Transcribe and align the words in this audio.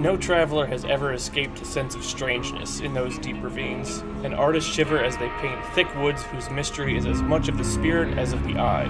No 0.00 0.16
traveler 0.16 0.64
has 0.64 0.86
ever 0.86 1.12
escaped 1.12 1.60
a 1.60 1.66
sense 1.66 1.94
of 1.94 2.02
strangeness 2.02 2.80
in 2.80 2.94
those 2.94 3.18
deep 3.18 3.36
ravines, 3.42 3.98
and 4.24 4.34
artists 4.34 4.72
shiver 4.72 4.98
as 4.98 5.14
they 5.18 5.28
paint 5.40 5.62
thick 5.74 5.94
woods 5.94 6.22
whose 6.22 6.48
mystery 6.48 6.96
is 6.96 7.04
as 7.04 7.20
much 7.20 7.48
of 7.48 7.58
the 7.58 7.64
spirit 7.64 8.16
as 8.16 8.32
of 8.32 8.42
the 8.44 8.58
eye. 8.58 8.88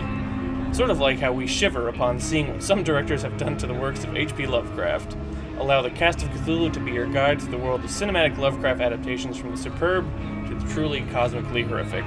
Sort 0.72 0.88
of 0.88 1.00
like 1.00 1.18
how 1.18 1.32
we 1.32 1.48
shiver 1.48 1.88
upon 1.88 2.20
seeing 2.20 2.52
what 2.52 2.62
some 2.62 2.84
directors 2.84 3.22
have 3.22 3.36
done 3.38 3.58
to 3.58 3.66
the 3.66 3.74
works 3.74 4.04
of 4.04 4.14
H.P. 4.16 4.46
Lovecraft. 4.46 5.16
Allow 5.58 5.82
the 5.82 5.90
cast 5.90 6.22
of 6.22 6.28
Cthulhu 6.28 6.72
to 6.72 6.78
be 6.78 6.92
your 6.92 7.08
guide 7.08 7.40
to 7.40 7.46
the 7.46 7.58
world 7.58 7.82
of 7.82 7.90
cinematic 7.90 8.38
Lovecraft 8.38 8.80
adaptations 8.80 9.36
from 9.36 9.50
the 9.50 9.56
superb 9.56 10.08
to 10.46 10.54
the 10.54 10.72
truly 10.72 11.00
cosmically 11.10 11.64
horrific. 11.64 12.04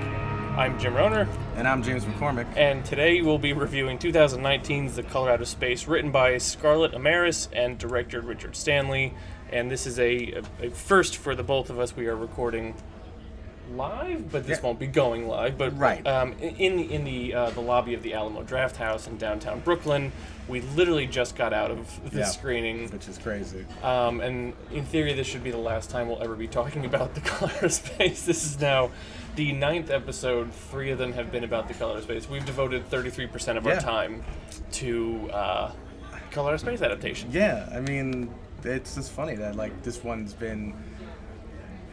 I'm 0.55 0.77
Jim 0.79 0.93
Rohner, 0.93 1.27
And 1.55 1.67
I'm 1.67 1.81
James 1.81 2.05
McCormick. 2.05 2.45
and 2.55 2.85
today 2.85 3.21
we'll 3.21 3.39
be 3.39 3.53
reviewing 3.53 3.97
2019's 3.97 4.95
The 4.95 5.01
Color 5.03 5.31
Out 5.31 5.41
of 5.41 5.47
Space, 5.47 5.87
written 5.87 6.11
by 6.11 6.37
Scarlett 6.37 6.91
Amaris 6.91 7.47
and 7.53 7.77
director 7.79 8.21
Richard 8.21 8.55
Stanley. 8.55 9.13
And 9.51 9.71
this 9.71 9.87
is 9.87 9.97
a, 9.99 10.41
a, 10.61 10.65
a 10.67 10.69
first 10.69 11.17
for 11.17 11.33
the 11.33 11.43
both 11.43 11.69
of 11.71 11.79
us. 11.79 11.95
We 11.95 12.07
are 12.07 12.15
recording 12.15 12.75
live, 13.73 14.31
but 14.31 14.45
this 14.45 14.59
Yeah. 14.59 14.65
won't 14.65 14.79
be 14.79 14.85
going 14.87 15.27
live. 15.27 15.57
But 15.57 15.77
Right. 15.77 16.05
um, 16.05 16.33
in 16.39 16.79
in 16.79 17.03
the 17.03 17.33
uh, 17.33 17.49
the 17.51 17.61
lobby 17.61 17.93
of 17.95 18.03
the 18.03 18.13
Alamo 18.13 18.43
Drafthouse 18.43 19.07
in 19.07 19.17
downtown 19.17 19.59
Brooklyn, 19.61 20.11
we 20.47 20.61
literally 20.61 21.07
just 21.07 21.35
got 21.35 21.53
out 21.53 21.71
of 21.71 22.11
the 22.11 22.19
Yeah. 22.19 22.25
screening. 22.25 22.89
Which 22.91 23.07
is 23.07 23.17
crazy. 23.17 23.65
Um, 23.81 24.21
and 24.21 24.53
in 24.71 24.85
theory, 24.85 25.13
this 25.13 25.25
should 25.25 25.43
be 25.43 25.51
the 25.51 25.57
last 25.57 25.89
time 25.89 26.07
we'll 26.09 26.21
ever 26.21 26.35
be 26.35 26.47
talking 26.47 26.85
about 26.85 27.15
the 27.15 27.21
color 27.21 27.53
of 27.63 27.73
space. 27.73 28.23
This 28.25 28.43
is 28.45 28.59
now 28.59 28.91
the 29.35 29.51
ninth 29.53 29.89
episode. 29.89 30.53
Three 30.53 30.91
of 30.91 30.97
them 30.97 31.13
have 31.13 31.31
been 31.31 31.43
about 31.43 31.67
the 31.67 31.73
color 31.73 31.97
of 31.97 32.03
space. 32.03 32.29
We've 32.29 32.45
devoted 32.45 32.89
33% 32.89 33.57
of 33.57 33.67
our 33.67 33.79
time 33.79 34.23
to 34.73 35.29
uh, 35.31 35.71
color 36.31 36.53
of 36.53 36.59
space 36.59 36.81
adaptation. 36.81 37.29
Yeah, 37.31 37.69
I 37.71 37.79
mean, 37.79 38.33
it's 38.63 38.95
just 38.95 39.11
funny 39.11 39.35
that 39.35 39.55
like 39.55 39.83
this 39.83 40.03
one's 40.03 40.33
been. 40.33 40.73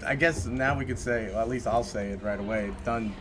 I 0.06 0.14
guess 0.14 0.46
now 0.46 0.78
we 0.78 0.86
could 0.86 0.98
say, 0.98 1.30
or 1.32 1.40
at 1.40 1.48
least 1.48 1.66
I'll 1.66 1.84
say 1.84 2.08
it 2.08 2.22
right 2.22 2.40
away, 2.40 2.72
done 2.84 3.14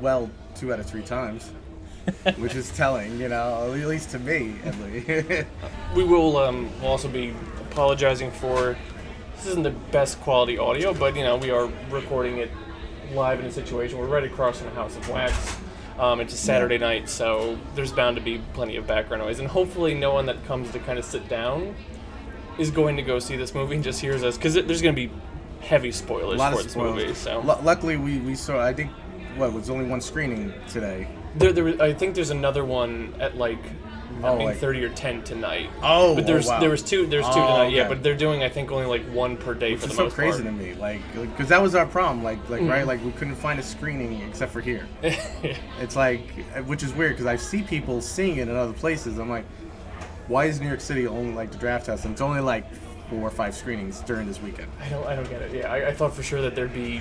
well 0.00 0.30
two 0.54 0.72
out 0.72 0.78
of 0.78 0.86
three 0.86 1.02
times, 1.02 1.50
which 2.36 2.54
is 2.54 2.70
telling, 2.76 3.18
you 3.18 3.28
know, 3.28 3.72
at 3.74 3.88
least 3.88 4.10
to 4.10 4.18
me, 4.20 4.54
at 4.64 4.78
least. 4.80 5.46
We 5.96 6.04
will 6.04 6.36
um, 6.36 6.70
we'll 6.80 6.92
also 6.92 7.08
be 7.08 7.34
apologizing 7.70 8.30
for 8.30 8.76
this 9.34 9.46
isn't 9.46 9.64
the 9.64 9.70
best 9.90 10.20
quality 10.20 10.58
audio, 10.58 10.94
but 10.94 11.16
you 11.16 11.24
know 11.24 11.36
we 11.36 11.50
are 11.50 11.68
recording 11.90 12.38
it 12.38 12.50
live 13.14 13.40
in 13.40 13.46
a 13.46 13.50
situation. 13.52 13.98
We're 13.98 14.06
right 14.06 14.24
across 14.24 14.58
from 14.58 14.68
the 14.68 14.74
House 14.74 14.96
of 14.96 15.08
Wax. 15.08 15.56
Um, 15.98 16.20
it's 16.20 16.32
a 16.32 16.36
Saturday 16.36 16.78
night, 16.78 17.08
so 17.08 17.58
there's 17.74 17.92
bound 17.92 18.16
to 18.16 18.22
be 18.22 18.40
plenty 18.54 18.76
of 18.76 18.86
background 18.86 19.22
noise, 19.22 19.38
and 19.38 19.46
hopefully 19.48 19.92
no 19.94 20.14
one 20.14 20.26
that 20.26 20.42
comes 20.46 20.70
to 20.72 20.78
kind 20.78 20.98
of 20.98 21.04
sit 21.04 21.28
down 21.28 21.74
is 22.58 22.70
going 22.70 22.96
to 22.96 23.02
go 23.02 23.18
see 23.18 23.36
this 23.36 23.54
movie 23.54 23.74
and 23.74 23.84
just 23.84 24.00
hears 24.00 24.22
us 24.22 24.36
because 24.36 24.54
there's 24.54 24.80
going 24.82 24.94
to 24.94 25.08
be 25.08 25.12
heavy 25.60 25.92
spoilers 25.92 26.36
a 26.36 26.38
lot 26.38 26.52
for 26.52 26.58
of 26.58 26.64
this 26.64 26.72
spoilers. 26.72 26.94
movie. 27.02 27.14
So 27.14 27.40
Lu- 27.40 27.62
luckily, 27.62 27.96
we, 27.96 28.18
we 28.20 28.34
saw. 28.34 28.64
I 28.64 28.72
think 28.72 28.90
what 29.36 29.52
was 29.52 29.68
only 29.68 29.84
one 29.84 30.00
screening 30.00 30.52
today. 30.68 31.06
there, 31.36 31.52
there, 31.52 31.64
was- 31.64 31.80
I 31.80 31.92
think 31.92 32.14
there's 32.14 32.30
another 32.30 32.64
one 32.64 33.14
at 33.20 33.36
like 33.36 33.58
Oh, 34.24 34.38
9:30 34.38 34.62
like- 34.82 34.92
or 34.92 34.94
10 34.94 35.22
tonight. 35.22 35.70
Oh, 35.82 36.14
but 36.14 36.26
there's 36.26 36.46
oh, 36.48 36.50
wow. 36.52 36.60
there 36.60 36.70
was 36.70 36.82
two 36.82 37.06
there's 37.06 37.24
two 37.26 37.32
Oh, 37.40 37.46
tonight. 37.46 37.72
Yeah, 37.72 37.88
but 37.88 38.02
they're 38.02 38.14
doing 38.16 38.42
I 38.42 38.48
think 38.48 38.70
only 38.70 38.86
like 38.86 39.04
one 39.12 39.36
per 39.36 39.54
day 39.54 39.76
for 39.76 39.84
It's 39.84 39.92
the 39.92 39.96
so 39.96 40.04
most 40.04 40.14
crazy 40.14 40.42
part. 40.42 40.56
to 40.58 40.62
me, 40.64 40.74
like, 40.74 41.00
because 41.14 41.48
that 41.48 41.60
was 41.62 41.74
our 41.74 41.86
problem, 41.86 42.22
like, 42.22 42.38
like 42.50 42.60
Mm-hmm. 42.60 42.70
right, 42.70 42.86
like 42.86 43.04
we 43.04 43.12
couldn't 43.12 43.36
find 43.36 43.58
a 43.58 43.62
screening 43.62 44.20
except 44.28 44.52
for 44.52 44.60
here. 44.60 44.86
It's 45.80 45.96
like, 45.96 46.20
which 46.66 46.82
is 46.82 46.92
weird 46.92 47.12
because 47.12 47.26
I 47.26 47.36
see 47.36 47.62
people 47.62 48.00
seeing 48.00 48.36
it 48.36 48.48
in 48.48 48.54
other 48.56 48.72
places. 48.74 49.18
I'm 49.18 49.30
like, 49.30 49.44
why 50.28 50.44
is 50.44 50.60
New 50.60 50.68
York 50.68 50.80
City 50.80 51.06
only 51.06 51.34
like 51.34 51.50
the 51.50 51.58
draft 51.58 51.86
house? 51.86 52.04
And 52.04 52.12
it's 52.12 52.20
only 52.20 52.40
like 52.40 52.64
four 53.08 53.20
or 53.22 53.30
five 53.30 53.54
screenings 53.56 54.00
during 54.02 54.26
this 54.28 54.40
weekend. 54.40 54.70
I 54.84 54.88
don't 54.88 55.06
I 55.06 55.16
don't 55.16 55.28
get 55.28 55.42
it. 55.42 55.52
Yeah, 55.54 55.72
I, 55.72 55.88
I 55.88 55.92
thought 55.92 56.14
for 56.14 56.22
sure 56.22 56.40
that 56.42 56.54
there'd 56.54 56.72
be. 56.74 57.00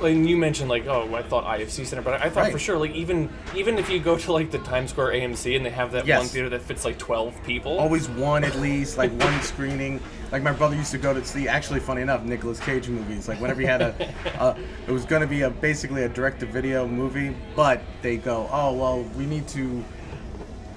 Like 0.00 0.16
you 0.16 0.36
mentioned, 0.36 0.70
like 0.70 0.86
oh, 0.86 1.14
I 1.14 1.22
thought 1.22 1.44
IFC 1.44 1.84
Center, 1.84 2.02
but 2.02 2.14
I 2.22 2.30
thought 2.30 2.44
Right. 2.44 2.52
for 2.52 2.58
sure, 2.58 2.78
like 2.78 2.92
even 2.92 3.28
even 3.54 3.78
if 3.78 3.90
you 3.90 3.98
go 4.00 4.16
to 4.16 4.32
like 4.32 4.50
the 4.50 4.58
Times 4.60 4.90
Square 4.90 5.12
AMC 5.12 5.56
and 5.56 5.64
they 5.66 5.70
have 5.70 5.92
that 5.92 6.06
Yes. 6.06 6.20
one 6.20 6.28
theater 6.28 6.48
that 6.48 6.62
fits 6.62 6.84
like 6.84 6.98
twelve 6.98 7.34
people, 7.44 7.78
Always 7.78 8.08
one 8.08 8.42
at 8.44 8.56
least, 8.56 8.96
like 8.96 9.12
one 9.20 9.40
screening. 9.42 10.00
Like 10.32 10.42
my 10.42 10.52
brother 10.52 10.74
used 10.76 10.92
to 10.92 10.98
go 10.98 11.12
to 11.12 11.24
see. 11.24 11.48
Actually, 11.48 11.80
funny 11.80 12.00
enough, 12.02 12.22
Nicolas 12.24 12.60
Cage 12.60 12.88
movies. 12.88 13.28
Like 13.28 13.40
whenever 13.40 13.60
he 13.60 13.66
had 13.66 13.82
a, 13.82 14.14
a 14.40 14.56
it 14.88 14.92
was 14.92 15.04
going 15.04 15.20
to 15.22 15.28
be 15.28 15.42
a 15.42 15.50
basically 15.50 16.04
a 16.04 16.08
direct-to-video 16.08 16.86
movie, 16.86 17.36
but 17.54 17.82
they 18.00 18.16
go, 18.16 18.48
oh 18.52 18.72
well, 18.72 19.02
we 19.18 19.26
need 19.26 19.46
to 19.48 19.84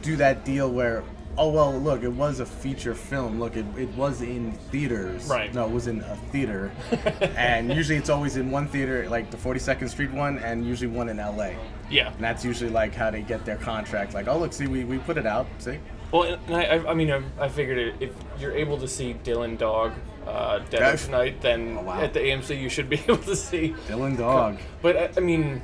do 0.02 0.16
that 0.18 0.44
deal 0.44 0.70
where. 0.70 1.04
Oh 1.38 1.50
well, 1.50 1.74
look, 1.80 2.04
it 2.04 2.12
was 2.12 2.40
a 2.42 2.46
feature 2.46 2.94
film. 2.94 3.40
Look, 3.40 3.56
it, 3.56 3.66
it 3.76 3.90
was 3.96 4.22
in 4.22 4.52
theaters. 4.72 5.26
Right. 5.26 5.52
No, 5.54 5.66
it 5.66 5.72
was 5.72 5.88
in 5.88 6.02
a 6.02 6.16
theater, 6.32 6.72
and 7.36 7.74
usually 7.74 7.98
it's 7.98 8.10
always 8.12 8.38
in 8.38 8.52
one 8.52 8.68
theater, 8.68 9.10
like 9.10 9.32
the 9.32 9.38
42nd 9.38 9.90
Street 9.90 10.12
one, 10.12 10.38
and 10.40 10.66
usually 10.66 10.88
one 10.96 11.10
in 11.10 11.18
LA. 11.18 11.52
yeah. 11.90 12.14
And 12.14 12.24
that's 12.24 12.46
usually 12.46 12.70
like 12.70 12.94
how 12.94 13.10
they 13.10 13.22
get 13.24 13.46
their 13.46 13.58
contract. 13.58 14.14
Like, 14.14 14.28
oh 14.28 14.38
look, 14.38 14.54
see, 14.54 14.68
we, 14.68 14.84
we 14.84 15.00
put 15.00 15.18
it 15.18 15.26
out. 15.26 15.48
See, 15.58 15.80
Well, 16.12 16.24
and 16.46 16.56
I, 16.56 16.64
I- 16.78 16.92
I 16.92 16.94
mean, 16.94 17.12
I, 17.12 17.22
I 17.40 17.50
figured 17.50 17.80
it, 17.80 17.96
if 18.00 18.12
you're 18.40 18.54
able 18.56 18.78
to 18.78 18.88
see 18.88 19.16
Dylan 19.24 19.58
Dog 19.58 19.94
uh, 20.28 20.60
Dead 20.70 20.82
Yeah. 20.82 20.94
of 20.94 21.10
Night, 21.10 21.42
then 21.42 21.78
Oh, 21.80 21.84
wow. 21.84 22.00
at 22.02 22.14
the 22.14 22.20
AMC 22.20 22.62
you 22.62 22.70
should 22.70 22.90
be 22.90 22.98
able 23.08 23.18
to 23.18 23.36
see. 23.36 23.76
Dylan 23.88 24.18
Dog. 24.18 24.60
But 24.84 24.98
I, 24.98 25.10
I 25.18 25.20
mean, 25.20 25.62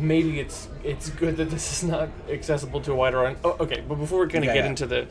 maybe 0.00 0.40
it's 0.40 0.68
it's 0.82 1.08
good 1.10 1.36
that 1.36 1.50
this 1.50 1.72
is 1.82 1.88
not 1.88 2.08
accessible 2.30 2.80
to 2.82 2.92
a 2.92 2.94
wider 2.94 3.18
audience. 3.20 3.40
Oh, 3.44 3.56
okay, 3.60 3.82
but 3.86 3.96
before 3.96 4.18
we're 4.20 4.26
gonna 4.26 4.46
Yeah, 4.46 4.54
get 4.54 4.64
yeah. 4.64 4.70
into 4.70 4.86
the, 4.86 5.06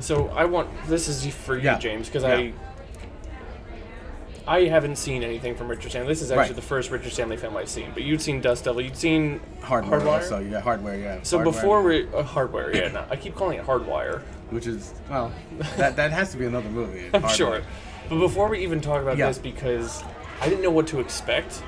so 0.00 0.28
I 0.28 0.44
want 0.44 0.68
this 0.88 1.08
is 1.08 1.26
for 1.34 1.56
you, 1.56 1.62
Yeah. 1.64 1.78
James, 1.78 2.06
because 2.08 2.22
Yeah. 2.22 2.34
I. 2.36 2.52
I 4.48 4.66
haven't 4.66 4.94
seen 4.96 5.24
anything 5.24 5.56
from 5.56 5.66
Richard 5.66 5.90
Stanley. 5.90 6.06
This 6.06 6.22
is 6.22 6.30
actually 6.30 6.46
Right. 6.50 6.54
the 6.56 6.62
first 6.62 6.92
Richard 6.92 7.10
Stanley 7.12 7.36
film 7.36 7.56
I've 7.56 7.68
seen. 7.68 7.90
But 7.92 8.04
you'd 8.04 8.22
seen 8.22 8.40
Dust 8.40 8.62
Devil. 8.64 8.80
You'd 8.80 8.96
seen 8.96 9.40
Hardware. 9.60 9.98
Hardwire? 10.00 10.22
So 10.22 10.38
you 10.38 10.50
got 10.50 10.62
hardware. 10.62 10.96
Yeah. 10.96 11.18
So 11.24 11.38
Hardware. 11.38 11.52
before 11.52 11.82
we 11.82 12.06
uh, 12.14 12.22
hardware, 12.22 12.74
yeah, 12.76 12.92
no, 12.92 13.04
I 13.10 13.16
keep 13.16 13.34
calling 13.34 13.58
it 13.58 13.66
Hardwire. 13.66 14.22
which 14.50 14.68
is 14.68 14.94
well, 15.10 15.32
that 15.78 15.96
that 15.96 16.12
has 16.12 16.30
to 16.30 16.36
be 16.36 16.46
another 16.46 16.68
movie. 16.70 17.10
I'm 17.12 17.26
sure. 17.28 17.62
But 18.08 18.20
before 18.20 18.48
we 18.48 18.60
even 18.60 18.80
talk 18.80 19.02
about 19.02 19.16
Yeah. 19.16 19.26
this, 19.26 19.38
because 19.38 20.04
I 20.40 20.48
didn't 20.48 20.62
know 20.62 20.70
what 20.70 20.86
to 20.88 21.00
expect, 21.00 21.60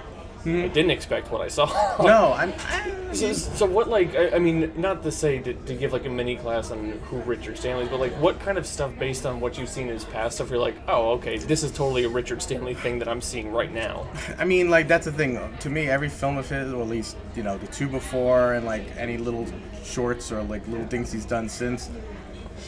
I 0.44 0.68
didn't 0.68 0.90
expect 0.90 1.30
what 1.30 1.40
I 1.40 1.48
saw. 1.48 1.66
No, 2.02 2.32
I'm. 2.32 2.52
I, 2.68 3.12
So, 3.12 3.32
so 3.32 3.66
what, 3.66 3.88
like, 3.88 4.14
I, 4.14 4.36
I 4.36 4.38
mean, 4.38 4.70
not 4.76 5.02
to 5.02 5.10
say 5.10 5.38
to, 5.38 5.54
to 5.54 5.74
give 5.74 5.92
like 5.92 6.04
a 6.04 6.10
mini 6.10 6.36
class 6.36 6.70
on 6.70 6.92
who 7.06 7.18
Richard 7.22 7.56
Stanley 7.56 7.84
is, 7.84 7.88
but 7.88 8.00
like, 8.00 8.12
what 8.20 8.38
kind 8.40 8.58
of 8.58 8.66
stuff 8.66 8.92
based 8.98 9.24
on 9.26 9.40
what 9.40 9.58
you've 9.58 9.68
seen 9.68 9.88
in 9.88 9.94
his 9.94 10.04
past 10.04 10.36
stuff, 10.36 10.50
you're 10.50 10.58
like, 10.58 10.76
oh, 10.88 11.12
okay, 11.12 11.38
this 11.38 11.62
is 11.62 11.72
totally 11.72 12.04
a 12.04 12.08
Richard 12.08 12.42
Stanley 12.42 12.74
thing 12.74 12.98
that 12.98 13.08
I'm 13.08 13.20
seeing 13.20 13.50
right 13.50 13.72
now. 13.72 14.06
I 14.38 14.44
mean, 14.44 14.68
like 14.70 14.88
that's 14.88 15.06
the 15.06 15.12
thing. 15.12 15.38
To 15.60 15.70
me, 15.70 15.88
every 15.88 16.08
film 16.08 16.36
of 16.36 16.48
his, 16.48 16.72
or 16.72 16.82
at 16.82 16.88
least 16.88 17.16
you 17.34 17.42
know 17.42 17.56
the 17.58 17.66
two 17.68 17.88
before, 17.88 18.54
and 18.54 18.66
like 18.66 18.84
any 18.96 19.16
little 19.16 19.46
shorts 19.82 20.30
or 20.30 20.42
like 20.42 20.66
little 20.68 20.86
things 20.86 21.10
he's 21.10 21.24
done 21.24 21.48
since, 21.48 21.90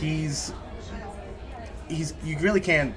he's 0.00 0.53
he's 1.88 2.14
you 2.25 2.38
really 2.38 2.60
can't 2.60 2.94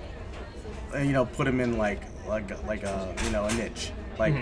uh, 0.93 0.99
you 0.99 1.11
know 1.11 1.25
put 1.25 1.47
him 1.47 1.59
in 1.59 1.77
like 1.77 2.01
like 2.27 2.63
like 2.65 2.83
a 2.83 3.13
you 3.25 3.31
know 3.31 3.45
a 3.45 3.53
niche 3.55 3.91
like 4.19 4.33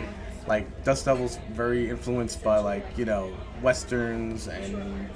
like 0.47 0.83
Dust 0.83 1.05
Devil's 1.05 1.37
very 1.51 1.89
influenced 1.89 2.43
by 2.43 2.59
like 2.59 2.85
you 2.97 3.05
know 3.05 3.33
westerns 3.61 4.47
and 4.47 5.09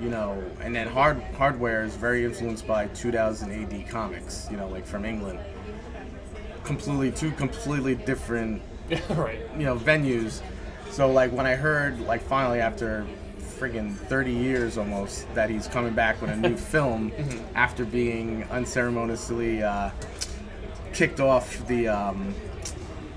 you 0.00 0.08
know 0.08 0.42
and 0.60 0.74
then 0.74 0.88
hard 0.88 1.22
hardware 1.36 1.84
is 1.84 1.94
very 1.96 2.24
influenced 2.24 2.66
by 2.66 2.86
2000 2.88 3.50
AD 3.50 3.88
comics 3.88 4.48
you 4.50 4.56
know 4.56 4.68
like 4.68 4.86
from 4.86 5.04
England. 5.04 5.38
Completely 6.64 7.10
two 7.12 7.30
completely 7.32 7.94
different 7.94 8.62
right. 9.10 9.40
you 9.56 9.64
know 9.64 9.76
venues. 9.76 10.40
So 10.90 11.10
like 11.10 11.32
when 11.32 11.46
i 11.46 11.54
heard 11.54 12.00
like 12.00 12.22
finally 12.22 12.60
after 12.60 13.06
friggin' 13.58 13.94
30 13.94 14.32
years 14.32 14.78
almost 14.78 15.32
that 15.34 15.48
he's 15.48 15.66
coming 15.68 15.94
back 15.94 16.20
with 16.20 16.30
a 16.30 16.36
new 16.36 16.56
film 16.72 17.12
after 17.54 17.84
being 17.84 18.44
unceremoniously 18.50 19.62
uh, 19.62 19.90
kicked 20.92 21.20
off 21.20 21.66
the 21.66 21.88
um, 21.88 22.34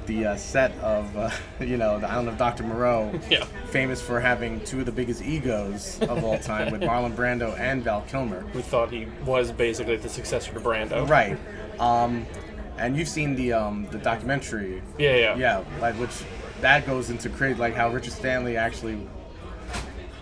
the 0.07 0.25
uh, 0.25 0.35
set 0.35 0.71
of 0.79 1.15
uh, 1.15 1.29
you 1.59 1.77
know 1.77 1.99
the 1.99 2.09
island 2.09 2.29
of 2.29 2.37
dr 2.37 2.63
moreau 2.63 3.11
Yeah. 3.29 3.43
famous 3.69 4.01
for 4.01 4.19
having 4.19 4.59
two 4.61 4.79
of 4.79 4.85
the 4.85 4.91
biggest 4.91 5.21
egos 5.21 5.99
of 6.01 6.23
all 6.23 6.39
time 6.39 6.71
with 6.71 6.81
marlon 6.89 7.13
brando 7.15 7.57
and 7.59 7.83
val 7.83 8.01
kilmer 8.03 8.41
Who 8.53 8.61
thought 8.61 8.89
he 8.91 9.07
was 9.25 9.51
basically 9.51 9.97
the 9.97 10.09
successor 10.09 10.53
to 10.53 10.59
Brando. 10.59 11.07
right 11.07 11.37
um, 11.79 12.25
and 12.77 12.95
you've 12.97 13.07
seen 13.09 13.35
the 13.35 13.53
um, 13.53 13.87
the 13.91 13.97
documentary 13.99 14.81
Yeah, 14.97 15.15
yeah. 15.15 15.35
yeah, 15.35 15.63
like 15.81 15.95
which 15.95 16.11
that 16.61 16.87
goes 16.87 17.09
into 17.11 17.29
crazy, 17.29 17.59
like 17.59 17.75
how 17.75 17.89
Richard 17.89 18.13
Stanley 18.13 18.57
actually 18.57 18.97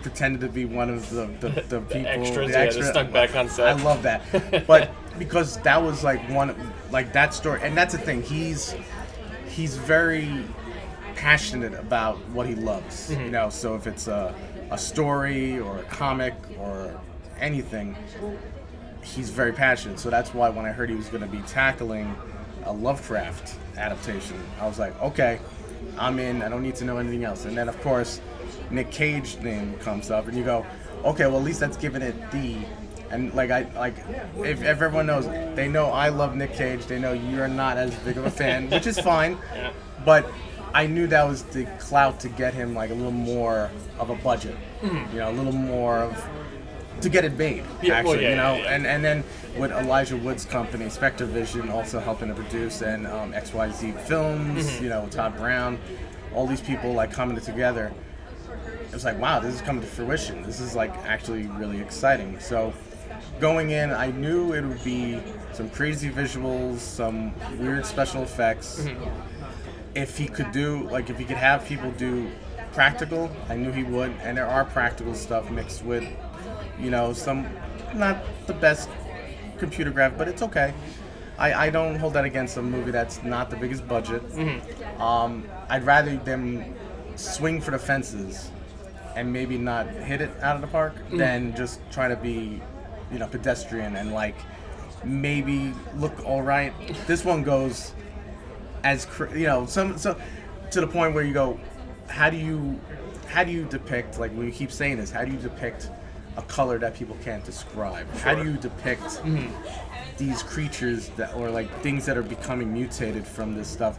pretended 0.02 0.40
to 0.42 0.48
be 0.48 0.64
one 0.64 0.90
of 0.90 1.08
the 1.10 1.26
the, 1.40 1.48
the 1.62 1.80
people, 1.80 2.06
extras, 2.06 2.52
the 2.52 2.80
yeah, 2.84 2.90
stuck 2.90 3.10
back 3.12 3.34
on 3.34 3.48
set. 3.48 3.68
I 3.68 3.82
love 3.82 4.02
that, 4.02 4.66
but 4.66 4.90
because 5.18 5.56
that 5.62 5.82
was 5.82 6.04
like 6.04 6.20
one, 6.30 6.54
like 6.90 7.12
that 7.14 7.32
story, 7.34 7.60
and 7.62 7.76
that's 7.76 7.92
the 7.94 8.00
thing. 8.00 8.22
He's 8.22 8.74
he's 9.56 9.76
very 9.76 10.44
passionate 11.14 11.72
about 11.74 12.18
what 12.30 12.46
he 12.46 12.54
loves, 12.54 13.10
Mm-hmm. 13.10 13.22
you 13.24 13.30
know. 13.30 13.48
So 13.50 13.74
if 13.74 13.86
it's 13.86 14.06
a 14.06 14.34
a 14.70 14.76
story 14.78 15.58
or 15.60 15.78
a 15.78 15.82
comic 15.84 16.34
or 16.58 17.00
anything, 17.40 17.96
he's 19.02 19.30
very 19.30 19.52
passionate. 19.52 19.98
So 20.00 20.10
that's 20.10 20.34
why 20.34 20.48
when 20.50 20.66
I 20.66 20.72
heard 20.72 20.90
he 20.90 20.96
was 20.96 21.06
going 21.08 21.22
to 21.22 21.28
be 21.28 21.40
tackling 21.46 22.14
a 22.64 22.72
Lovecraft 22.72 23.54
adaptation, 23.76 24.36
I 24.60 24.66
was 24.66 24.78
like, 24.80 25.00
okay, 25.00 25.38
I'm 25.98 26.18
in. 26.18 26.42
I 26.42 26.48
don't 26.48 26.62
need 26.62 26.74
to 26.76 26.84
know 26.84 26.96
anything 26.98 27.24
else. 27.24 27.44
And 27.44 27.56
then 27.56 27.68
of 27.68 27.80
course, 27.80 28.20
Nic 28.70 28.90
Cage 28.90 29.38
name 29.38 29.74
comes 29.78 30.10
up, 30.10 30.26
and 30.26 30.36
you 30.36 30.42
go, 30.44 30.66
okay, 31.04 31.26
well 31.26 31.36
at 31.38 31.44
least 31.44 31.60
that's 31.60 31.76
giving 31.78 32.02
it 32.02 32.14
the. 32.32 32.56
And 33.10 33.32
like 33.34 33.50
I 33.50 33.66
like, 33.74 33.96
if, 34.38 34.60
if 34.60 34.62
everyone 34.62 35.06
knows, 35.06 35.26
they 35.54 35.68
know 35.68 35.86
I 35.86 36.08
love 36.08 36.34
Nic 36.36 36.52
Cage. 36.54 36.86
They 36.86 36.98
know 36.98 37.12
you're 37.12 37.48
not 37.48 37.76
as 37.76 37.94
big 38.00 38.16
of 38.16 38.26
a 38.26 38.30
fan, 38.30 38.68
which 38.70 38.86
is 38.86 38.98
fine. 38.98 39.38
Yeah. 39.54 39.72
But 40.04 40.26
I 40.74 40.86
knew 40.86 41.06
that 41.06 41.24
was 41.26 41.42
the 41.44 41.64
clout 41.78 42.20
to 42.20 42.28
get 42.28 42.52
him 42.54 42.74
like 42.74 42.90
a 42.90 42.94
little 42.94 43.10
more 43.12 43.70
of 43.98 44.10
a 44.10 44.16
budget, 44.16 44.56
you 44.82 45.18
know, 45.18 45.30
a 45.30 45.32
little 45.32 45.52
more 45.52 45.98
of 45.98 46.28
to 47.02 47.08
get 47.08 47.24
it 47.24 47.36
made. 47.36 47.62
Mm-hmm. 47.62 47.86
Yeah, 47.86 48.02
well, 48.02 48.12
actually, 48.12 48.22
yeah, 48.24 48.30
you 48.30 48.36
know, 48.36 48.68
and 48.68 48.86
and 48.86 49.04
then 49.04 49.24
with 49.58 49.70
Elijah 49.70 50.16
Wood's 50.16 50.44
company, 50.44 50.86
SpectreVision, 50.86 51.70
also 51.70 52.00
helping 52.00 52.28
to 52.28 52.34
produce, 52.34 52.82
and 52.82 53.06
um, 53.06 53.32
XYZ 53.32 53.98
Films, 54.00 54.66
Mm-hmm. 54.66 54.84
you 54.84 54.90
know, 54.90 55.06
Todd 55.10 55.36
Brown, 55.36 55.78
all 56.34 56.46
these 56.46 56.60
people 56.60 56.92
like 56.92 57.12
coming 57.12 57.38
together. 57.40 57.92
It 58.86 58.92
was 58.92 59.04
like, 59.04 59.18
wow, 59.18 59.40
this 59.40 59.54
is 59.54 59.60
coming 59.60 59.82
to 59.82 59.88
fruition. 59.88 60.42
This 60.42 60.60
is 60.60 60.74
like 60.74 60.94
actually 61.06 61.42
really 61.48 61.80
exciting. 61.80 62.38
So, 62.40 62.72
going 63.40 63.70
in, 63.70 63.90
I 63.90 64.10
knew 64.10 64.52
it 64.52 64.64
would 64.64 64.82
be 64.84 65.20
some 65.52 65.70
crazy 65.70 66.10
visuals, 66.10 66.78
some 66.78 67.32
weird 67.58 67.86
special 67.86 68.22
effects. 68.22 68.80
Mm-hmm. 68.80 69.10
If 69.94 70.18
he 70.18 70.26
could 70.26 70.52
do, 70.52 70.88
like, 70.90 71.08
if 71.08 71.18
he 71.18 71.24
could 71.24 71.38
have 71.38 71.64
people 71.64 71.90
do 71.92 72.30
practical, 72.72 73.30
I 73.48 73.56
knew 73.56 73.72
he 73.72 73.82
would. 73.82 74.12
And 74.22 74.36
there 74.36 74.46
are 74.46 74.64
practical 74.64 75.14
stuff 75.14 75.50
mixed 75.50 75.84
with, 75.84 76.04
you 76.78 76.90
know, 76.90 77.12
some 77.12 77.46
not 77.94 78.22
the 78.46 78.52
best 78.52 78.90
computer 79.58 79.90
graph, 79.90 80.18
but 80.18 80.28
it's 80.28 80.42
okay. 80.42 80.74
I, 81.38 81.66
I 81.66 81.70
don't 81.70 81.96
hold 81.96 82.14
that 82.14 82.24
against 82.24 82.56
a 82.56 82.62
movie 82.62 82.90
that's 82.90 83.22
not 83.22 83.48
the 83.50 83.56
biggest 83.56 83.86
budget. 83.88 84.22
Um, 84.98 85.48
I'd 85.68 85.84
rather 85.84 86.16
them 86.16 86.74
swing 87.14 87.60
for 87.62 87.70
the 87.70 87.78
fences 87.78 88.50
and 89.14 89.32
maybe 89.32 89.56
not 89.56 89.88
hit 89.88 90.20
it 90.20 90.30
out 90.42 90.56
of 90.56 90.60
the 90.60 90.66
park 90.66 90.94
than 91.10 91.56
just 91.56 91.80
try 91.90 92.08
to 92.08 92.16
be, 92.16 92.60
you 93.10 93.18
know, 93.18 93.26
pedestrian 93.26 93.96
and 93.96 94.12
like 94.12 94.36
maybe 95.04 95.72
look 95.96 96.24
all 96.24 96.42
right. 96.42 96.72
This 97.06 97.24
one 97.24 97.42
goes 97.42 97.92
as 98.84 99.06
cr- 99.06 99.34
you 99.34 99.46
know, 99.46 99.66
some 99.66 99.98
so 99.98 100.18
to 100.70 100.80
the 100.80 100.86
point 100.86 101.14
where 101.14 101.24
you 101.24 101.34
go, 101.34 101.58
how 102.08 102.30
do 102.30 102.36
you 102.36 102.80
how 103.28 103.44
do 103.44 103.52
you 103.52 103.64
depict 103.64 104.18
like 104.18 104.32
when 104.32 104.46
you 104.46 104.52
keep 104.52 104.72
saying 104.72 104.96
this? 104.96 105.10
How 105.10 105.24
do 105.24 105.32
you 105.32 105.38
depict 105.38 105.90
a 106.36 106.42
color 106.42 106.78
that 106.78 106.94
people 106.94 107.16
can't 107.22 107.44
describe? 107.44 108.10
How 108.16 108.34
do 108.34 108.44
you 108.44 108.56
depict 108.56 109.02
mm-hmm. 109.02 109.48
these 110.16 110.42
creatures 110.42 111.08
that 111.10 111.34
or 111.34 111.50
like 111.50 111.70
things 111.80 112.06
that 112.06 112.16
are 112.16 112.22
becoming 112.22 112.72
mutated 112.72 113.26
from 113.26 113.54
this 113.54 113.68
stuff 113.68 113.98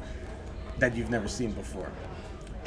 that 0.80 0.96
you've 0.96 1.10
never 1.10 1.28
seen 1.28 1.52
before? 1.52 1.92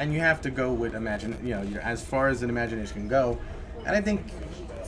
and 0.00 0.14
you 0.14 0.18
have 0.18 0.40
to 0.40 0.50
go 0.50 0.72
with 0.72 0.94
imagine 0.94 1.38
you 1.44 1.54
know 1.54 1.62
you're, 1.62 1.82
as 1.82 2.02
far 2.02 2.28
as 2.28 2.42
an 2.42 2.48
imagination 2.48 2.94
can 2.94 3.08
go 3.08 3.38
and 3.86 3.94
i 3.94 4.00
think 4.00 4.32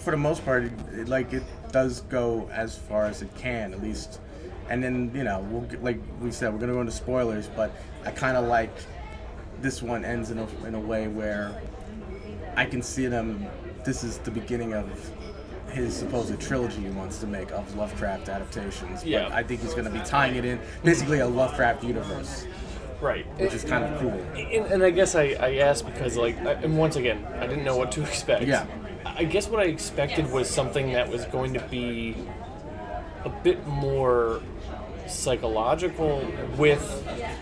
for 0.02 0.10
the 0.10 0.16
most 0.16 0.44
part 0.44 0.64
it, 0.64 0.72
it- 0.94 1.08
like 1.08 1.32
it 1.32 1.42
does 1.70 2.00
go 2.02 2.48
as 2.52 2.76
far 2.76 3.06
as 3.06 3.22
it 3.22 3.34
can 3.36 3.72
at 3.72 3.82
least 3.82 4.20
and 4.68 4.82
then 4.82 5.10
you 5.14 5.24
know 5.24 5.40
we'll 5.50 5.62
get, 5.62 5.82
like 5.82 5.98
we 6.20 6.30
said 6.30 6.52
we're 6.52 6.58
gonna 6.58 6.72
go 6.72 6.80
into 6.80 6.92
spoilers 6.92 7.48
but 7.56 7.70
i 8.04 8.10
kind 8.10 8.36
of 8.36 8.46
like 8.46 8.70
this 9.60 9.82
one 9.82 10.04
ends 10.04 10.30
in 10.30 10.38
a, 10.38 10.46
in 10.66 10.74
a 10.74 10.80
way 10.80 11.08
where 11.08 11.60
i 12.56 12.64
can 12.64 12.82
see 12.82 13.06
them 13.06 13.46
this 13.84 14.04
is 14.04 14.18
the 14.18 14.30
beginning 14.30 14.74
of 14.74 14.86
his 15.70 15.94
supposed 15.96 16.38
trilogy 16.40 16.82
he 16.82 16.90
wants 16.90 17.18
to 17.18 17.26
make 17.26 17.50
of 17.52 17.74
lovecraft 17.76 18.28
adaptations 18.28 19.02
Yeah. 19.04 19.24
but 19.24 19.32
i 19.32 19.42
think 19.42 19.62
he's 19.62 19.72
going 19.72 19.84
to 19.86 19.90
be 19.90 20.00
tying 20.00 20.34
it 20.36 20.44
in 20.44 20.60
basically 20.84 21.20
a 21.20 21.26
lovecraft 21.26 21.82
universe 21.84 22.46
Right. 23.00 23.26
which 23.40 23.52
is 23.52 23.64
kind 23.64 23.82
of 23.84 23.98
cool 24.00 24.12
And, 24.36 24.66
and 24.74 24.82
I 24.84 24.90
guess 24.90 25.16
I, 25.16 25.34
I 25.40 25.56
asked 25.56 25.86
because, 25.86 26.16
like, 26.16 26.36
I, 26.46 26.52
and 26.52 26.78
once 26.78 26.94
again, 26.94 27.26
I 27.40 27.48
didn't 27.48 27.64
know 27.64 27.76
what 27.76 27.90
to 27.92 28.02
expect. 28.08 28.44
Yeah. 28.46 28.64
I 29.16 29.24
guess 29.24 29.48
what 29.48 29.60
I 29.60 29.64
expected 29.64 30.30
was 30.30 30.48
something 30.48 30.92
that 30.92 31.08
was 31.08 31.24
going 31.26 31.54
to 31.54 31.60
be 31.68 32.16
a 33.24 33.28
bit 33.28 33.66
more 33.66 34.40
psychological 35.06 36.24
with 36.56 36.82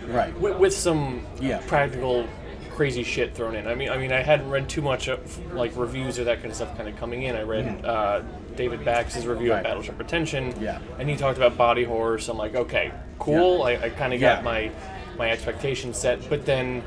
right 0.08 0.38
with, 0.40 0.58
with 0.58 0.74
some 0.74 1.24
Yeah. 1.40 1.60
practical 1.66 2.26
crazy 2.74 3.02
shit 3.02 3.34
thrown 3.34 3.54
in. 3.54 3.66
I 3.66 3.74
mean, 3.74 3.90
I 3.90 3.98
mean, 3.98 4.10
I 4.12 4.22
hadn't 4.22 4.48
read 4.48 4.68
too 4.68 4.80
much 4.82 5.08
of 5.08 5.52
like 5.54 5.76
reviews 5.76 6.18
or 6.18 6.24
that 6.24 6.38
kind 6.38 6.48
of 6.50 6.56
stuff 6.56 6.76
kind 6.76 6.88
of 6.88 6.96
coming 6.96 7.22
in. 7.24 7.36
I 7.36 7.42
read 7.42 7.84
uh, 7.84 8.22
David 8.56 8.84
Bax's 8.84 9.26
review. 9.26 9.50
Right. 9.52 9.58
of 9.58 9.64
Battleship 9.64 9.96
Pretension, 9.96 10.54
Yeah. 10.60 10.78
and 10.98 11.08
he 11.08 11.16
talked 11.16 11.36
about 11.36 11.56
body 11.58 11.84
horror. 11.84 12.18
So 12.18 12.32
I'm 12.32 12.38
like, 12.38 12.54
okay, 12.54 12.90
cool. 13.18 13.62
I, 13.62 13.72
I 13.76 13.90
kind 13.90 14.12
of 14.14 14.20
got 14.20 14.38
Yeah. 14.38 14.42
my 14.44 14.70
my 15.18 15.30
expectations 15.30 15.98
set, 15.98 16.28
but 16.30 16.46
then 16.46 16.82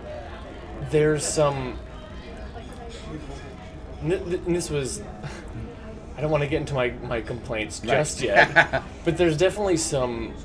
there's 0.89 1.23
some. 1.25 1.77
And 4.03 4.55
this 4.55 4.69
was. 4.69 5.01
I 6.15 6.21
don't 6.21 6.29
want 6.29 6.43
to 6.43 6.47
get 6.47 6.59
into 6.59 6.75
my, 6.75 6.91
my 6.91 7.21
complaints 7.21 7.79
just 7.79 8.21
yet, 8.21 8.83
but 9.03 9.17
there's 9.17 9.35
definitely 9.35 9.77
some 9.77 10.35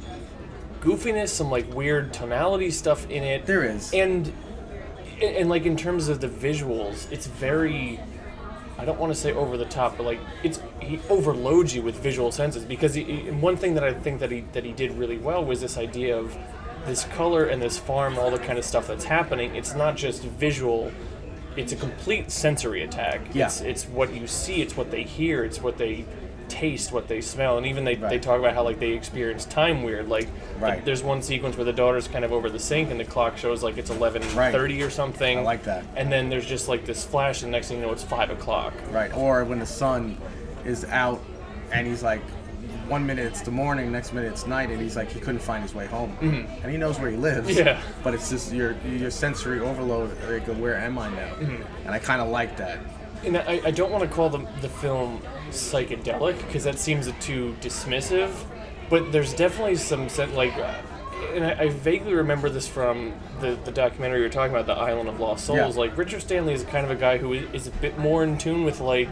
goofiness, 0.80 1.28
some 1.28 1.50
like 1.50 1.72
weird 1.74 2.12
tonality 2.12 2.70
stuff 2.70 3.08
in 3.10 3.22
it. 3.22 3.44
There 3.44 3.64
is. 3.64 3.92
and 3.92 4.32
and, 5.20 5.48
like 5.48 5.66
in 5.66 5.76
terms 5.76 6.08
of 6.08 6.20
the 6.20 6.28
visuals, 6.28 7.10
it's 7.10 7.26
very. 7.26 8.00
I 8.78 8.84
don't 8.84 8.98
want 9.00 9.12
to 9.12 9.18
say 9.18 9.32
over 9.32 9.56
the 9.56 9.64
top, 9.64 9.96
but 9.96 10.06
like 10.06 10.20
it's 10.44 10.60
he 10.80 11.00
overloads 11.08 11.74
you 11.74 11.82
with 11.82 11.96
visual 11.96 12.30
senses 12.30 12.64
because 12.64 12.94
he, 12.94 13.02
one 13.32 13.56
thing 13.56 13.74
that 13.74 13.82
I 13.82 13.92
think 13.92 14.20
that 14.20 14.30
he 14.30 14.44
that 14.52 14.64
he 14.64 14.72
did 14.72 14.92
really 14.92 15.18
well 15.18 15.44
was 15.44 15.60
this 15.60 15.76
idea 15.76 16.16
of 16.16 16.36
this 16.86 17.04
color 17.04 17.44
and 17.46 17.60
this 17.60 17.76
farm, 17.76 18.18
all 18.18 18.30
the 18.30 18.38
kind 18.38 18.56
of 18.56 18.64
stuff 18.64 18.86
that's 18.86 19.04
happening. 19.04 19.56
It's 19.56 19.74
not 19.74 19.96
just 19.96 20.22
visual; 20.22 20.92
it's 21.58 21.72
a 21.72 21.76
complete 21.76 22.30
sensory 22.30 22.82
attack. 22.84 23.20
Yeah. 23.34 23.46
It's 23.46 23.60
it's 23.60 23.84
what 23.86 24.14
you 24.14 24.26
see, 24.26 24.62
it's 24.62 24.76
what 24.76 24.90
they 24.90 25.02
hear, 25.02 25.44
it's 25.44 25.60
what 25.60 25.76
they 25.76 26.04
taste, 26.48 26.92
what 26.92 27.08
they 27.08 27.20
smell, 27.20 27.58
and 27.58 27.66
even 27.66 27.84
they, 27.84 27.94
they 27.96 28.18
talk 28.18 28.38
about 28.38 28.54
how 28.54 28.62
like 28.62 28.78
they 28.78 28.92
experience 28.92 29.44
time 29.44 29.82
weird. 29.82 30.08
Like 30.08 30.28
Right. 30.58 30.82
there's 30.84 31.02
one 31.02 31.20
sequence 31.20 31.56
where 31.56 31.64
the 31.64 31.72
daughter's 31.72 32.08
kind 32.08 32.24
of 32.24 32.32
over 32.32 32.48
the 32.48 32.58
sink 32.58 32.90
and 32.90 32.98
the 32.98 33.04
clock 33.04 33.36
shows 33.36 33.62
like 33.62 33.76
it's 33.76 33.90
11:30 33.90 34.86
or 34.86 34.90
something. 34.90 35.38
I 35.38 35.42
like 35.42 35.64
that. 35.64 35.84
And 35.96 36.10
then 36.10 36.28
there's 36.30 36.46
just 36.46 36.68
like 36.68 36.86
this 36.86 37.04
flash, 37.04 37.42
and 37.42 37.52
the 37.52 37.56
next 37.56 37.68
thing 37.68 37.78
you 37.80 37.86
know, 37.86 37.92
it's 37.92 38.04
five 38.04 38.30
o'clock. 38.30 38.72
Right. 38.90 39.12
Or 39.14 39.44
when 39.44 39.58
the 39.58 39.66
sun 39.66 40.16
is 40.64 40.84
out 40.86 41.22
and 41.72 41.86
he's 41.86 42.02
like, 42.02 42.22
one 42.88 43.06
minute 43.06 43.26
it's 43.26 43.42
the 43.42 43.50
morning, 43.50 43.92
next 43.92 44.12
minute 44.12 44.32
it's 44.32 44.46
night, 44.46 44.70
and 44.70 44.80
he's 44.80 44.96
like, 44.96 45.10
he 45.10 45.20
couldn't 45.20 45.40
find 45.40 45.62
his 45.62 45.74
way 45.74 45.86
home. 45.86 46.16
And 46.20 46.70
he 46.70 46.76
knows 46.76 46.98
where 46.98 47.10
he 47.10 47.16
lives. 47.16 47.48
Mm-hmm. 47.48 47.66
Yeah. 47.66 47.82
But 48.02 48.14
it's 48.14 48.30
just 48.30 48.52
your 48.52 48.74
your 48.86 49.10
sensory 49.10 49.60
overload. 49.60 50.16
Like, 50.28 50.46
where 50.58 50.76
am 50.76 50.98
I 50.98 51.10
now? 51.10 51.34
Mm-hmm. 51.34 51.62
And 51.84 51.90
I 51.90 51.98
kind 51.98 52.20
of 52.20 52.28
like 52.28 52.56
that. 52.56 52.78
And 53.24 53.36
I, 53.36 53.60
I 53.64 53.70
don't 53.72 53.90
want 53.90 54.08
to 54.08 54.14
call 54.14 54.30
the, 54.30 54.46
the 54.60 54.68
film 54.68 55.20
psychedelic 55.50 56.38
because 56.46 56.64
that 56.64 56.78
seems 56.78 57.10
too 57.20 57.56
dismissive, 57.60 58.30
but 58.88 59.10
there's 59.10 59.34
definitely 59.34 59.76
some 59.76 60.08
like, 60.34 60.54
uh, 60.54 60.74
and 61.34 61.44
I, 61.44 61.62
I 61.62 61.68
vaguely 61.70 62.14
remember 62.14 62.48
this 62.48 62.68
from 62.68 63.12
the, 63.40 63.58
the 63.64 63.72
documentary 63.72 64.18
you 64.18 64.24
were 64.24 64.30
talking 64.30 64.54
about, 64.54 64.66
the 64.66 64.80
Island 64.80 65.08
of 65.08 65.18
Lost 65.18 65.46
Souls. 65.46 65.74
Yeah. 65.74 65.80
Like 65.80 65.96
Richard 65.98 66.20
Stanley 66.20 66.54
is 66.54 66.62
kind 66.62 66.84
of 66.84 66.92
a 66.92 66.96
guy 66.96 67.18
who 67.18 67.32
is 67.32 67.66
a 67.66 67.72
bit 67.72 67.98
more 67.98 68.22
in 68.22 68.38
tune 68.38 68.62
with 68.62 68.80
like. 68.80 69.10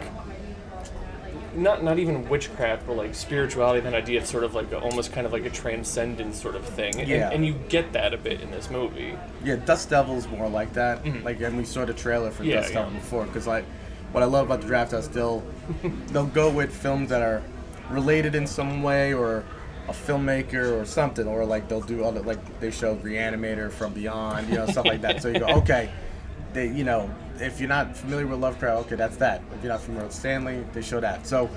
Not, 1.56 1.82
not 1.82 1.98
even 1.98 2.28
witchcraft, 2.28 2.86
but 2.86 2.96
like 2.96 3.14
spirituality. 3.14 3.80
That 3.80 3.94
idea 3.94 4.20
of 4.20 4.26
sort 4.26 4.44
of 4.44 4.54
like 4.54 4.70
a, 4.72 4.78
almost 4.78 5.12
kind 5.12 5.26
of 5.26 5.32
like 5.32 5.44
a 5.44 5.50
transcendent 5.50 6.34
sort 6.34 6.54
of 6.56 6.64
thing, 6.64 6.98
and, 7.00 7.08
Yeah. 7.08 7.30
and 7.30 7.44
you 7.46 7.54
get 7.68 7.92
that 7.92 8.12
a 8.14 8.18
bit 8.18 8.40
in 8.40 8.50
this 8.50 8.70
movie. 8.70 9.16
Yeah, 9.44 9.56
Dust 9.56 9.90
Devil's 9.90 10.28
more 10.28 10.48
like 10.48 10.72
that. 10.74 11.04
Like, 11.24 11.40
and 11.40 11.56
we 11.56 11.64
saw 11.64 11.84
the 11.84 11.94
trailer 11.94 12.30
for 12.30 12.42
Mm-hmm. 12.42 12.50
Yeah, 12.50 12.60
Dust 12.60 12.72
yeah. 12.72 12.78
Devil 12.82 12.94
before, 12.94 13.24
because 13.26 13.46
like, 13.46 13.64
what 14.12 14.22
I 14.22 14.26
love 14.26 14.46
about 14.46 14.60
the 14.60 14.66
draft 14.66 14.92
house, 14.92 15.08
they'll 15.08 15.42
they'll 16.08 16.26
go 16.26 16.50
with 16.50 16.74
films 16.74 17.08
that 17.10 17.22
are 17.22 17.42
related 17.90 18.34
in 18.34 18.46
some 18.46 18.82
way, 18.82 19.12
or 19.14 19.44
a 19.88 19.92
filmmaker 19.92 20.80
or 20.80 20.84
something, 20.84 21.26
or 21.28 21.44
like 21.44 21.68
they'll 21.68 21.80
do 21.80 22.04
other 22.04 22.20
like 22.22 22.38
they 22.60 22.70
showed 22.70 23.02
Reanimator 23.04 23.70
from 23.70 23.92
Beyond, 23.92 24.48
you 24.48 24.56
know, 24.56 24.66
stuff 24.66 24.84
like 24.86 25.00
that. 25.02 25.22
So 25.22 25.28
you 25.28 25.38
go, 25.38 25.46
okay, 25.58 25.90
they, 26.52 26.66
you 26.68 26.82
know, 26.84 27.08
if 27.40 27.60
you're 27.60 27.68
not 27.68 27.96
familiar 27.96 28.26
with 28.26 28.40
Lovecraft, 28.40 28.86
okay, 28.86 28.96
that's 28.96 29.16
that. 29.16 29.42
If 29.54 29.62
you're 29.62 29.72
not 29.72 29.82
familiar 29.82 30.06
with 30.06 30.14
Stanley, 30.14 30.64
they 30.72 30.82
show 30.82 31.00
that. 31.00 31.26
So 31.26 31.50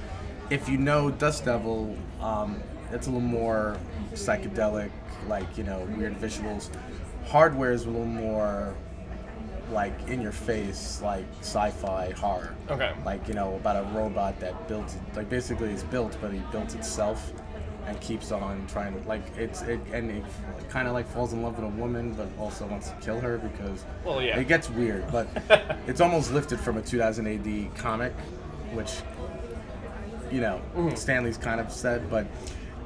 if 0.50 0.67
you 0.67 0.77
know 0.77 1.12
Dust 1.12 1.45
Devil, 1.45 1.95
um, 2.21 2.62
it's 2.91 3.07
a 3.07 3.09
little 3.09 3.27
more 3.27 3.77
psychedelic, 4.13 4.91
like 5.27 5.57
you 5.57 5.63
know, 5.63 5.79
weird 5.98 6.19
visuals. 6.19 6.69
Hardware 7.27 7.71
is 7.71 7.86
a 7.86 7.89
little 7.89 8.05
more 8.05 8.75
like 9.71 9.93
in 10.07 10.21
your 10.21 10.31
face, 10.31 11.01
like 11.03 11.25
sci-fi 11.41 12.12
horror. 12.12 12.55
Okay. 12.69 12.93
Like 13.05 13.27
you 13.27 13.33
know 13.33 13.55
about 13.55 13.75
a 13.75 13.88
robot 13.89 14.39
that 14.39 14.67
builds, 14.67 14.98
like 15.15 15.29
basically 15.29 15.71
is 15.71 15.83
built, 15.83 16.17
but 16.21 16.33
he 16.33 16.39
built 16.51 16.74
itself 16.75 17.31
and 17.89 18.00
keeps 18.01 18.31
on 18.31 18.65
trying 18.67 19.00
to 19.00 19.08
like 19.08 19.22
it's 19.38 19.62
it 19.63 19.79
and 19.93 20.10
it 20.12 20.24
kind 20.69 20.88
of 20.88 20.93
like 20.93 21.08
falls 21.08 21.34
in 21.34 21.41
love 21.41 21.55
with 21.58 21.65
a 21.65 21.75
woman, 21.75 22.13
but 22.13 22.27
also 22.39 22.65
wants 22.65 22.89
to 22.89 22.96
kill 22.98 23.19
her 23.19 23.38
because 23.38 23.84
Well, 24.05 24.22
yeah. 24.22 24.39
it 24.39 24.48
gets 24.48 24.69
weird. 24.69 25.10
But 25.12 25.27
it's 25.88 26.01
almost 26.01 26.31
lifted 26.31 26.60
from 26.60 26.77
a 26.77 26.81
2000 26.81 27.27
AD 27.27 27.75
comic, 27.75 28.13
which 28.74 29.01
you 30.31 30.41
know 30.41 30.62
mm-hmm. 30.75 30.96
Stanley's 30.96 31.38
kind 31.38 31.60
of 31.60 31.72
said, 31.72 32.10
but 32.10 32.27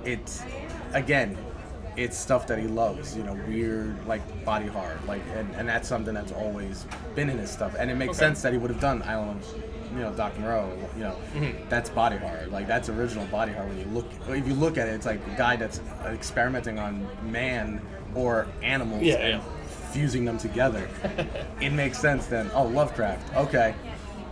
it's 0.06 0.44
again, 0.94 1.38
it's 1.96 2.18
stuff 2.18 2.48
that 2.48 2.60
he 2.60 2.68
loves. 2.68 3.16
You 3.16 3.24
know, 3.24 3.34
weird 3.48 4.06
like 4.08 4.22
body 4.46 4.68
horror, 4.68 5.00
like 5.08 5.22
and, 5.36 5.54
and 5.56 5.68
that's 5.68 5.88
something 5.88 6.14
that's 6.14 6.32
always 6.32 6.86
been 7.16 7.30
in 7.30 7.38
his 7.38 7.52
stuff, 7.52 7.76
and 7.78 7.92
it 7.92 7.96
makes 7.96 8.12
Okay. 8.12 8.20
sense 8.20 8.42
that 8.42 8.54
he 8.54 8.58
would 8.60 8.72
have 8.72 8.82
done 8.82 9.02
Island 9.04 9.42
of. 9.42 9.64
You 9.94 10.00
know, 10.00 10.14
Doc 10.14 10.38
Moreau. 10.40 10.76
You 10.96 11.04
know, 11.04 11.18
mm-hmm. 11.34 11.70
that's 11.70 11.90
body 11.90 12.18
horror. 12.18 12.48
Like 12.50 12.68
that's 12.68 12.90
original 12.90 13.26
body 13.28 13.54
horror. 13.54 13.68
When 13.68 13.80
you 13.80 13.86
look, 13.86 14.06
if 14.28 14.48
you 14.48 14.54
look 14.54 14.78
at 14.78 14.88
it, 14.88 14.92
it's 14.92 15.06
like 15.06 15.26
a 15.28 15.38
guy 15.38 15.56
that's 15.56 15.80
experimenting 16.06 16.80
on 16.80 17.08
man 17.32 17.82
or 18.16 18.48
animals 18.62 19.04
Yeah, 19.04 19.16
and 19.16 19.42
yeah. 19.42 19.68
fusing 19.92 20.26
them 20.26 20.38
together. 20.38 20.90
it 21.62 21.72
makes 21.72 22.00
sense 22.00 22.26
then. 22.28 22.50
Oh, 22.54 22.66
Lovecraft. 22.66 23.36
Okay, 23.36 23.76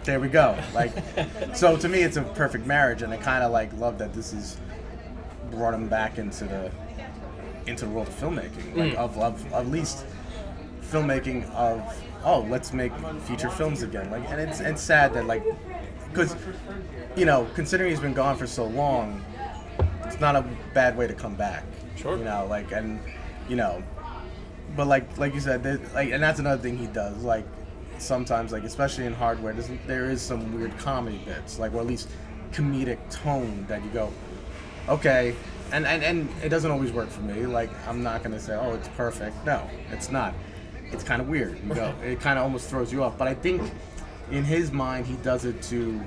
there 0.03 0.20
we 0.20 0.27
go. 0.27 0.58
Like, 0.74 0.91
so 1.56 1.77
to 1.77 1.89
me, 1.89 2.01
it's 2.01 2.18
a 2.18 2.24
perfect 2.24 2.65
marriage, 2.65 3.01
and 3.01 3.13
I 3.13 3.18
kind 3.18 3.44
of 3.44 3.51
like 3.51 3.72
love 3.77 3.98
that 4.00 4.13
this 4.13 4.34
is 4.34 4.58
brought 5.51 5.74
him 5.74 5.88
back 5.88 6.18
into 6.18 6.46
the 6.46 6.72
into 7.68 7.86
the 7.86 7.91
world 7.91 8.08
of 8.08 8.15
filmmaking, 8.15 8.75
like 8.75 8.94
mm. 8.94 8.96
of, 8.96 9.18
of 9.20 9.53
at 9.53 9.68
least 9.68 10.06
filmmaking 10.91 11.50
of 11.51 11.81
oh 12.24 12.41
let's 12.50 12.74
make 12.74 12.91
feature 13.21 13.50
films 13.50 13.81
again. 13.83 14.12
Like, 14.12 14.29
and 14.29 14.39
it's 14.39 14.60
it's 14.60 14.81
sad 14.81 15.13
that 15.13 15.25
like 15.25 15.43
because 16.10 16.36
you 17.15 17.25
know 17.25 17.48
considering 17.55 17.89
he's 17.89 18.00
been 18.00 18.13
gone 18.13 18.38
for 18.38 18.48
so 18.48 18.65
long, 18.65 19.24
it's 20.05 20.19
not 20.19 20.36
a 20.36 20.45
bad 20.74 20.98
way 20.98 21.07
to 21.07 21.13
come 21.13 21.36
back. 21.36 21.63
Sure. 21.95 22.17
You 22.17 22.24
know, 22.24 22.45
like 22.50 22.71
and 22.71 23.00
you 23.48 23.55
know, 23.55 23.83
but 24.75 24.88
like 24.88 25.17
like 25.17 25.33
you 25.33 25.39
said, 25.39 25.63
there, 25.63 25.79
like 25.93 26.12
and 26.12 26.21
that's 26.21 26.39
another 26.39 26.62
thing 26.62 26.77
he 26.77 26.88
does. 26.88 27.24
Like 27.24 27.45
sometimes, 27.98 28.51
like 28.51 28.63
especially 28.63 29.05
in 29.05 29.13
hardware, 29.13 29.53
there 29.88 30.10
is 30.10 30.21
some 30.21 30.53
weird 30.57 30.77
comedy 30.77 31.21
bits, 31.25 31.60
like 31.60 31.74
or 31.74 31.79
at 31.79 31.88
least 31.88 32.10
comedic 32.51 32.98
tone 33.10 33.65
that 33.67 33.83
you 33.83 33.89
go, 33.91 34.12
okay. 34.89 35.36
And, 35.74 35.86
and, 35.86 36.03
and 36.03 36.29
it 36.43 36.50
doesn't 36.50 36.69
always 36.69 36.91
work 36.91 37.10
for 37.10 37.21
me. 37.21 37.45
Like 37.45 37.69
I'm 37.88 38.03
not 38.03 38.24
gonna 38.24 38.39
say, 38.41 38.55
oh, 38.55 38.74
it's 38.74 38.89
perfect. 38.89 39.45
No, 39.45 39.69
it's 39.91 40.12
not. 40.12 40.33
It's 40.91 41.03
kind 41.03 41.21
of 41.21 41.29
weird. 41.29 41.57
You 41.67 41.74
go, 41.74 41.93
it 42.03 42.19
kind 42.19 42.38
of 42.38 42.43
almost 42.43 42.69
throws 42.69 42.91
you 42.91 43.03
off. 43.03 43.17
But 43.17 43.27
I 43.27 43.33
think 43.33 43.62
in 44.31 44.43
his 44.43 44.71
mind, 44.71 45.05
he 45.05 45.15
does 45.17 45.45
it 45.45 45.62
to 45.63 46.01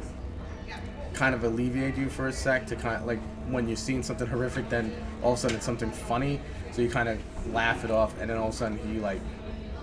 kind 1.14 1.34
of 1.34 1.44
alleviate 1.44 1.96
you 1.96 2.08
for 2.08 2.28
a 2.28 2.32
sec 2.32 2.66
to 2.66 2.76
kind 2.76 2.96
of 2.96 3.06
like 3.06 3.20
when 3.48 3.68
you're 3.68 3.76
seeing 3.76 4.02
something 4.02 4.26
horrific 4.26 4.68
then 4.68 4.92
all 5.22 5.32
of 5.34 5.38
a 5.38 5.40
sudden 5.42 5.56
it's 5.56 5.66
something 5.66 5.90
funny. 5.90 6.40
So 6.72 6.82
you 6.82 6.90
kind 6.90 7.08
of 7.08 7.18
laugh 7.52 7.84
it 7.84 7.90
off 7.90 8.18
and 8.20 8.28
then 8.28 8.36
all 8.36 8.48
of 8.48 8.54
a 8.54 8.56
sudden 8.56 8.78
he 8.78 8.98
like 8.98 9.20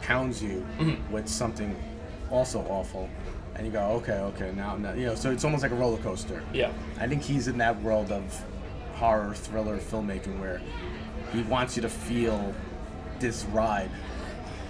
pounds 0.01 0.43
you 0.43 0.65
mm-hmm. 0.77 1.11
with 1.11 1.27
something 1.27 1.75
also 2.29 2.59
awful. 2.69 3.09
And 3.55 3.65
you 3.65 3.71
go 3.71 3.79
okay 3.79 4.13
okay 4.13 4.51
now 4.55 4.73
I'm 4.73 4.81
not 4.81 4.97
you 4.97 5.05
know? 5.05 5.15
So 5.15 5.31
it's 5.31 5.45
almost 5.45 5.63
like 5.63 5.71
a 5.71 5.75
roller 5.75 5.97
coaster. 5.99 6.43
Yeah. 6.53 6.71
i 6.99 7.07
think 7.07 7.21
he's 7.21 7.47
in 7.47 7.57
that 7.59 7.81
world 7.81 8.11
of 8.11 8.43
horror 8.95 9.33
thriller 9.33 9.77
filmmaking 9.77 10.39
where 10.39 10.61
he 11.31 11.41
wants 11.43 11.75
you 11.75 11.81
to 11.81 11.89
feel 11.89 12.53
this 13.19 13.45
ride 13.45 13.89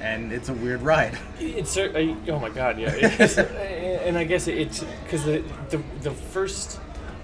and 0.02 0.32
it's 0.34 0.50
a 0.50 0.54
weird 0.54 0.82
ride 0.82 1.18
It's 1.40 1.78
I- 1.78 2.16
oh 2.28 2.40
my 2.40 2.50
god, 2.50 2.80
yeah. 2.80 2.90
And 4.04 4.18
I 4.18 4.24
guess 4.24 4.48
it's 4.48 4.84
because 5.04 5.24
the, 5.26 5.44
the 5.70 5.78
the 6.02 6.12
first, 6.12 6.80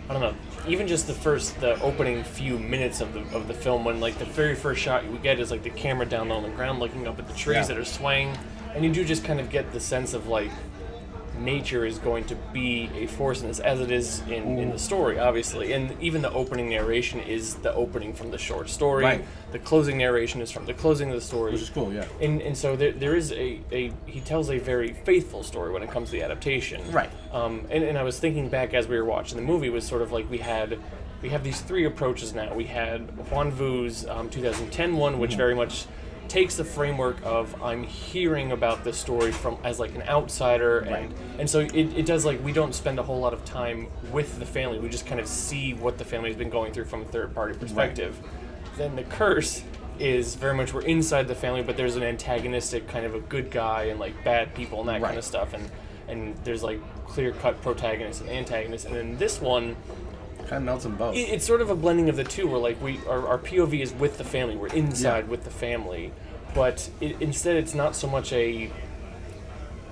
I 0.10 0.14
don't 0.14 0.22
know, 0.22 0.36
even 0.68 0.88
just 0.88 1.08
the 1.08 1.14
first 1.14 1.60
the 1.60 1.80
opening 1.82 2.24
few 2.24 2.60
minutes 2.60 3.02
of 3.02 3.14
the 3.14 3.22
of 3.36 3.48
the 3.48 3.54
film 3.54 3.84
when 3.84 4.00
like 4.00 4.18
the 4.20 4.26
very 4.26 4.54
first 4.56 4.80
shot 4.82 5.06
we 5.08 5.18
get 5.18 5.40
is 5.40 5.50
like 5.52 5.64
the 5.64 5.72
camera 5.72 6.06
down 6.06 6.32
on 6.32 6.44
the 6.44 6.50
ground 6.50 6.80
looking 6.80 7.08
up 7.08 7.18
at 7.20 7.28
the 7.28 7.34
trees 7.34 7.56
Yeah. 7.56 7.64
that 7.68 7.78
are 7.78 7.86
swaying, 7.86 8.38
and 8.76 8.86
you 8.86 8.94
do 8.94 9.04
just 9.04 9.24
kind 9.26 9.40
of 9.40 9.50
get 9.50 9.72
the 9.74 9.80
sense 9.80 10.14
of 10.14 10.28
like 10.28 10.52
nature 11.40 11.86
is 11.86 12.00
going 12.00 12.26
to 12.26 12.36
be 12.54 12.90
a 12.96 13.08
force 13.08 13.42
in 13.42 13.48
this 13.48 13.60
as 13.60 13.80
it 13.80 13.92
is 13.92 14.22
in, 14.28 14.58
in 14.58 14.70
the 14.70 14.80
story 14.80 15.20
obviously. 15.20 15.74
And 15.74 15.96
even 16.02 16.22
the 16.22 16.32
opening 16.32 16.70
narration 16.70 17.20
is 17.20 17.56
the 17.56 17.74
opening 17.74 18.14
from 18.14 18.32
the 18.32 18.38
short 18.38 18.70
story. 18.70 19.04
Right. 19.04 19.26
the 19.52 19.60
closing 19.60 19.98
narration 19.98 20.42
is 20.42 20.52
from 20.52 20.66
the 20.66 20.74
closing 20.74 21.10
of 21.10 21.16
the 21.16 21.22
story. 21.22 21.52
Which 21.52 21.62
is 21.62 21.70
cool 21.70 21.94
yeah. 21.94 22.06
And, 22.22 22.42
and 22.42 22.58
so 22.58 22.76
there, 22.76 22.92
there 22.92 23.16
is 23.16 23.32
a, 23.32 23.62
a 23.72 23.92
he 24.06 24.22
tells 24.22 24.50
a 24.50 24.58
very 24.58 24.94
faithful 24.94 25.44
story 25.44 25.72
when 25.72 25.84
it 25.84 25.92
comes 25.92 26.10
to 26.10 26.14
the 26.14 26.24
adaptation. 26.24 26.92
Right. 26.92 27.10
um, 27.32 27.66
and, 27.70 27.84
and 27.84 27.98
i 27.98 28.04
was 28.04 28.20
thinking 28.20 28.50
back 28.50 28.74
as 28.74 28.88
we 28.88 28.98
were 28.98 29.06
watching 29.06 29.38
the 29.38 29.44
movie 29.44 29.70
was 29.70 29.86
sort 29.86 30.02
of 30.02 30.12
like 30.12 30.30
we 30.30 30.38
had 30.40 30.80
we 31.22 31.30
have 31.30 31.44
these 31.44 31.62
three 31.62 31.86
approaches 31.86 32.34
now. 32.34 32.54
We 32.54 32.66
had 32.66 33.02
huan 33.30 33.52
vu's 33.52 34.06
um, 34.08 34.30
2010 34.30 34.96
one 34.96 35.14
Mm-hmm. 35.14 35.22
which 35.22 35.36
very 35.36 35.56
much 35.56 35.86
takes 36.30 36.56
the 36.56 36.64
framework 36.64 37.18
of 37.24 37.60
i'm 37.62 37.84
hearing 37.84 38.52
about 38.52 38.84
this 38.84 38.98
story 38.98 39.32
from 39.32 39.58
as 39.64 39.80
like 39.80 39.94
an 39.96 40.02
outsider 40.04 40.80
and 40.80 40.92
Right. 40.92 41.12
and 41.40 41.50
so 41.50 41.60
it, 41.60 41.74
it 41.76 42.06
does 42.06 42.26
like 42.26 42.44
we 42.44 42.52
don't 42.52 42.74
spend 42.76 43.00
a 43.00 43.04
whole 43.04 43.20
lot 43.20 43.34
of 43.34 43.44
time 43.46 43.88
with 44.12 44.40
the 44.40 44.46
family. 44.46 44.80
We 44.80 44.90
just 44.90 45.06
kind 45.06 45.20
of 45.20 45.28
see 45.28 45.74
what 45.74 45.98
the 45.98 46.06
family's 46.06 46.36
been 46.36 46.50
going 46.50 46.74
through 46.74 46.86
from 46.86 47.02
a 47.02 47.06
third 47.06 47.34
party 47.36 47.58
perspective. 47.58 48.18
Then 48.78 48.96
the 48.96 49.04
curse 49.04 49.64
is 50.00 50.36
very 50.36 50.54
much 50.56 50.74
we're 50.74 50.82
inside 50.82 51.28
the 51.28 51.36
family, 51.36 51.64
but 51.64 51.76
there's 51.78 51.96
an 51.96 52.04
antagonistic 52.04 52.88
kind 52.88 53.06
of 53.06 53.16
a 53.16 53.20
good 53.22 53.50
guy 53.52 53.86
and 53.86 54.00
like 54.00 54.14
bad 54.24 54.54
people 54.54 54.80
and 54.80 54.90
that 54.90 55.02
kind 55.02 55.18
of 55.18 55.24
stuff, 55.24 55.54
and 55.54 55.70
and 56.08 56.36
there's 56.44 56.64
like 56.64 56.80
clear 57.06 57.32
cut 57.32 57.62
protagonists 57.62 58.22
and 58.22 58.30
antagonists. 58.30 58.86
And 58.86 58.96
then 58.96 59.18
this 59.18 59.42
one, 59.42 59.76
kind 60.48 60.58
of 60.58 60.64
melts 60.64 60.84
them 60.84 60.96
both 60.96 61.16
it, 61.16 61.20
it's 61.30 61.46
sort 61.46 61.62
of 61.62 61.70
a 61.70 61.76
blending 61.76 62.10
of 62.10 62.16
the 62.16 62.24
two, 62.24 62.48
where 62.48 62.60
like 62.60 62.82
we 62.82 63.00
our, 63.08 63.28
our 63.28 63.38
POV 63.38 63.82
is 63.82 63.94
with 63.94 64.18
the 64.18 64.24
family, 64.24 64.56
we're 64.56 64.68
inside 64.68 65.26
Yeah. 65.26 65.32
with 65.32 65.44
the 65.44 65.50
family, 65.50 66.12
but 66.56 66.90
it, 67.02 67.22
instead 67.22 67.56
it's 67.58 67.74
not 67.74 67.96
so 67.96 68.08
much 68.08 68.32
a 68.34 68.72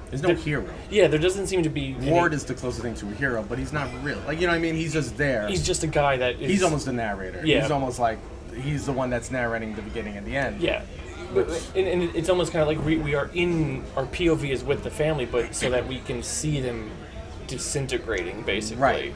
there's 0.09 0.21
no 0.21 0.35
hero 0.35 0.69
yeah, 0.89 1.07
there 1.07 1.19
doesn't 1.19 1.47
seem 1.47 1.63
to 1.63 1.69
be 1.69 1.95
any- 1.99 2.11
Ward 2.11 2.33
is 2.33 2.45
the 2.45 2.53
closest 2.53 2.83
thing 2.83 2.93
to 2.95 3.07
a 3.07 3.11
hero, 3.11 3.43
but 3.47 3.57
he's 3.57 3.73
not 3.73 3.89
real. 4.03 4.19
Like 4.27 4.39
you 4.39 4.47
know 4.47 4.53
what 4.53 4.57
I 4.57 4.61
mean? 4.61 4.75
He's 4.75 4.93
just 4.93 5.17
there. 5.17 5.47
he's 5.47 5.65
just 5.65 5.83
a 5.83 5.87
guy 5.87 6.17
that 6.17 6.39
is 6.39 6.49
He's 6.49 6.63
almost 6.63 6.85
the 6.85 6.93
narrator. 6.93 7.41
Yeah. 7.43 7.61
He's 7.61 7.71
almost 7.71 7.99
like 7.99 8.19
he's 8.55 8.85
the 8.85 8.93
one 8.93 9.09
that's 9.09 9.31
narrating 9.31 9.75
the 9.75 9.81
beginning 9.81 10.15
and 10.15 10.25
the 10.25 10.37
end. 10.37 10.61
Yeah. 10.61 10.83
But, 11.33 11.49
and, 11.75 11.87
and 11.87 12.15
it's 12.15 12.29
almost 12.29 12.53
kind 12.53 12.61
of 12.61 12.67
like 12.67 12.85
we, 12.85 12.97
we 12.97 13.15
are 13.15 13.29
in 13.33 13.83
our 13.97 14.05
POV 14.05 14.51
is 14.51 14.63
with 14.63 14.83
the 14.83 14.91
family, 14.91 15.25
but 15.25 15.53
so 15.53 15.69
that 15.71 15.85
we 15.87 15.99
can 15.99 16.23
see 16.23 16.61
them 16.61 16.89
disintegrating, 17.47 18.43
basically. 18.43 18.81
Right. 18.81 19.15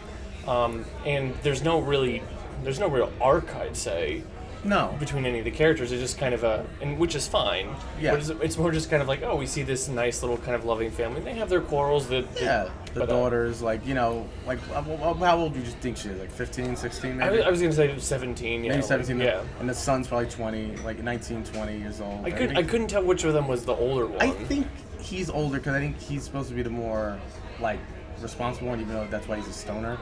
Um, 0.49 0.83
and 1.05 1.33
there's 1.43 1.61
no 1.63 1.79
really, 1.79 2.23
there's 2.63 2.79
no 2.79 2.87
real 2.87 3.11
arc, 3.21 3.55
I'd 3.55 3.77
say, 3.77 4.23
No. 4.63 4.95
between 4.99 5.25
any 5.27 5.37
of 5.39 5.45
the 5.45 5.51
characters. 5.51 5.91
It's 5.91 6.01
just 6.01 6.17
kind 6.17 6.33
of 6.33 6.43
a, 6.43 6.65
and 6.81 6.97
which 6.97 7.13
is 7.13 7.27
fine. 7.27 7.69
Yeah. 8.01 8.11
But 8.11 8.19
it's, 8.21 8.29
it's 8.29 8.57
more 8.57 8.71
just 8.71 8.89
kind 8.89 9.01
of 9.01 9.07
like, 9.07 9.21
oh, 9.21 9.35
we 9.35 9.45
see 9.45 9.61
this 9.61 9.87
nice 9.87 10.23
little 10.23 10.37
kind 10.37 10.55
of 10.55 10.65
loving 10.65 10.89
family. 10.89 11.21
They 11.21 11.35
have 11.35 11.49
their 11.49 11.61
quarrels. 11.61 12.07
That 12.09 12.33
that- 12.35 12.41
Yeah. 12.41 12.69
The 12.95 13.01
but, 13.01 13.09
uh, 13.09 13.13
daughters, 13.13 13.61
like 13.61 13.85
you 13.85 13.93
know, 13.93 14.27
like 14.47 14.57
uh, 14.71 14.79
uh, 14.79 15.13
how 15.13 15.37
old 15.37 15.53
do 15.53 15.59
you 15.59 15.65
just 15.65 15.77
think 15.77 15.95
she 15.95 16.09
is? 16.09 16.19
Like 16.19 16.31
15, 16.31 16.75
16 16.75 17.11
I 17.11 17.13
maybe. 17.13 17.37
was, 17.37 17.45
I 17.45 17.49
was 17.51 17.61
gonna 17.61 17.73
say 17.73 17.95
17. 17.99 18.63
Yeah. 18.63 18.69
Maybe 18.69 18.81
like, 18.81 18.87
17. 18.87 19.19
Yeah. 19.21 19.43
And 19.59 19.69
the 19.69 19.75
son's 19.75 20.07
probably 20.07 20.27
20, 20.27 20.77
like 20.77 21.03
19, 21.03 21.43
20 21.43 21.77
years 21.77 22.01
old. 22.01 22.25
I 22.25 22.31
could 22.31 22.57
I 22.57 22.63
couldn't 22.63 22.87
tell 22.87 23.03
which 23.03 23.23
of 23.25 23.33
them 23.35 23.47
was 23.47 23.63
the 23.63 23.75
older 23.75 24.07
one. 24.07 24.19
I 24.19 24.31
think 24.31 24.65
he's 24.99 25.29
older 25.29 25.59
because 25.59 25.75
I 25.75 25.79
think 25.79 25.99
he's 25.99 26.23
supposed 26.23 26.49
to 26.49 26.55
be 26.55 26.63
the 26.63 26.71
more 26.71 27.19
like 27.61 27.77
responsible 28.23 28.69
one, 28.69 28.81
even 28.81 28.91
though 28.91 29.05
that's 29.11 29.27
why 29.27 29.35
he's 29.35 29.47
a 29.47 29.53
stoner. 29.53 29.99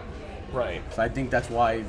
Right. 0.53 0.81
So 0.93 1.01
I 1.01 1.09
think 1.09 1.29
that's 1.31 1.49
why 1.49 1.83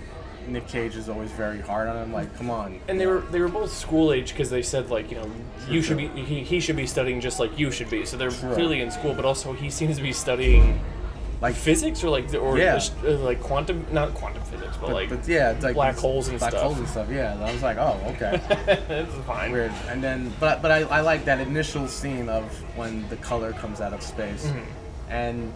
Nic 0.46 0.66
Cage 0.68 0.96
is 0.96 1.08
always 1.08 1.30
very 1.32 1.60
hard 1.60 1.88
on 1.88 1.96
him. 1.96 2.12
Like, 2.12 2.34
come 2.36 2.50
on. 2.50 2.80
And 2.88 2.98
they 2.98 3.06
were 3.06 3.20
they 3.30 3.40
were 3.40 3.48
both 3.48 3.72
school 3.72 4.12
age 4.12 4.30
because 4.32 4.50
they 4.50 4.62
said 4.62 4.90
like 4.90 5.10
you 5.10 5.18
know 5.18 5.30
you 5.68 5.82
should 5.82 5.96
be 5.96 6.08
he, 6.08 6.42
he 6.42 6.60
should 6.60 6.76
be 6.76 6.86
studying 6.86 7.20
just 7.20 7.38
like 7.38 7.58
you 7.58 7.70
should 7.70 7.90
be. 7.90 8.04
So 8.06 8.16
they're 8.16 8.30
True. 8.30 8.54
clearly 8.54 8.80
in 8.80 8.90
school, 8.90 9.14
but 9.14 9.24
also 9.24 9.52
he 9.52 9.70
seems 9.70 9.96
to 9.96 10.02
be 10.02 10.12
studying 10.12 10.80
like 11.40 11.54
physics 11.54 12.02
or 12.02 12.08
like 12.10 12.34
or 12.34 12.58
Yeah. 12.58 12.80
uh, 13.04 13.10
like 13.18 13.40
quantum 13.40 13.86
not 13.92 14.12
quantum 14.14 14.42
physics, 14.44 14.76
but, 14.80 14.90
like 14.90 15.08
but 15.10 15.28
yeah, 15.28 15.50
it's 15.52 15.62
like 15.62 15.74
black 15.74 15.96
holes 15.96 16.26
and 16.28 16.38
black 16.38 16.50
stuff. 16.50 16.62
holes 16.64 16.78
and 16.78 16.88
stuff. 16.88 17.08
Yeah, 17.10 17.38
I 17.40 17.52
was 17.52 17.62
like, 17.62 17.76
oh, 17.76 18.00
okay. 18.16 18.40
that's 18.88 19.14
fine. 19.26 19.52
weird. 19.52 19.70
And 19.88 20.02
then, 20.02 20.32
but 20.40 20.62
but 20.62 20.70
I, 20.72 20.80
I 20.82 21.00
like 21.02 21.24
that 21.26 21.40
initial 21.40 21.86
scene 21.86 22.28
of 22.28 22.42
when 22.76 23.08
the 23.08 23.16
color 23.16 23.52
comes 23.52 23.80
out 23.80 23.92
of 23.92 24.02
space, 24.02 24.46
Mm-hmm. 24.46 25.10
and 25.12 25.52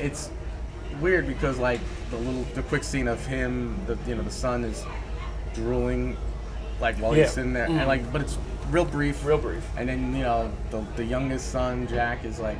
it's 0.00 0.30
weird 1.00 1.26
because 1.26 1.58
like 1.58 1.80
the 2.10 2.16
little 2.16 2.42
the 2.54 2.62
quick 2.62 2.84
scene 2.84 3.08
of 3.08 3.24
him, 3.26 3.76
the 3.86 3.96
you 4.06 4.14
know 4.14 4.22
the 4.22 4.30
son 4.30 4.64
is 4.64 4.84
drooling, 5.54 6.16
like 6.80 6.96
while 6.96 7.16
Yeah. 7.16 7.24
he's 7.24 7.32
sitting 7.32 7.52
there, 7.52 7.66
and 7.66 7.86
like 7.86 8.10
but 8.12 8.20
it's 8.20 8.38
real 8.70 8.84
brief. 8.84 9.24
Real 9.24 9.38
brief. 9.38 9.64
And 9.76 9.88
then 9.88 10.14
you 10.14 10.22
know 10.22 10.50
the 10.70 10.84
the 10.96 11.04
youngest 11.04 11.50
son 11.50 11.86
Jack 11.86 12.24
is 12.24 12.38
like 12.40 12.58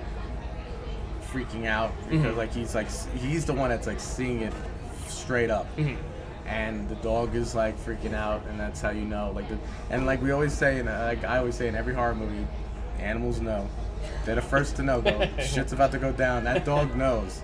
freaking 1.32 1.66
out 1.66 1.92
because 2.08 2.34
Mhm. 2.34 2.36
like 2.36 2.52
he's 2.52 2.74
like 2.74 2.86
s- 2.86 3.08
he's 3.14 3.44
the 3.44 3.52
one 3.52 3.70
that's 3.70 3.86
like 3.86 3.98
seeing 4.00 4.40
it 4.42 4.52
straight 5.08 5.50
up 5.50 5.66
Mhm. 5.76 5.96
and 6.46 6.88
the 6.88 6.94
dog 6.96 7.34
is 7.34 7.54
like 7.54 7.78
freaking 7.84 8.14
out, 8.14 8.42
and 8.48 8.58
that's 8.60 8.80
how 8.80 8.90
you 8.90 9.04
know. 9.04 9.32
Like, 9.34 9.48
the, 9.48 9.56
and 9.90 10.06
like 10.06 10.22
we 10.22 10.30
always 10.30 10.52
say, 10.52 10.78
and 10.78 10.88
like 10.88 11.24
I 11.24 11.38
always 11.38 11.54
say 11.56 11.66
in 11.68 11.74
every 11.74 11.94
horror 11.94 12.14
movie, 12.14 12.46
animals 13.00 13.40
know. 13.40 13.66
They're 14.24 14.34
the 14.34 14.42
first 14.42 14.76
to 14.76 14.82
know. 14.82 15.00
Go, 15.00 15.26
shit's 15.40 15.72
about 15.72 15.90
to 15.92 15.98
go 15.98 16.12
down. 16.12 16.44
That 16.44 16.64
dog 16.64 16.94
knows. 16.96 17.40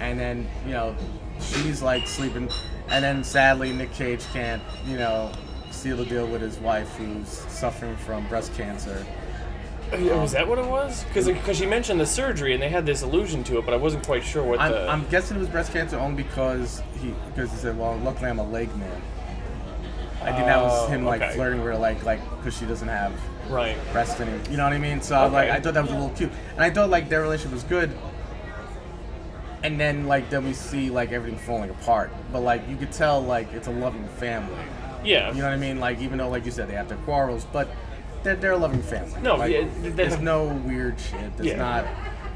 And 0.00 0.18
then 0.18 0.46
you 0.66 0.72
know, 0.72 0.96
she's 1.40 1.82
like 1.82 2.06
sleeping, 2.06 2.48
and 2.88 3.04
then 3.04 3.22
sadly 3.24 3.72
Nic 3.72 3.92
Cage 3.92 4.24
can't, 4.32 4.62
you 4.86 4.96
know, 4.96 5.32
seal 5.70 5.96
the 5.96 6.04
deal 6.04 6.26
with 6.26 6.40
his 6.40 6.58
wife 6.58 6.88
who's 6.96 7.28
suffering 7.28 7.96
from 7.96 8.26
breast 8.28 8.54
cancer. 8.54 9.04
Oh, 9.92 10.20
Was 10.22 10.32
that 10.32 10.48
what 10.48 10.58
it 10.58 10.66
was? 10.66 11.04
Because 11.14 11.56
she 11.56 11.66
mentioned 11.66 12.00
the 12.00 12.06
surgery 12.06 12.54
and 12.54 12.62
they 12.62 12.68
had 12.70 12.84
this 12.86 13.02
allusion 13.02 13.44
to 13.44 13.58
it, 13.58 13.64
but 13.64 13.74
I 13.74 13.76
wasn't 13.76 14.04
quite 14.04 14.24
sure 14.24 14.42
what 14.42 14.58
I'm, 14.60 14.72
the. 14.72 14.88
I'm 14.88 15.06
guessing 15.08 15.36
it 15.36 15.40
was 15.40 15.48
breast 15.48 15.72
cancer 15.72 15.98
only 15.98 16.22
because 16.22 16.82
he 17.00 17.14
because 17.26 17.50
he 17.50 17.56
said, 17.58 17.78
"Well, 17.78 17.96
luckily 17.98 18.30
I'm 18.30 18.38
a 18.40 18.48
leg 18.48 18.74
man." 18.76 19.02
I 20.22 20.32
think 20.32 20.46
that 20.46 20.60
was 20.62 20.72
Oh, 20.72 20.86
him 20.90 21.04
like 21.04 21.20
okay. 21.20 21.34
flirting 21.34 21.58
with 21.60 21.68
her, 21.68 21.76
like 21.76 22.02
like 22.04 22.18
because 22.38 22.56
she 22.56 22.64
doesn't 22.64 22.88
have 22.88 23.12
right. 23.50 23.76
breast 23.92 24.18
any. 24.20 24.32
You 24.50 24.56
know 24.56 24.64
what 24.64 24.72
I 24.72 24.78
mean? 24.78 25.02
So 25.02 25.14
I 25.16 25.24
was 25.24 25.32
like, 25.34 25.50
I 25.50 25.60
thought 25.60 25.74
that 25.74 25.82
was 25.82 25.90
a 25.90 25.94
little 25.94 26.10
cute, 26.16 26.32
and 26.54 26.60
I 26.64 26.70
thought 26.70 26.88
like 26.88 27.08
their 27.10 27.20
relationship 27.20 27.52
was 27.52 27.62
good. 27.64 27.92
And 29.64 29.80
then 29.80 30.06
like 30.06 30.28
then 30.30 30.44
we 30.44 30.52
see 30.52 30.90
like 30.90 31.10
everything 31.10 31.38
falling 31.38 31.70
apart, 31.70 32.12
but 32.32 32.40
like 32.40 32.68
you 32.68 32.76
could 32.76 32.92
tell 32.92 33.20
like 33.20 33.52
it's 33.52 33.66
a 33.66 33.72
loving 33.72 34.06
family. 34.08 34.54
Yeah. 35.02 35.30
You 35.32 35.38
know 35.38 35.44
what 35.44 35.54
I 35.54 35.56
mean? 35.56 35.80
Like 35.80 36.00
even 36.00 36.18
though 36.18 36.28
like 36.28 36.44
you 36.44 36.50
said 36.52 36.68
they 36.68 36.74
have 36.74 36.88
their 36.88 36.98
quarrels, 36.98 37.46
but 37.52 37.68
they're, 38.22 38.36
they're 38.36 38.52
a 38.52 38.56
loving 38.58 38.82
family. 38.82 39.20
No, 39.22 39.36
like, 39.36 39.52
yeah, 39.52 39.66
there's 39.82 40.18
no 40.20 40.46
weird 40.48 41.00
shit. 41.00 41.36
There's 41.36 41.48
Yeah. 41.48 41.56
not. 41.56 41.86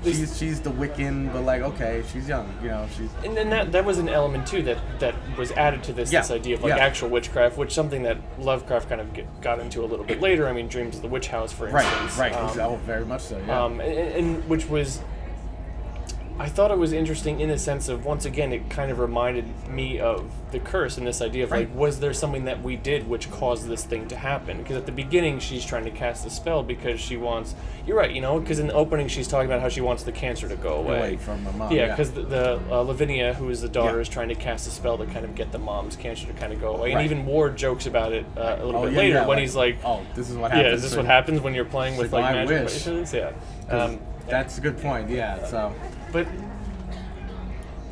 She's 0.04 0.38
she's 0.38 0.61
the 0.61 0.70
Wiccan, 0.70 1.32
but 1.32 1.42
like 1.42 1.61
okay, 1.61 2.04
she's 2.12 2.28
young. 2.28 2.49
You 2.62 2.68
know 2.68 2.88
she's 2.97 3.11
and 3.25 3.37
then 3.37 3.50
that 3.50 3.73
that 3.73 3.85
was 3.85 3.99
an 3.99 4.08
element 4.08 4.47
too 4.47 4.62
that 4.62 4.78
that 5.00 5.14
was 5.37 5.50
added 5.52 5.82
to 5.85 5.92
this 5.92 6.12
Yeah, 6.12 6.20
this 6.20 6.30
idea 6.30 6.54
of 6.54 6.62
like 6.62 6.70
yeah. 6.70 6.78
actual 6.78 7.08
witchcraft, 7.11 7.58
which 7.58 7.73
something 7.75 8.04
that 8.04 8.16
Lovecraft 8.38 8.88
kind 8.88 9.00
of 9.00 9.12
get, 9.12 9.40
got 9.42 9.58
into 9.58 9.82
a 9.82 9.87
little 9.87 10.04
bit 10.04 10.20
later. 10.20 10.47
I 10.49 10.52
mean, 10.52 10.68
Dreams 10.68 10.97
of 10.97 11.02
the 11.02 11.08
Witch 11.08 11.26
House, 11.26 11.52
for 11.52 11.66
instance. 11.68 12.16
right. 12.16 12.32
Um, 12.32 12.58
oh, 12.61 12.76
very 12.87 13.04
much 13.04 13.23
so. 13.23 13.42
Yeah. 13.44 13.64
um, 13.64 13.80
and, 13.80 13.99
and 13.99 14.49
which 14.49 14.66
was 14.66 15.00
I 16.40 16.49
thought 16.49 16.71
it 16.71 16.78
was 16.78 16.92
interesting 16.92 17.40
in 17.40 17.49
the 17.49 17.59
sense 17.59 17.88
of 17.88 18.04
once 18.04 18.25
again 18.25 18.52
it 18.52 18.71
kind 18.71 18.90
of 18.92 19.00
reminded 19.00 19.45
me 19.68 19.99
of 19.99 20.30
the 20.52 20.61
curse 20.61 20.97
and 20.97 21.07
this 21.07 21.21
idea 21.21 21.45
of 21.45 21.50
Right. 21.50 21.68
like 21.68 21.76
was 21.76 21.99
there 22.00 22.12
something 22.12 22.45
that 22.45 22.62
we 22.62 22.76
did 22.76 23.09
which 23.09 23.30
caused 23.30 23.66
this 23.66 23.85
thing 23.85 24.07
to 24.09 24.16
happen 24.16 24.59
because 24.59 24.76
at 24.76 24.87
the 24.87 24.92
beginning 24.92 25.40
she's 25.40 25.64
trying 25.64 25.85
to 25.85 25.90
cast 25.90 26.25
the 26.25 26.30
spell 26.30 26.62
because 26.62 27.00
she 27.00 27.16
wants 27.16 27.54
you're 27.87 27.97
right 27.97 28.12
you 28.12 28.21
know 28.21 28.38
because 28.38 28.59
in 28.61 28.68
the 28.68 28.73
opening 28.73 29.09
she's 29.09 29.26
talking 29.26 29.47
about 29.47 29.61
how 29.61 29.68
she 29.68 29.80
wants 29.80 30.04
the 30.04 30.12
cancer 30.12 30.49
to 30.49 30.57
go 30.57 30.75
away, 30.76 30.99
Away 30.99 31.16
from 31.16 31.45
her 31.45 31.52
mom, 31.52 31.73
yeah 31.73 31.78
yeah. 31.87 31.90
because 31.97 32.12
the, 32.12 32.23
the 32.23 32.61
uh, 32.71 32.80
Lavinia 32.83 33.35
who 33.35 33.50
is 33.50 33.61
the 33.61 33.68
daughter 33.68 33.97
Yeah. 33.97 34.02
is 34.02 34.09
trying 34.09 34.28
to 34.28 34.35
cast 34.37 34.66
a 34.68 34.71
spell 34.71 34.97
to 34.99 35.07
kind 35.07 35.25
of 35.25 35.35
get 35.35 35.50
the 35.52 35.59
mom's 35.59 35.97
cancer 35.97 36.26
to 36.26 36.33
kind 36.35 36.52
of 36.52 36.61
go 36.61 36.75
away 36.76 36.95
Right. 36.95 37.02
and 37.02 37.04
even 37.12 37.26
Ward 37.26 37.57
jokes 37.57 37.87
about 37.87 38.12
it 38.12 38.25
uh, 38.37 38.59
a 38.61 38.64
little 38.64 38.83
oh, 38.83 38.85
bit 38.85 38.92
yeah, 38.92 38.99
later 38.99 39.14
yeah, 39.16 39.26
when 39.26 39.38
he's 39.38 39.57
like 39.57 39.76
oh, 39.85 40.07
this 40.14 40.30
is 40.30 40.37
what 40.37 40.52
happens. 40.52 40.66
yeah 40.66 40.75
is 40.75 40.83
this 40.83 40.92
So- 40.92 40.99
what 40.99 41.07
happens 41.07 41.40
when 41.40 41.52
you're 41.54 41.64
playing 41.64 41.97
with 41.97 42.12
like, 42.12 42.23
like, 42.23 42.49
magic 42.49 43.12
yeah 43.12 43.33
um, 43.71 43.99
that's 44.28 44.59
a 44.59 44.61
good 44.61 44.78
point. 44.80 45.09
Yeah. 45.09 45.45
So 45.47 45.75
but 46.12 46.26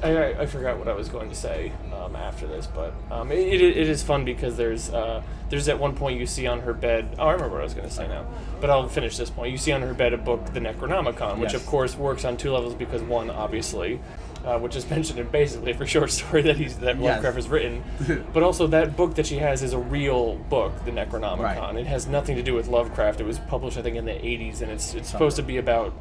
I, 0.02 0.42
I, 0.42 0.46
forgot 0.46 0.78
what 0.78 0.88
I 0.88 0.92
was 0.92 1.08
going 1.08 1.30
to 1.30 1.34
say 1.34 1.72
um, 1.92 2.14
after 2.16 2.46
this, 2.46 2.66
but 2.66 2.92
um, 3.10 3.32
it, 3.32 3.38
it, 3.38 3.62
it 3.62 3.88
is 3.88 4.02
fun 4.02 4.24
because 4.24 4.56
there's 4.56 4.90
uh, 4.90 5.22
there's 5.48 5.68
at 5.68 5.78
one 5.78 5.94
point 5.94 6.20
you 6.20 6.26
see 6.26 6.46
on 6.46 6.60
her 6.60 6.74
bed. 6.74 7.16
Oh, 7.18 7.26
I 7.26 7.32
remember 7.32 7.54
what 7.54 7.60
I 7.62 7.64
was 7.64 7.74
going 7.74 7.88
to 7.88 7.94
say 7.94 8.06
now, 8.06 8.26
but 8.60 8.68
I'll 8.68 8.88
finish 8.88 9.16
this 9.16 9.30
point. 9.30 9.52
You 9.52 9.58
see 9.58 9.72
on 9.72 9.82
her 9.82 9.94
bed 9.94 10.12
a 10.12 10.18
book, 10.18 10.52
the 10.52 10.60
Necronomicon, 10.60 11.38
which 11.38 11.52
Yes. 11.52 11.62
of 11.62 11.66
course 11.66 11.96
works 11.96 12.24
on 12.24 12.36
two 12.36 12.52
levels 12.52 12.74
because 12.74 13.00
one, 13.02 13.30
obviously, 13.30 13.98
uh, 14.44 14.58
which 14.58 14.76
is 14.76 14.88
mentioned 14.90 15.18
in 15.18 15.28
basically 15.28 15.72
every 15.72 15.86
short 15.86 16.10
story 16.10 16.42
that 16.42 16.56
he's 16.56 16.76
that 16.78 16.96
Yes. 16.96 17.04
Lovecraft 17.04 17.36
has 17.36 17.48
written, 17.48 17.82
but 18.34 18.42
also 18.42 18.66
that 18.66 18.96
book 18.96 19.14
that 19.14 19.26
she 19.26 19.38
has 19.38 19.62
is 19.62 19.72
a 19.72 19.78
real 19.78 20.36
book, 20.50 20.84
the 20.84 20.90
Necronomicon. 20.90 21.38
Right. 21.42 21.76
It 21.76 21.86
has 21.86 22.06
nothing 22.06 22.36
to 22.36 22.42
do 22.42 22.54
with 22.54 22.68
Lovecraft. 22.68 23.20
It 23.20 23.24
was 23.24 23.38
published, 23.38 23.78
I 23.78 23.82
think, 23.82 23.96
in 23.96 24.04
the 24.04 24.12
'80s, 24.12 24.60
and 24.60 24.70
it's 24.70 24.92
it's 24.94 25.08
supposed 25.10 25.36
to 25.36 25.42
be 25.42 25.56
about 25.56 25.94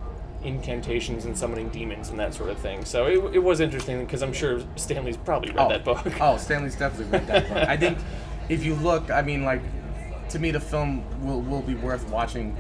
incantations 0.46 1.26
and 1.26 1.38
summoning 1.38 1.70
demons 1.70 2.10
and 2.10 2.20
that 2.20 2.34
sort 2.34 2.50
of 2.50 2.58
thing. 2.60 2.86
So 2.86 3.08
it, 3.08 3.36
it 3.36 3.40
was 3.40 3.60
interesting 3.60 4.00
because 4.06 4.22
I'm 4.22 4.34
sure 4.34 4.62
Stanley's 4.76 5.18
probably 5.18 5.50
read 5.52 5.60
oh, 5.60 5.70
that 5.70 5.84
book. 5.84 6.06
oh, 6.22 6.38
Stanley's 6.38 6.76
definitely 6.76 7.12
read 7.18 7.28
that 7.28 7.48
book. 7.50 7.58
I 7.68 7.76
think 7.78 7.98
if 8.50 8.64
you 8.64 8.76
look, 8.76 9.10
I 9.12 9.22
mean, 9.22 9.44
like 9.44 9.62
to 10.30 10.40
me, 10.40 10.52
the 10.52 10.60
film 10.60 11.04
will 11.26 11.42
will 11.42 11.62
be 11.62 11.76
worth 11.76 12.08
watching 12.10 12.56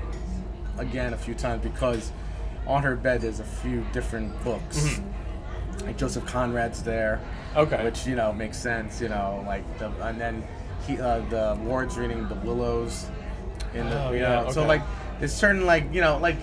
again 0.77 1.13
a 1.13 1.17
few 1.17 1.33
times 1.33 1.63
because 1.63 2.11
on 2.67 2.83
her 2.83 2.95
bed 2.95 3.21
there's 3.21 3.39
a 3.39 3.43
few 3.45 3.85
different 3.93 4.43
books. 4.43 4.99
Like 5.83 5.97
Joseph 5.97 6.25
Conrad's 6.25 6.81
there, 6.83 7.19
Mm-hmm. 7.55 7.73
Okay. 7.73 7.83
which 7.85 8.05
you 8.05 8.15
know 8.15 8.33
makes 8.33 8.57
sense. 8.57 8.99
You 9.01 9.09
know, 9.09 9.43
like 9.47 9.63
the 9.79 9.89
and 10.05 10.19
then 10.19 10.43
he 10.87 10.99
uh, 10.99 11.19
the 11.29 11.57
Ward's 11.61 11.97
reading 11.97 12.27
the 12.27 12.35
Willows 12.35 13.07
in 13.73 13.89
the 13.89 14.03
Oh, 14.05 14.11
you 14.11 14.19
yeah, 14.21 14.43
know 14.43 14.51
so 14.51 14.65
like 14.65 14.81
there's 15.19 15.33
certain 15.33 15.65
like 15.65 15.85
you 15.93 16.01
know 16.01 16.17
like 16.17 16.35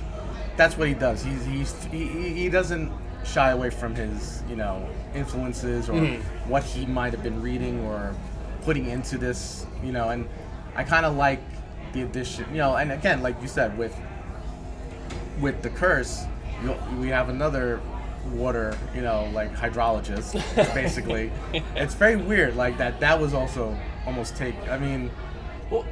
that's 0.57 0.77
what 0.77 0.89
he 0.89 0.95
does. 0.95 1.23
He's 1.23 1.45
he's 1.47 1.85
he, 1.87 2.07
he 2.07 2.29
he 2.35 2.49
doesn't 2.49 2.91
shy 3.25 3.51
away 3.51 3.71
from 3.71 3.95
his 3.95 4.43
you 4.49 4.57
know 4.57 4.89
influences 5.15 5.89
or 5.89 5.93
Mhm. 5.95 6.21
what 6.49 6.65
he 6.65 6.87
might 6.87 7.13
have 7.13 7.23
been 7.23 7.41
reading 7.41 7.85
or 7.87 8.15
putting 8.65 8.89
into 8.89 9.17
this 9.19 9.65
you 9.83 9.93
know 9.93 10.09
and 10.11 10.29
I 10.75 10.83
kind 10.85 11.07
of 11.07 11.17
like 11.17 11.41
the 11.93 12.03
addition 12.03 12.47
you 12.51 12.59
know 12.59 12.75
and 12.77 12.91
again 12.91 13.23
like 13.23 13.41
you 13.41 13.47
said 13.49 13.77
with 13.79 13.95
with 15.41 15.63
the 15.63 15.71
curse 15.71 16.25
we 16.99 17.09
have 17.09 17.29
another 17.29 17.81
water 18.33 18.77
you 18.95 19.03
know 19.03 19.29
like 19.33 19.53
hydrologist 19.55 20.33
basically 20.75 21.31
it's 21.77 21.95
very 21.95 22.17
weird 22.17 22.57
like 22.57 22.79
that 22.79 22.99
that 23.01 23.21
was 23.21 23.35
also 23.35 23.77
almost 24.07 24.37
take 24.37 24.55
I 24.69 24.79
mean 24.79 25.11
Well, 25.73 25.85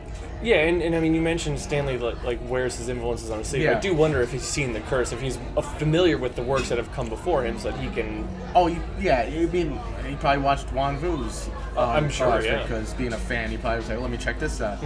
yeah, 0.43 0.57
and, 0.57 0.83
and 0.83 0.95
I 0.95 1.01
mean, 1.01 1.15
you 1.15 1.21
mentioned 1.21 1.59
Stanley 1.59 1.99
like, 1.99 2.23
like 2.23 2.39
wears 2.49 2.77
his 2.77 2.89
influences 2.89 3.31
on 3.31 3.39
his 3.39 3.49
sleeve. 3.49 3.69
I 3.69 3.81
do 3.81 3.95
wonder 3.95 4.21
if 4.23 4.31
he's 4.31 4.43
seen 4.43 4.73
the 4.73 4.81
curse, 4.81 5.13
if 5.13 5.21
he's 5.21 5.39
familiar 5.79 6.19
with 6.19 6.35
the 6.37 6.43
works 6.43 6.69
that 6.69 6.79
have 6.79 6.91
come 6.93 7.09
before 7.09 7.45
him, 7.45 7.59
so 7.59 7.71
that 7.71 7.81
he 7.81 7.89
can. 7.91 8.29
Oh, 8.55 8.67
you, 8.67 8.83
yeah. 9.01 9.27
You 9.27 9.49
mean 9.49 9.79
he 10.07 10.15
probably 10.17 10.43
watched 10.43 10.69
Huan 10.71 10.99
Vu's? 10.99 11.49
Uh, 11.77 11.87
I'm 11.87 12.09
sure, 12.11 12.41
yeah. 12.43 12.59
Mm-hmm. 12.59 12.63
Because 12.63 12.95
being 12.95 13.13
a 13.13 13.19
fan, 13.19 13.51
he 13.51 13.57
probably 13.57 13.79
was 13.81 13.89
like, 13.89 14.01
"Let 14.01 14.11
me 14.11 14.19
check 14.19 14.39
this 14.39 14.61
out." 14.61 14.79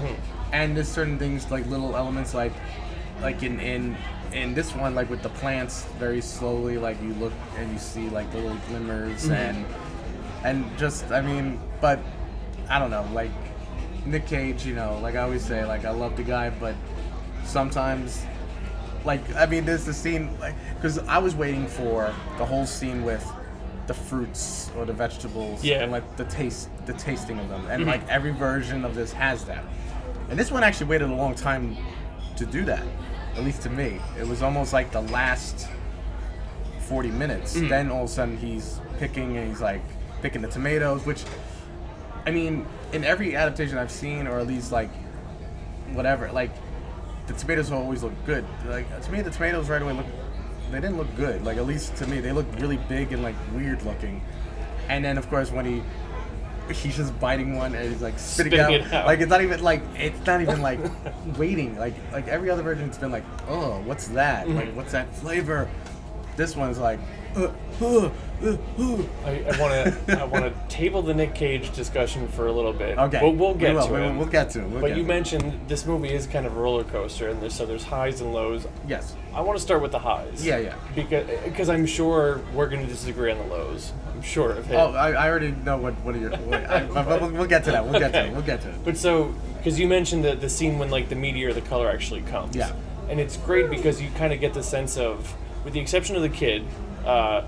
And 0.52 0.76
there's 0.76 0.88
certain 0.88 1.18
things 1.18 1.50
like 1.50 1.66
little 1.66 1.96
elements, 1.96 2.34
like 2.34 2.52
like 3.20 3.42
in 3.42 3.58
in 3.60 3.96
in 4.32 4.54
this 4.54 4.74
one, 4.74 4.94
like 4.94 5.08
with 5.10 5.22
the 5.22 5.28
plants, 5.30 5.84
very 5.98 6.20
slowly, 6.20 6.78
like 6.78 7.00
you 7.02 7.14
look 7.14 7.32
and 7.56 7.72
you 7.72 7.78
see 7.78 8.08
like 8.10 8.30
the 8.32 8.38
little 8.38 8.58
glimmers 8.68 9.24
Mm-hmm. 9.24 9.32
and 9.32 9.66
and 10.44 10.78
just 10.78 11.10
I 11.10 11.20
mean, 11.20 11.60
but 11.80 12.00
I 12.68 12.78
don't 12.78 12.90
know, 12.90 13.06
like 13.12 13.30
Nic 14.06 14.26
Cage, 14.26 14.66
you 14.66 14.74
know, 14.74 14.98
like 15.02 15.14
I 15.14 15.20
always 15.20 15.44
say, 15.44 15.64
like 15.64 15.84
I 15.84 15.90
love 15.90 16.16
the 16.16 16.22
guy, 16.22 16.50
but 16.50 16.74
sometimes 17.44 18.24
like 19.04 19.22
I 19.34 19.46
mean, 19.46 19.64
there's 19.64 19.84
the 19.84 19.94
scene 19.94 20.38
like 20.40 20.54
because 20.76 20.98
I 20.98 21.18
was 21.18 21.34
waiting 21.34 21.66
for 21.66 22.14
the 22.38 22.44
whole 22.44 22.66
scene 22.66 23.02
with 23.02 23.26
the 23.86 23.94
fruits 23.94 24.70
or 24.76 24.86
the 24.86 24.92
vegetables 24.92 25.62
Yeah. 25.62 25.82
and 25.82 25.92
like 25.92 26.16
the 26.16 26.24
taste, 26.24 26.70
the 26.86 26.94
tasting 26.94 27.38
of 27.38 27.48
them, 27.48 27.66
and 27.68 27.82
mm-hmm. 27.82 27.90
like 27.90 28.08
every 28.08 28.32
version 28.32 28.84
of 28.84 28.94
this 28.94 29.12
has 29.12 29.44
that. 29.44 29.64
And 30.30 30.38
this 30.38 30.50
one 30.50 30.62
actually 30.64 30.86
waited 30.86 31.10
a 31.10 31.14
long 31.14 31.34
time 31.34 31.76
to 32.36 32.46
do 32.46 32.64
that, 32.64 32.82
at 33.36 33.44
least 33.44 33.62
to 33.62 33.70
me. 33.70 34.00
It 34.18 34.26
was 34.26 34.42
almost 34.42 34.72
like 34.72 34.90
the 34.90 35.02
last 35.02 35.68
40 36.80 37.10
minutes. 37.10 37.56
Mm. 37.56 37.68
Then 37.68 37.90
all 37.90 38.04
of 38.04 38.10
a 38.10 38.12
sudden 38.12 38.38
he's 38.38 38.80
picking 38.98 39.36
and 39.36 39.48
he's 39.48 39.60
like 39.60 39.82
picking 40.22 40.40
the 40.40 40.48
tomatoes, 40.48 41.04
which 41.04 41.24
I 42.26 42.30
mean, 42.30 42.66
in 42.94 43.04
every 43.04 43.36
adaptation 43.36 43.76
I've 43.76 43.90
seen, 43.90 44.26
or 44.26 44.38
at 44.38 44.46
least 44.46 44.72
like 44.72 44.90
whatever, 45.92 46.30
like 46.32 46.50
the 47.26 47.34
tomatoes 47.34 47.72
always 47.72 48.02
look 48.02 48.12
good. 48.24 48.44
Like 48.66 49.02
to 49.02 49.12
me, 49.12 49.20
the 49.20 49.30
tomatoes 49.30 49.68
right 49.68 49.82
away 49.82 49.92
look 49.92 50.06
they 50.70 50.80
didn't 50.80 50.96
look 50.96 51.14
good. 51.16 51.44
Like 51.44 51.58
at 51.58 51.66
least 51.66 51.96
to 51.96 52.06
me, 52.06 52.20
they 52.20 52.32
looked 52.32 52.58
really 52.60 52.78
big 52.88 53.12
and 53.12 53.22
like 53.22 53.36
weird 53.54 53.82
looking. 53.82 54.22
And 54.88 55.04
then 55.04 55.18
of 55.18 55.28
course 55.28 55.50
when 55.50 55.64
he 55.64 55.82
he's 56.72 56.96
just 56.96 57.18
biting 57.20 57.56
one 57.56 57.74
and 57.74 57.92
he's 57.92 58.00
like 58.00 58.18
spitting, 58.18 58.52
Spitting 58.52 58.80
out. 58.82 58.86
it 58.86 58.92
out. 58.92 59.06
Like 59.06 59.20
it's 59.20 59.30
not 59.30 59.42
even 59.42 59.62
like 59.62 59.82
it's 59.96 60.26
not 60.26 60.40
even 60.40 60.62
like 60.62 60.80
waiting. 61.38 61.76
Like 61.78 61.94
like 62.12 62.28
every 62.28 62.50
other 62.50 62.62
version, 62.62 62.88
it's 62.88 62.98
been 62.98 63.12
like, 63.12 63.24
oh, 63.48 63.80
what's 63.82 64.08
that? 64.08 64.46
Mm-hmm. 64.46 64.56
Like 64.56 64.76
what's 64.76 64.92
that 64.92 65.14
flavor? 65.16 65.68
This 66.36 66.56
one's 66.56 66.78
like, 66.78 66.98
uh, 67.36 67.42
uh, 67.44 67.50
uh, 67.80 68.06
uh. 68.06 68.10
I, 68.44 69.44
I 69.46 69.60
want 69.60 70.06
to 70.06 70.20
I 70.20 70.24
want 70.24 70.44
to 70.44 70.54
table 70.68 71.02
the 71.02 71.14
Nic 71.14 71.34
Cage 71.34 71.74
discussion 71.74 72.28
for 72.28 72.46
a 72.46 72.52
little 72.52 72.72
bit. 72.72 72.98
Okay, 72.98 73.20
we'll, 73.22 73.32
we'll 73.32 73.54
we 73.54 73.60
get 73.60 73.74
will, 73.74 73.86
to 73.86 73.92
we 73.92 74.00
will, 74.00 74.08
it. 74.10 74.16
We'll 74.16 74.26
get 74.26 74.50
to 74.50 74.60
it. 74.60 74.68
We'll 74.68 74.80
but 74.80 74.96
you 74.96 75.02
it. 75.02 75.06
mentioned 75.06 75.60
this 75.68 75.86
movie 75.86 76.12
is 76.12 76.26
kind 76.26 76.46
of 76.46 76.56
a 76.56 76.60
roller 76.60 76.84
coaster, 76.84 77.28
and 77.28 77.40
there's 77.40 77.54
so 77.54 77.66
there's 77.66 77.84
highs 77.84 78.20
and 78.20 78.32
lows. 78.32 78.66
yes. 78.86 79.14
I 79.34 79.40
want 79.40 79.58
to 79.58 79.62
start 79.62 79.82
with 79.82 79.92
the 79.92 79.98
highs. 79.98 80.44
Yeah, 80.44 80.58
yeah. 80.58 80.76
Because 80.94 81.26
because 81.44 81.68
I'm 81.68 81.86
sure 81.86 82.40
we're 82.54 82.68
going 82.68 82.82
to 82.82 82.88
disagree 82.88 83.32
on 83.32 83.38
the 83.38 83.46
lows. 83.46 83.92
I'm 84.12 84.22
sure 84.22 84.52
of 84.52 84.70
it. 84.70 84.74
Oh, 84.74 84.92
I, 84.92 85.12
I 85.12 85.28
already 85.28 85.50
know 85.50 85.76
what 85.78 85.94
what 86.04 86.14
are 86.14 86.18
your. 86.18 86.30
What, 86.30 86.64
I, 86.70 86.84
but 86.86 87.20
we'll, 87.20 87.30
we'll 87.30 87.46
get 87.46 87.64
to 87.64 87.72
that. 87.72 87.84
We'll 87.84 87.98
get 87.98 88.12
to 88.12 88.26
it. 88.26 88.32
We'll 88.32 88.42
get 88.42 88.60
to 88.62 88.68
it. 88.68 88.84
But 88.84 88.96
so, 88.96 89.34
because 89.56 89.80
you 89.80 89.88
mentioned 89.88 90.24
the, 90.24 90.34
the 90.34 90.48
scene 90.48 90.78
when 90.78 90.90
like 90.90 91.08
the 91.08 91.16
meteor, 91.16 91.52
the 91.52 91.62
color 91.62 91.90
actually 91.90 92.22
comes. 92.22 92.54
Yeah. 92.54 92.72
And 93.08 93.20
it's 93.20 93.36
great 93.36 93.70
because 93.70 94.00
you 94.00 94.10
kind 94.12 94.32
of 94.32 94.40
get 94.40 94.54
the 94.54 94.62
sense 94.62 94.96
of, 94.96 95.34
with 95.64 95.74
the 95.74 95.80
exception 95.80 96.16
of 96.16 96.22
the 96.22 96.28
kid, 96.28 96.64
uh, 97.04 97.42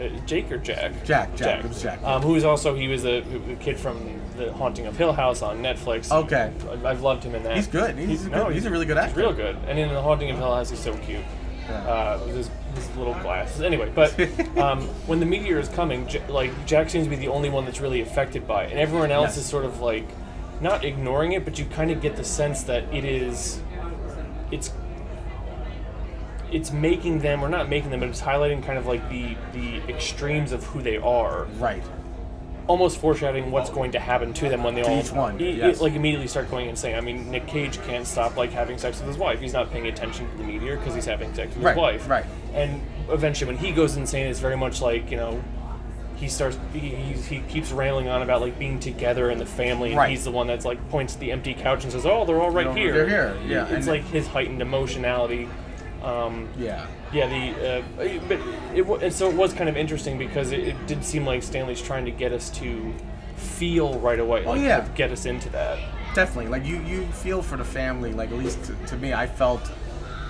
uh, 0.00 0.08
Jake 0.26 0.50
or 0.52 0.58
Jack? 0.58 1.04
Jack, 1.04 1.34
Jack, 1.36 1.64
it 1.64 1.68
was 1.68 1.82
Jack, 1.82 2.02
Um, 2.02 2.22
who 2.22 2.34
is 2.36 2.44
also 2.44 2.74
he 2.74 2.88
was 2.88 3.04
a, 3.04 3.18
a 3.50 3.56
kid 3.56 3.78
from 3.78 4.20
the 4.36 4.52
Haunting 4.52 4.86
of 4.86 4.96
Hill 4.96 5.12
House 5.12 5.42
on 5.42 5.58
Netflix. 5.62 6.10
Okay. 6.10 6.52
I- 6.84 6.90
I've 6.90 7.02
loved 7.02 7.24
him 7.24 7.34
in 7.34 7.42
that. 7.44 7.56
He's 7.56 7.66
good. 7.66 7.96
He's 7.98 8.24
a 8.26 8.30
no, 8.30 8.44
good- 8.46 8.54
he's 8.54 8.64
a 8.66 8.70
really 8.70 8.86
good 8.86 8.98
actor. 8.98 9.08
He's 9.10 9.16
real 9.18 9.32
good. 9.32 9.56
And 9.66 9.78
in 9.78 9.88
the 9.92 10.00
Haunting 10.00 10.30
of 10.30 10.36
Hill 10.38 10.54
House, 10.54 10.70
he's 10.70 10.78
so 10.80 10.94
cute. 10.98 11.20
Yeah. 11.68 11.76
Uh, 11.78 12.20
with 12.26 12.34
his, 12.36 12.50
his 12.74 12.96
little 12.96 13.14
glasses. 13.14 13.62
Anyway, 13.62 13.90
but 13.94 14.18
um, 14.58 14.82
when 15.06 15.20
the 15.20 15.26
meteor 15.26 15.58
is 15.60 15.68
coming, 15.68 16.06
J- 16.08 16.26
like 16.28 16.50
Jack 16.66 16.90
seems 16.90 17.04
to 17.06 17.10
be 17.10 17.16
the 17.16 17.28
only 17.28 17.50
one 17.50 17.64
that's 17.64 17.80
really 17.80 18.00
affected 18.00 18.48
by 18.48 18.64
it, 18.64 18.72
and 18.72 18.80
everyone 18.80 19.10
else 19.12 19.30
Yes. 19.36 19.38
is 19.38 19.46
sort 19.46 19.64
of 19.64 19.80
like 19.80 20.06
not 20.60 20.84
ignoring 20.84 21.32
it, 21.32 21.44
but 21.44 21.58
you 21.60 21.64
kind 21.66 21.90
of 21.92 22.00
get 22.02 22.16
the 22.16 22.24
sense 22.24 22.64
that 22.64 22.82
it 22.92 23.04
is, 23.04 23.60
it's 24.50 24.72
it's 26.52 26.70
making 26.72 27.20
them 27.20 27.42
or 27.42 27.48
not 27.48 27.68
making 27.68 27.90
them, 27.90 28.00
but 28.00 28.08
it's 28.10 28.20
highlighting 28.20 28.62
kind 28.62 28.78
of 28.78 28.86
like 28.86 29.08
the 29.08 29.36
the 29.52 29.78
extremes 29.88 30.52
of 30.52 30.62
who 30.64 30.82
they 30.82 30.98
are, 30.98 31.46
Right. 31.58 31.82
almost 32.68 32.98
foreshadowing 32.98 33.50
what's 33.50 33.70
going 33.70 33.90
to 33.92 33.98
happen 33.98 34.32
to 34.34 34.48
them 34.48 34.62
when 34.62 34.74
they 34.74 34.82
all 34.82 34.98
each 35.00 35.10
one, 35.12 35.36
i- 35.40 35.44
i- 35.44 35.48
yes. 35.48 35.80
like 35.80 35.94
immediately 35.94 36.26
start 36.28 36.50
going 36.50 36.68
insane. 36.68 36.94
I 36.94 37.00
mean, 37.00 37.30
Nic 37.30 37.46
Cage 37.46 37.80
can't 37.86 38.06
stop 38.06 38.36
like 38.36 38.52
having 38.52 38.78
sex 38.78 38.98
with 38.98 39.08
his 39.08 39.18
wife. 39.18 39.40
He's 39.40 39.52
not 39.52 39.72
paying 39.72 39.86
attention 39.88 40.30
to 40.30 40.36
the 40.36 40.44
meteor 40.44 40.76
because 40.76 40.94
he's 40.94 41.06
having 41.06 41.34
sex 41.34 41.54
with 41.54 41.64
Right, 41.64 41.72
his 41.74 41.80
wife. 42.02 42.08
right. 42.08 42.24
And 42.54 42.80
eventually, 43.10 43.52
when 43.52 43.56
he 43.64 43.72
goes 43.72 43.96
insane, 43.96 44.26
it's 44.26 44.38
very 44.40 44.56
much 44.56 44.80
like 44.80 45.10
you 45.10 45.16
know. 45.16 45.40
He 46.16 46.28
starts. 46.28 46.56
He, 46.72 46.78
he's, 46.78 47.26
he 47.26 47.40
keeps 47.48 47.72
railing 47.72 48.06
on 48.08 48.22
about 48.22 48.42
like 48.42 48.56
being 48.56 48.78
together 48.78 49.28
in 49.30 49.38
the 49.38 49.46
family, 49.46 49.88
and 49.88 49.98
Right. 49.98 50.10
he's 50.10 50.22
the 50.22 50.30
one 50.30 50.46
that's 50.46 50.64
like 50.64 50.78
points 50.88 51.14
to 51.14 51.18
the 51.20 51.32
empty 51.32 51.52
couch 51.52 51.82
and 51.82 51.92
says, 51.92 52.06
"Oh, 52.06 52.24
they're 52.24 52.40
all 52.40 52.50
right 52.52 52.66
No, 52.66 52.74
here." 52.74 52.92
they're 52.92 53.08
here, 53.08 53.36
yeah, 53.44 53.64
It's 53.64 53.72
and- 53.72 53.86
like 53.88 54.04
his 54.10 54.28
heightened 54.28 54.62
emotionality. 54.62 55.48
Um, 56.02 56.48
Yeah. 56.58 56.86
yeah, 57.12 57.26
the 57.26 57.78
uh, 57.78 58.18
but 58.28 58.40
it, 58.74 59.02
and 59.02 59.12
so 59.12 59.28
it 59.30 59.36
was 59.36 59.52
kind 59.52 59.68
of 59.68 59.76
interesting 59.76 60.18
because 60.18 60.50
it, 60.52 60.60
it 60.60 60.86
did 60.86 61.04
seem 61.04 61.24
like 61.24 61.42
Stanley's 61.42 61.80
trying 61.82 62.04
to 62.04 62.10
get 62.10 62.32
us 62.32 62.50
to 62.58 62.92
feel 63.36 63.98
right 64.00 64.18
away, 64.20 64.40
like 64.44 64.48
Oh, 64.48 64.54
yeah. 64.54 64.78
kind 64.78 64.88
of 64.88 64.94
get 64.94 65.10
us 65.12 65.26
into 65.26 65.48
that. 65.50 65.78
Definitely. 66.14 66.50
Like 66.50 66.64
you, 66.66 66.80
you 66.82 67.06
feel 67.06 67.40
for 67.42 67.56
the 67.56 67.64
family. 67.64 68.12
Like 68.12 68.30
at 68.30 68.36
least 68.38 68.62
to, 68.64 68.74
to 68.88 68.96
me, 68.96 69.12
I 69.14 69.26
felt 69.26 69.70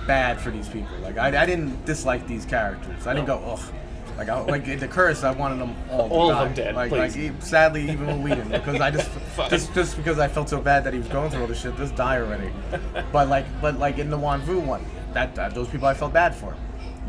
bad 0.07 0.39
for 0.39 0.49
these 0.51 0.67
people. 0.67 0.95
Like 1.01 1.17
I, 1.17 1.41
I 1.43 1.45
didn't 1.45 1.85
dislike 1.85 2.27
these 2.27 2.45
characters. 2.45 3.05
I 3.07 3.13
didn't 3.13 3.27
No. 3.27 3.39
go 3.39 3.45
ugh. 3.53 3.73
Like 4.17 4.29
I, 4.29 4.41
like 4.41 4.67
in 4.67 4.79
the 4.79 4.87
curse, 4.87 5.23
I 5.23 5.31
wanted 5.31 5.59
them 5.59 5.75
all. 5.89 6.07
to 6.07 6.13
All 6.13 6.31
of 6.31 6.37
them 6.39 6.53
dead, 6.53 6.75
Like, 6.75 6.89
please. 6.89 7.17
like 7.17 7.41
sadly, 7.41 7.83
even 7.89 8.05
when 8.05 8.21
we 8.21 8.29
didn't, 8.31 8.51
because 8.51 8.79
I 8.79 8.91
just, 8.91 9.09
just, 9.49 9.73
just 9.73 9.97
because 9.97 10.19
I 10.19 10.27
felt 10.27 10.49
so 10.49 10.61
bad 10.61 10.83
that 10.83 10.93
he 10.93 10.99
was 10.99 11.07
going 11.07 11.29
through 11.31 11.41
all 11.41 11.47
this 11.47 11.61
shit, 11.61 11.75
just 11.77 11.95
die 11.95 12.17
already. 12.19 12.51
but 13.11 13.27
like, 13.27 13.45
but 13.61 13.79
like 13.79 13.97
in 13.97 14.09
the 14.09 14.17
Huan 14.17 14.41
Vu 14.41 14.59
one, 14.59 14.85
that, 15.13 15.33
that 15.35 15.55
those 15.55 15.67
people 15.67 15.87
I 15.87 15.93
felt 15.93 16.13
bad 16.13 16.35
for. 16.35 16.55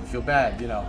You 0.00 0.06
feel 0.06 0.22
bad, 0.22 0.60
you 0.60 0.66
know. 0.68 0.88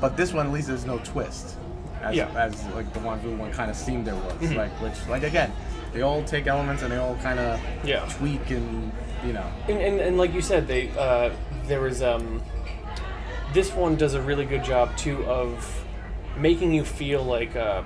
But 0.00 0.16
this 0.16 0.32
one, 0.32 0.46
at 0.46 0.52
least, 0.52 0.68
there's 0.68 0.84
no 0.86 0.98
twist. 0.98 1.56
As, 2.02 2.14
Yeah. 2.14 2.26
Mm-hmm. 2.28 2.36
as 2.36 2.64
like 2.74 2.92
the 2.92 3.00
Huan 3.00 3.18
Vu 3.20 3.34
one 3.36 3.52
kind 3.52 3.70
of 3.70 3.76
seemed 3.76 4.06
there 4.06 4.14
was. 4.14 4.52
Like 4.54 4.70
which, 4.80 4.94
like 5.08 5.22
again, 5.22 5.52
they 5.92 6.02
all 6.02 6.22
take 6.24 6.46
elements 6.46 6.82
and 6.82 6.92
they 6.92 6.96
all 6.98 7.16
kind 7.16 7.38
of 7.38 7.60
Yeah. 7.84 8.06
tweak 8.10 8.50
and 8.50 8.90
you 9.24 9.32
know. 9.34 9.46
And, 9.68 9.78
and, 9.78 10.00
and 10.00 10.16
like 10.18 10.32
you 10.34 10.40
said, 10.42 10.66
they 10.66 10.90
uh, 10.98 11.30
there 11.64 11.80
was 11.80 12.02
um, 12.02 12.42
this 13.56 13.72
one 13.72 13.96
does 13.96 14.12
a 14.12 14.20
really 14.20 14.44
good 14.44 14.62
job 14.62 14.94
too 14.98 15.24
of 15.24 15.82
making 16.36 16.74
you 16.74 16.84
feel 16.84 17.22
like 17.22 17.56
uh, 17.56 17.82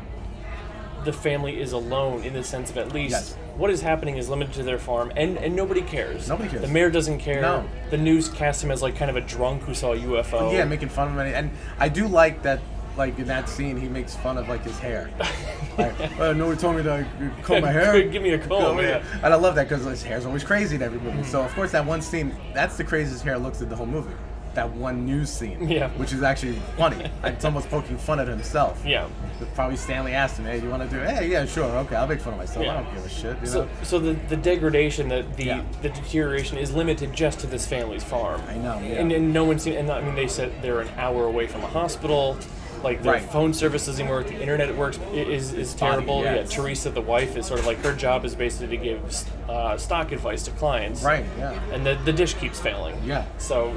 the 1.05 1.13
family 1.13 1.61
is 1.61 1.71
alone 1.71 2.25
in 2.25 2.33
the 2.33 2.43
sense 2.43 2.71
of 2.71 2.77
at 2.77 2.93
least 2.93 3.13
Yes. 3.13 3.37
what 3.57 3.71
is 3.71 3.81
happening 3.81 4.17
is 4.17 4.29
limited 4.29 4.53
to 4.55 4.65
their 4.65 4.81
farm, 4.81 5.13
and, 5.15 5.39
and 5.39 5.55
nobody 5.55 5.81
cares. 5.81 6.29
Nobody 6.29 6.49
cares. 6.49 6.63
The 6.63 6.69
mayor 6.69 6.91
doesn't 6.91 7.21
care. 7.21 7.41
No. 7.41 7.65
The 7.91 7.99
news 7.99 8.29
cast 8.31 8.65
him 8.65 8.73
as 8.73 8.83
like 8.83 8.97
kind 8.97 9.13
of 9.13 9.17
a 9.17 9.21
drunk 9.21 9.63
who 9.63 9.73
saw 9.73 9.93
a 9.93 9.97
UFO. 9.97 10.53
Yeah, 10.53 10.65
making 10.65 10.89
fun 10.89 11.07
of 11.07 11.15
him, 11.15 11.33
and, 11.33 11.51
I 11.79 11.89
do 11.89 12.09
like 12.09 12.43
that. 12.43 12.59
Like 12.97 13.17
in 13.21 13.27
that 13.27 13.49
scene, 13.49 13.77
he 13.81 13.89
makes 13.89 14.17
fun 14.17 14.37
of 14.37 14.49
like 14.49 14.65
his 14.65 14.77
hair. 14.81 15.09
like, 15.79 15.97
well, 16.19 16.35
no 16.35 16.49
one 16.49 16.59
told 16.59 16.77
me 16.77 16.83
to 16.83 17.07
comb 17.45 17.63
my 17.63 17.71
hair. 17.71 18.03
Give 18.11 18.21
me 18.21 18.31
a 18.31 18.39
comb, 18.39 18.61
Comb 18.61 18.79
yeah. 18.81 19.05
And 19.23 19.33
I 19.33 19.37
love 19.37 19.55
that 19.55 19.69
because 19.69 19.85
his 19.85 20.03
hair's 20.03 20.27
always 20.27 20.43
crazy 20.43 20.75
in 20.75 20.83
every 20.83 20.99
movie. 20.99 21.23
So 21.23 21.41
of 21.41 21.55
course 21.55 21.71
that 21.71 21.87
one 21.87 22.03
scene, 22.03 22.35
that's 22.53 22.77
the 22.77 22.83
craziest 22.83 23.23
hair 23.23 23.39
looks 23.39 23.61
in 23.61 23.69
the 23.69 23.77
whole 23.77 23.87
movie. 23.87 24.13
That 24.55 24.71
one 24.73 25.07
news 25.07 25.31
scene. 25.31 25.69
Yeah. 25.69 25.91
Which 25.91 26.13
is 26.13 26.23
actually 26.23 26.55
funny. 26.77 27.09
it's 27.25 27.45
almost 27.45 27.71
poking 27.71 27.97
fun 27.97 28.19
at 28.19 28.27
himself. 28.29 28.83
Yeah. 28.85 29.09
Probably 29.55 29.77
Stanley 29.77 30.13
asked 30.13 30.39
him, 30.39 30.45
"Hey, 30.47 30.61
you 30.61 30.69
want 30.69 30.83
to 30.83 30.89
do? 30.89 31.01
it? 31.03 31.09
Hey, 31.09 31.29
yeah, 31.31 31.45
sure, 31.47 31.65
okay, 31.65 31.95
I'll 31.97 32.07
make 32.09 32.21
fun 32.21 32.33
of 32.35 32.39
myself. 32.41 32.65
Yeah. 32.65 32.79
I 32.79 32.83
don't 32.83 32.95
give 32.95 33.05
a 33.07 33.09
shit." 33.09 33.37
You 33.41 33.47
So, 33.47 33.65
know? 33.65 33.71
so 33.85 33.99
the, 33.99 34.13
the 34.29 34.37
degradation, 34.37 35.09
the 35.09 35.25
the, 35.37 35.45
Yeah. 35.45 35.63
the 35.83 35.89
deterioration 35.91 36.59
is 36.59 36.73
limited 36.75 37.13
just 37.15 37.39
to 37.41 37.47
this 37.47 37.67
family's 37.67 38.03
farm. 38.05 38.43
I 38.49 38.57
know, 38.57 38.79
yeah. 38.81 39.01
And, 39.01 39.13
and 39.13 39.33
no 39.33 39.45
one 39.45 39.59
seen. 39.59 39.75
And 39.75 39.91
I 39.91 40.01
mean, 40.03 40.15
they 40.15 40.27
said 40.29 40.53
they're 40.63 40.81
an 40.81 40.89
hour 40.97 41.25
away 41.27 41.47
from 41.47 41.63
a 41.63 41.69
hospital. 41.69 42.37
Like 42.83 43.03
their 43.03 43.13
Right. 43.15 43.23
phone 43.23 43.53
service 43.53 43.85
doesn't 43.87 44.09
work. 44.09 44.27
The 44.29 44.41
internet 44.41 44.75
works 44.75 44.99
is 45.13 45.53
is 45.53 45.75
terrible. 45.75 46.23
yeah, 46.25 46.37
Yeah, 46.37 46.45
Teresa, 46.45 46.91
the 46.91 47.03
wife, 47.03 47.37
is 47.37 47.45
sort 47.47 47.61
of 47.61 47.67
like 47.67 47.77
her 47.85 47.93
job 47.95 48.25
is 48.25 48.35
basically 48.35 48.77
to 48.79 48.83
give 48.83 49.25
uh, 49.51 49.77
stock 49.77 50.13
advice 50.13 50.43
to 50.45 50.51
clients. 50.53 51.03
Right. 51.03 51.25
Yeah. 51.39 51.53
And 51.73 51.85
the 51.85 51.99
the 52.07 52.13
dish 52.13 52.35
keeps 52.35 52.59
failing. 52.59 52.97
Yeah. 53.05 53.27
So 53.37 53.75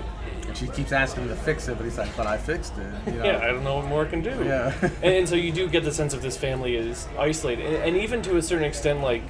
And 0.54 0.70
she 0.70 0.76
keeps 0.76 0.92
asking 0.92 1.24
him 1.24 1.30
to 1.30 1.36
fix 1.36 1.68
it, 1.68 1.78
but 1.78 1.84
he's 1.84 1.98
like, 1.98 2.16
"But 2.16 2.28
I 2.28 2.38
fixed 2.38 2.74
it." 2.78 3.12
You 3.14 3.20
know? 3.20 3.26
yeah, 3.26 3.40
I 3.40 3.48
don't 3.48 3.64
know 3.64 3.78
what 3.78 3.88
more 3.88 4.04
it 4.04 4.10
can 4.10 4.22
do. 4.22 4.30
Yeah. 4.44 4.74
and, 5.02 5.14
and 5.16 5.30
so 5.30 5.36
you 5.36 5.52
do 5.52 5.68
get 5.68 5.84
the 5.84 5.92
sense 5.92 6.14
of 6.14 6.22
this 6.22 6.38
family 6.38 6.76
is 6.76 7.08
isolated, 7.18 7.66
and, 7.66 7.76
and 7.78 7.98
even 7.98 8.22
to 8.24 8.38
a 8.38 8.42
certain 8.42 8.66
extent, 8.66 9.02
like, 9.02 9.24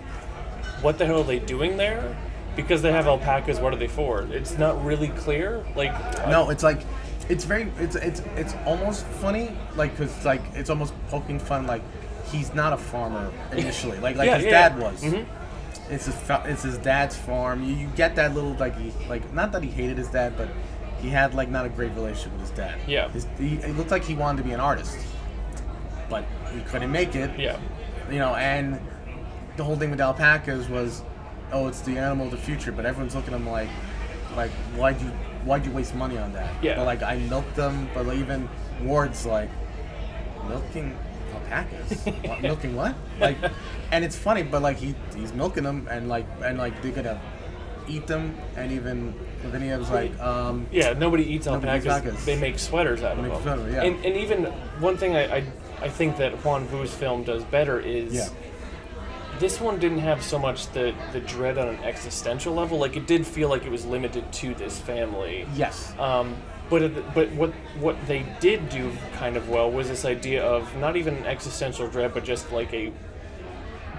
what 0.82 0.98
the 0.98 1.06
hell 1.06 1.22
are 1.22 1.24
they 1.24 1.40
doing 1.40 1.78
there? 1.78 2.18
Because 2.56 2.82
they 2.82 2.92
have 2.92 3.08
alpacas, 3.08 3.60
what 3.60 3.74
are 3.74 3.78
they 3.78 3.88
for? 3.88 4.24
It's 4.32 4.58
not 4.58 4.84
really 4.84 5.08
clear. 5.10 5.66
Like, 5.76 5.94
No, 6.28 6.50
it's 6.50 6.62
like 6.62 6.82
it's 7.30 7.46
very 7.46 7.72
it's 7.80 7.96
it's 7.96 8.22
it's 8.36 8.54
almost 8.66 9.06
funny 9.06 9.56
like 9.76 9.92
because 9.98 10.26
like 10.26 10.42
it's 10.54 10.70
almost 10.70 10.94
poking 11.08 11.40
fun 11.40 11.66
like 11.66 11.82
he's 12.32 12.54
not 12.54 12.74
a 12.74 12.78
farmer 12.78 13.32
initially 13.54 13.98
like 14.02 14.18
like 14.18 14.26
Yeah, 14.28 14.36
his 14.36 14.46
yeah, 14.46 14.70
dad 14.70 14.78
yeah. 14.78 14.84
was. 14.92 15.04
Mhm. 15.04 15.26
It's 15.90 16.06
his 16.06 16.16
it's 16.46 16.64
his 16.64 16.78
dad's 16.80 17.16
farm. 17.16 17.64
You, 17.64 17.74
you 17.76 17.88
get 17.96 18.16
that 18.18 18.36
little 18.36 18.54
like 18.56 18.78
he 18.78 18.92
like 19.10 19.34
not 19.34 19.52
that 19.54 19.64
he 19.64 19.70
hated 19.70 19.98
his 19.98 20.10
dad, 20.10 20.34
but 20.38 20.48
he 21.04 21.10
had 21.10 21.34
like 21.34 21.50
not 21.50 21.66
a 21.66 21.70
great 21.70 21.92
relationship 21.92 22.32
with 22.32 22.42
his 22.42 22.52
dad. 22.52 22.80
Yeah. 22.88 23.10
His, 23.10 23.28
he, 23.38 23.56
it 23.56 23.76
looked 23.76 23.92
like 23.92 24.06
he 24.06 24.16
wanted 24.16 24.38
to 24.38 24.44
be 24.46 24.54
an 24.54 24.62
artist, 24.62 24.98
but 26.10 26.24
he 26.54 26.62
couldn't 26.62 26.92
make 26.92 27.14
it. 27.14 27.38
yeah, 27.38 27.60
You 28.10 28.20
know, 28.20 28.36
and 28.36 28.80
the 29.58 29.66
whole 29.66 29.76
thing 29.76 29.92
with 29.92 30.00
alpacas 30.00 30.70
was, 30.70 31.04
oh, 31.52 31.68
it's 31.68 31.82
the 31.82 31.98
animal 31.98 32.28
of 32.28 32.32
the 32.32 32.38
future, 32.38 32.72
but 32.72 32.86
everyone's 32.86 33.16
looking 33.16 33.34
at 33.34 33.42
him 33.42 33.50
like, 33.50 33.68
like, 34.38 34.52
why'd 34.78 35.00
you, 35.02 35.10
why'd 35.44 35.66
you 35.66 35.72
waste 35.72 35.94
money 35.94 36.18
on 36.18 36.32
that? 36.34 36.52
Yeah. 36.64 36.78
But 36.78 36.86
like, 36.86 37.04
I 37.04 37.18
milked 37.18 37.56
them, 37.58 37.90
but 37.94 38.06
like, 38.06 38.18
even 38.20 38.48
Ward's 38.82 39.26
like, 39.26 39.50
milking 40.48 40.98
alpacas? 41.34 42.06
what, 42.26 42.42
milking 42.42 42.76
what? 42.78 42.96
Like, 43.20 43.38
and 43.92 44.06
it's 44.06 44.16
funny, 44.16 44.44
but 44.44 44.62
like 44.62 44.78
he, 44.78 44.96
he's 45.14 45.34
milking 45.34 45.64
them, 45.64 45.86
and 45.92 46.08
like, 46.08 46.26
and 46.42 46.58
like 46.58 46.82
they're 46.82 46.94
gonna 46.94 47.20
eat 47.88 48.08
them, 48.08 48.36
and 48.56 48.72
even 48.72 49.14
Lavinia 49.44 49.78
was 49.78 49.90
like, 49.90 50.18
um, 50.20 50.66
yeah. 50.72 50.94
Nobody 50.94 51.24
eats 51.24 51.46
Nobody 51.46 51.68
alpacas. 51.88 52.26
They 52.26 52.38
make 52.40 52.60
sweaters 52.60 53.04
out 53.04 53.18
of 53.18 53.24
Make 53.24 53.34
them. 53.34 53.42
sweater, 53.42 53.70
yeah. 53.72 53.84
And, 53.84 54.06
and 54.06 54.16
even 54.18 54.46
one 54.80 54.98
thing 54.98 55.16
I, 55.16 55.38
I 55.38 55.44
I 55.82 55.90
think 55.90 56.18
that 56.18 56.34
Huan 56.40 56.66
Vu's 56.68 56.94
film 56.94 57.24
does 57.24 57.44
better 57.46 57.80
is. 57.80 58.14
Yeah. 58.14 58.28
This 59.40 59.60
one 59.60 59.80
didn't 59.80 60.00
have 60.00 60.22
so 60.24 60.38
much 60.38 60.72
the, 60.74 60.94
the 61.12 61.20
dread 61.20 61.58
on 61.58 61.68
an 61.68 61.84
existential 61.84 62.54
level. 62.54 62.78
Like 62.78 62.96
it 62.96 63.08
did 63.08 63.26
feel 63.26 63.50
like 63.50 63.66
it 63.66 63.72
was 63.72 63.84
limited 63.86 64.32
to 64.32 64.54
this 64.54 64.80
family. 64.80 65.46
yes, 65.56 65.92
Um, 66.00 66.38
but 66.70 67.14
but 67.14 67.30
what 67.32 67.50
what 67.80 67.98
they 68.08 68.26
did 68.40 68.70
do 68.70 68.92
kind 69.18 69.36
of 69.36 69.50
well 69.50 69.70
was 69.70 69.90
this 69.90 70.06
idea 70.06 70.44
of 70.46 70.74
not 70.78 70.96
even 70.96 71.16
an 71.16 71.26
existential 71.26 71.88
dread, 71.90 72.14
but 72.14 72.24
just 72.24 72.52
like 72.52 72.72
a 72.74 72.94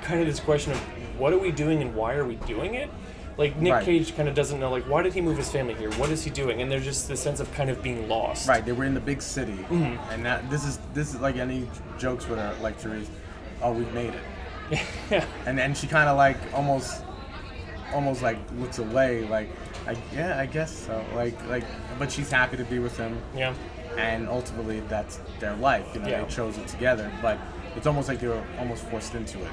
kind 0.02 0.20
of 0.20 0.26
this 0.26 0.40
question 0.40 0.72
of 0.72 0.78
what 1.18 1.32
are 1.32 1.38
we 1.38 1.50
doing 1.50 1.82
and 1.82 1.94
why 1.94 2.14
are 2.14 2.24
we 2.24 2.36
doing 2.46 2.74
it? 2.74 2.88
Like 3.36 3.56
Nick 3.58 3.72
Right. 3.72 3.84
Cage 3.84 4.14
kind 4.16 4.28
of 4.28 4.34
doesn't 4.34 4.60
know 4.60 4.70
like 4.70 4.84
why 4.88 5.02
did 5.02 5.12
he 5.12 5.20
move 5.20 5.36
his 5.36 5.50
family 5.50 5.74
here? 5.74 5.90
What 5.92 6.10
is 6.10 6.22
he 6.22 6.30
doing? 6.30 6.62
And 6.62 6.70
there's 6.70 6.84
just 6.84 7.08
this 7.08 7.20
sense 7.20 7.40
of 7.40 7.52
kind 7.52 7.68
of 7.68 7.82
being 7.82 8.08
lost. 8.08 8.48
Right, 8.48 8.64
they 8.64 8.72
were 8.72 8.84
in 8.84 8.94
the 8.94 9.00
big 9.00 9.20
city, 9.20 9.52
Mm-hmm. 9.70 10.12
and 10.12 10.24
that 10.24 10.48
this 10.50 10.64
is 10.64 10.78
this 10.92 11.14
is 11.14 11.20
like 11.20 11.36
any 11.36 11.68
jokes 11.98 12.28
with 12.28 12.38
her 12.38 12.54
like 12.62 12.76
Therese. 12.78 13.08
Oh, 13.62 13.72
we've 13.72 13.92
made 13.92 14.12
it, 14.14 14.80
yeah. 15.10 15.24
and 15.46 15.58
and 15.58 15.76
she 15.76 15.86
kind 15.86 16.08
of 16.08 16.16
like 16.16 16.36
almost, 16.52 17.02
almost 17.92 18.22
like 18.22 18.38
looks 18.58 18.78
away, 18.78 19.26
like, 19.28 19.48
I, 19.86 19.96
yeah, 20.14 20.38
I 20.38 20.46
guess 20.46 20.70
so. 20.86 21.04
Like 21.14 21.34
like, 21.48 21.64
but 21.98 22.12
she's 22.12 22.30
happy 22.30 22.56
to 22.56 22.64
be 22.64 22.78
with 22.78 22.96
him, 22.96 23.18
Yeah. 23.34 23.54
and 23.96 24.28
ultimately 24.28 24.80
that's 24.88 25.18
their 25.40 25.56
life. 25.56 25.86
You 25.94 26.00
know, 26.00 26.08
Yeah. 26.08 26.22
they 26.24 26.28
chose 26.30 26.56
it 26.58 26.68
together, 26.68 27.10
but 27.22 27.38
it's 27.74 27.86
almost 27.86 28.08
like 28.08 28.20
they 28.20 28.28
were 28.28 28.44
almost 28.58 28.84
forced 28.84 29.14
into 29.14 29.38
it. 29.42 29.50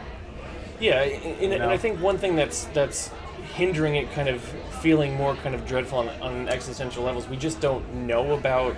Yeah, 0.80 1.02
and, 1.02 1.24
and, 1.42 1.54
and 1.54 1.62
know? 1.64 1.70
I 1.70 1.78
think 1.78 2.00
one 2.02 2.18
thing 2.18 2.36
that's 2.36 2.66
that's 2.74 3.10
hindering 3.54 3.96
it 3.96 4.12
kind 4.14 4.30
of 4.30 4.42
feeling 4.82 5.16
more 5.16 5.36
kind 5.36 5.54
of 5.56 5.66
dreadful 5.66 6.00
on, 6.00 6.10
on 6.22 6.50
existential 6.50 7.04
levels, 7.04 7.28
we 7.28 7.38
just 7.38 7.60
don't 7.60 7.94
know 7.94 8.34
about 8.34 8.76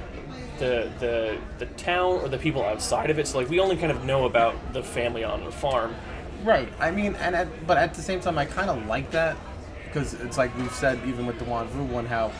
the 0.59 0.91
the 0.99 1.38
the 1.59 1.65
town 1.77 2.19
or 2.21 2.29
the 2.29 2.38
people 2.38 2.63
outside 2.63 3.09
of 3.09 3.19
it. 3.19 3.27
So 3.27 3.39
like 3.39 3.49
we 3.49 3.59
only 3.59 3.77
kind 3.77 3.91
of 3.91 4.03
know 4.05 4.25
about 4.25 4.55
the 4.73 4.83
family 4.83 5.23
on 5.23 5.43
the 5.43 5.51
farm. 5.51 5.95
Right. 6.43 6.67
I 6.79 6.91
mean, 6.91 7.15
and 7.15 7.36
at, 7.36 7.67
but 7.67 7.77
at 7.77 7.93
the 7.93 8.01
same 8.01 8.19
time, 8.19 8.38
I 8.38 8.45
kind 8.45 8.69
of 8.69 8.86
like 8.88 9.12
that 9.12 9.38
because 9.86 10.13
it's 10.15 10.38
like 10.38 10.55
we've 10.57 10.73
said, 10.73 10.99
even 11.07 11.25
with 11.25 11.39
the 11.39 11.45
Huan 11.45 11.67
Vu 11.67 11.83
one, 11.83 12.05
how 12.05 12.31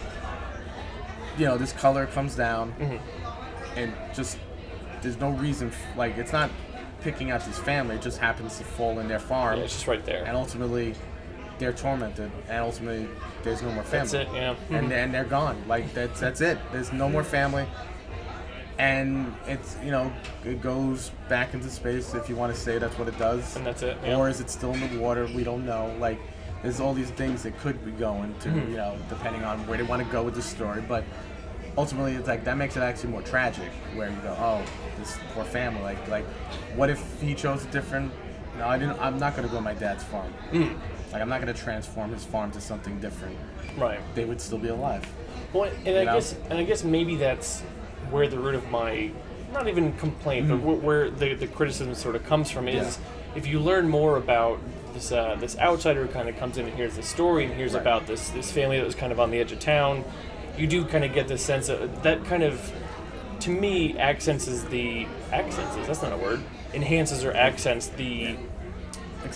you 1.38 1.46
know 1.46 1.58
this 1.58 1.72
color 1.74 2.06
comes 2.08 2.36
down 2.36 2.74
mm-hmm. 2.74 3.78
and 3.80 3.93
just 4.13 4.38
there's 5.02 5.17
no 5.19 5.32
reason 5.32 5.69
f- 5.69 5.98
like 5.98 6.17
it's 6.17 6.32
not 6.32 6.50
picking 7.02 7.32
out 7.32 7.46
this 7.46 7.60
family; 7.60 7.96
it 7.96 8.02
just 8.02 8.17
happens 8.17 8.58
to 8.58 8.63
fall 8.63 9.00
in 9.00 9.08
their 9.08 9.19
farm, 9.19 9.58
Yeah, 9.58 9.65
it's 9.65 9.74
just 9.74 9.88
right 9.88 10.04
there. 10.06 10.24
and 10.26 10.36
ultimately 10.38 10.96
they're 11.63 11.71
tormented, 11.73 12.30
and 12.49 12.58
ultimately 12.60 13.08
there's 13.43 13.62
no 13.62 13.71
more 13.71 13.84
family. 13.84 14.10
That's 14.10 14.13
it. 14.13 14.28
Yeah. 14.36 14.56
And 14.69 14.91
and 14.91 15.13
they're 15.13 15.23
gone. 15.23 15.58
Like 15.67 15.93
that's 15.93 16.19
that's 16.19 16.41
it. 16.41 16.58
There's 16.71 16.91
no 16.91 17.08
more 17.10 17.23
family. 17.23 17.65
And 18.80 19.34
it's 19.47 19.78
you 19.84 19.91
know 19.91 20.12
it 20.43 20.62
goes 20.62 21.12
back 21.30 21.54
into 21.54 21.69
space 21.69 22.13
if 22.15 22.28
you 22.28 22.36
want 22.36 22.54
to 22.54 22.60
say 22.60 22.80
that's 22.80 22.97
what 22.97 23.08
it 23.08 23.17
does 23.19 23.56
And 23.56 23.65
that's 23.65 23.84
it. 23.84 23.97
Yeah. 24.04 24.17
or 24.17 24.30
is 24.30 24.41
it 24.41 24.49
still 24.49 24.73
in 24.73 24.93
the 24.93 24.99
water? 24.99 25.28
We 25.34 25.43
don't 25.43 25.65
know. 25.65 25.95
Like, 25.99 26.19
there's 26.63 26.80
all 26.80 26.93
these 26.93 27.12
things 27.12 27.43
that 27.43 27.58
could 27.60 27.84
be 27.86 27.91
going 27.91 28.34
to, 28.41 28.49
Mm-hmm. 28.49 28.71
you 28.71 28.78
know, 28.78 28.97
depending 29.10 29.43
on 29.43 29.60
where 29.67 29.78
they 29.78 29.84
want 29.84 30.04
to 30.04 30.12
go 30.12 30.23
with 30.23 30.34
the 30.36 30.41
story. 30.41 30.82
But 30.82 31.04
ultimately 31.78 32.13
it's 32.15 32.28
like 32.28 32.43
that 32.45 32.58
makes 32.58 32.76
it 32.76 32.82
actually 32.82 33.10
more 33.12 33.21
tragic 33.21 33.69
where 33.95 34.10
you 34.10 34.15
go 34.17 34.36
oh 34.39 34.63
this 34.99 35.17
poor 35.34 35.43
family 35.43 35.82
like 35.82 36.08
like 36.08 36.23
what 36.76 36.88
if 36.88 37.02
he 37.19 37.34
chose 37.34 37.65
a 37.65 37.67
different 37.71 38.12
no 38.60 38.67
i 38.67 38.78
didn't 38.78 38.95
i'm 39.02 39.17
not 39.17 39.36
going 39.36 39.41
to 39.47 39.52
go 39.52 39.58
to 39.58 39.63
my 39.63 39.73
dad's 39.73 40.04
farm 40.04 40.32
Mm. 40.52 40.78
Like 41.13 41.21
i'm 41.21 41.30
not 41.30 41.41
going 41.41 41.54
to 41.54 41.60
transform 41.62 42.12
his 42.12 42.26
farm 42.26 42.52
to 42.52 42.60
something 42.62 42.99
different 42.99 43.38
Right. 43.78 43.99
they 44.15 44.26
would 44.26 44.41
still 44.41 44.58
be 44.60 44.67
alive 44.67 45.08
Well, 45.54 45.71
and 45.86 45.97
I 45.97 46.04
know? 46.04 46.13
guess 46.15 46.36
and 46.49 46.60
I 46.60 46.63
guess 46.63 46.84
maybe 46.84 47.15
that's 47.15 47.62
where 48.12 48.28
the 48.28 48.38
root 48.39 48.56
of 48.56 48.69
my 48.69 49.12
not 49.54 49.67
even 49.67 49.93
complaint, 49.97 50.49
but 50.49 50.58
where 50.58 51.12
the, 51.12 51.36
the 51.36 51.45
criticism 51.47 51.93
sort 51.93 52.15
of 52.15 52.26
comes 52.26 52.49
from 52.52 52.67
is 52.67 52.97
Mm-hmm. 52.97 53.04
Yeah. 53.34 53.38
if 53.38 53.47
you 53.47 53.60
learn 53.60 53.88
more 53.89 54.17
about 54.17 54.60
this 54.93 55.12
uh, 55.12 55.36
this 55.39 55.58
outsider 55.60 56.06
who 56.06 56.12
kind 56.12 56.28
of 56.30 56.38
comes 56.38 56.58
in 56.58 56.65
and 56.65 56.76
hears 56.76 56.95
the 56.95 57.04
story 57.04 57.45
and 57.45 57.54
hears 57.54 57.73
Right. 57.73 57.82
about 57.82 58.06
this 58.08 58.30
this 58.30 58.52
family 58.52 58.78
that 58.78 58.86
was 58.86 58.95
kind 58.95 59.12
of 59.12 59.19
on 59.19 59.32
the 59.32 59.39
edge 59.39 59.52
of 59.52 59.60
town, 59.60 60.04
you 60.58 60.67
do 60.67 60.86
kind 60.86 61.04
of 61.04 61.13
get 61.13 61.28
this 61.28 61.43
sense 61.43 61.69
of 61.69 62.04
that 62.04 62.26
kind 62.26 62.43
of 62.43 62.71
to 63.41 63.49
me 63.49 63.97
accents 63.97 64.47
is 64.47 64.65
the 64.65 65.08
accents 65.32 65.76
is 65.78 65.88
that's 65.88 66.02
not 66.04 66.13
a 66.13 66.17
word 66.17 66.41
enhances 66.73 67.23
or 67.23 67.32
accents 67.34 67.88
the 67.88 68.36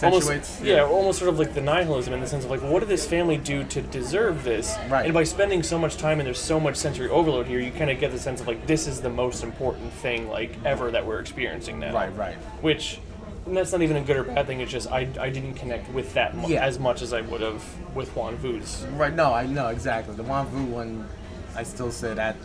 almost, 0.03 0.29
accentuates 0.29 0.61
yeah, 0.61 0.83
almost 0.83 1.19
sort 1.19 1.29
of 1.29 1.39
like 1.39 1.53
the 1.53 1.61
nihilism 1.61 2.13
in 2.13 2.19
the 2.21 2.27
sense 2.27 2.43
of 2.45 2.51
like, 2.51 2.61
what 2.61 2.79
did 2.79 2.89
this 2.89 3.05
family 3.07 3.37
do 3.37 3.63
to 3.65 3.81
deserve 3.81 4.43
this? 4.43 4.75
Right. 4.89 5.05
And 5.05 5.13
by 5.13 5.23
spending 5.23 5.63
so 5.63 5.79
much 5.79 5.97
time 5.97 6.19
and 6.19 6.27
there's 6.27 6.39
so 6.39 6.59
much 6.59 6.75
sensory 6.75 7.09
overload 7.09 7.47
here, 7.47 7.59
you 7.59 7.71
kind 7.71 7.89
of 7.89 7.99
get 7.99 8.11
the 8.11 8.19
sense 8.19 8.41
of 8.41 8.47
like, 8.47 8.67
this 8.67 8.87
is 8.87 9.01
the 9.01 9.09
most 9.09 9.43
important 9.43 9.91
thing 9.93 10.29
like 10.29 10.51
ever 10.65 10.91
that 10.91 11.05
we're 11.05 11.19
experiencing 11.19 11.79
now. 11.79 11.93
right 11.93 12.15
right 12.17 12.35
Which, 12.61 12.99
and 13.45 13.55
that's 13.55 13.71
not 13.71 13.81
even 13.81 13.95
a 13.97 14.01
good 14.01 14.17
or 14.17 14.23
bad 14.23 14.45
thing. 14.47 14.59
It's 14.61 14.71
just 14.71 14.91
I, 14.91 15.07
I 15.19 15.29
didn't 15.29 15.53
connect 15.53 15.89
with 15.93 16.13
that 16.15 16.35
mu- 16.35 16.47
Yeah. 16.49 16.65
as 16.65 16.79
much 16.79 17.01
as 17.01 17.13
I 17.13 17.21
would 17.21 17.41
have 17.41 17.63
with 17.95 18.09
Huan 18.09 18.35
Vu's. 18.35 18.85
right 18.93 19.13
no 19.13 19.33
i 19.33 19.45
know 19.45 19.67
exactly 19.69 20.13
the 20.15 20.23
Huan 20.23 20.45
Vu 20.47 20.65
one 20.65 21.07
i 21.55 21.63
still 21.63 21.91
say 21.91 22.13
that 22.13 22.35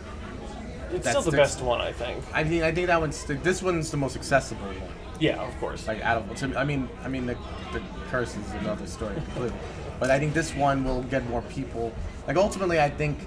It's 0.91 1.03
That 1.05 1.11
still 1.11 1.21
the 1.23 1.31
best 1.37 1.61
one, 1.61 1.81
I 1.81 1.91
think. 1.91 2.23
i 2.33 2.43
think 2.43 2.63
i 2.63 2.71
think 2.71 2.87
that 2.87 2.99
one's 2.99 3.23
the, 3.25 3.33
this 3.35 3.61
one's 3.61 3.91
the 3.91 3.97
most 3.97 4.15
accessible 4.15 4.65
one 4.65 4.93
Yeah, 5.23 5.41
of 5.41 5.57
course. 5.59 5.87
like 5.87 6.01
out 6.01 6.17
of 6.17 6.35
to 6.35 6.59
I 6.59 6.65
mean 6.65 6.89
I 7.05 7.07
mean 7.07 7.25
the 7.25 7.37
the 7.71 7.81
curse 8.11 8.35
is 8.35 8.51
another 8.55 8.85
story 8.87 9.15
completely. 9.15 9.57
But 9.99 10.11
I 10.11 10.19
think 10.19 10.33
this 10.33 10.53
one 10.53 10.83
will 10.83 11.03
get 11.03 11.25
more 11.29 11.41
people 11.43 11.93
like 12.27 12.35
ultimately 12.35 12.79
I 12.81 12.89
think 12.89 13.17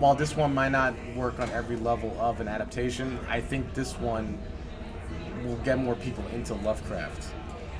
while 0.00 0.16
this 0.16 0.36
one 0.36 0.52
might 0.52 0.70
not 0.72 0.94
work 1.14 1.38
on 1.38 1.48
every 1.50 1.76
level 1.76 2.16
of 2.18 2.40
an 2.40 2.48
adaptation, 2.48 3.20
I 3.28 3.40
think 3.40 3.72
this 3.74 3.96
one 4.00 4.36
will 5.44 5.54
get 5.58 5.78
more 5.78 5.94
people 5.94 6.24
into 6.34 6.54
Lovecraft, 6.54 7.28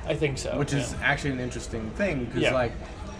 I 0.05 0.13
think 0.15 0.37
so. 0.37 0.57
which 0.57 0.71
is 0.71 0.95
actually 1.03 1.31
an 1.31 1.41
interesting 1.41 1.89
thing 1.91 2.23
because 2.25 2.43
Yeah. 2.43 2.53
like 2.53 2.71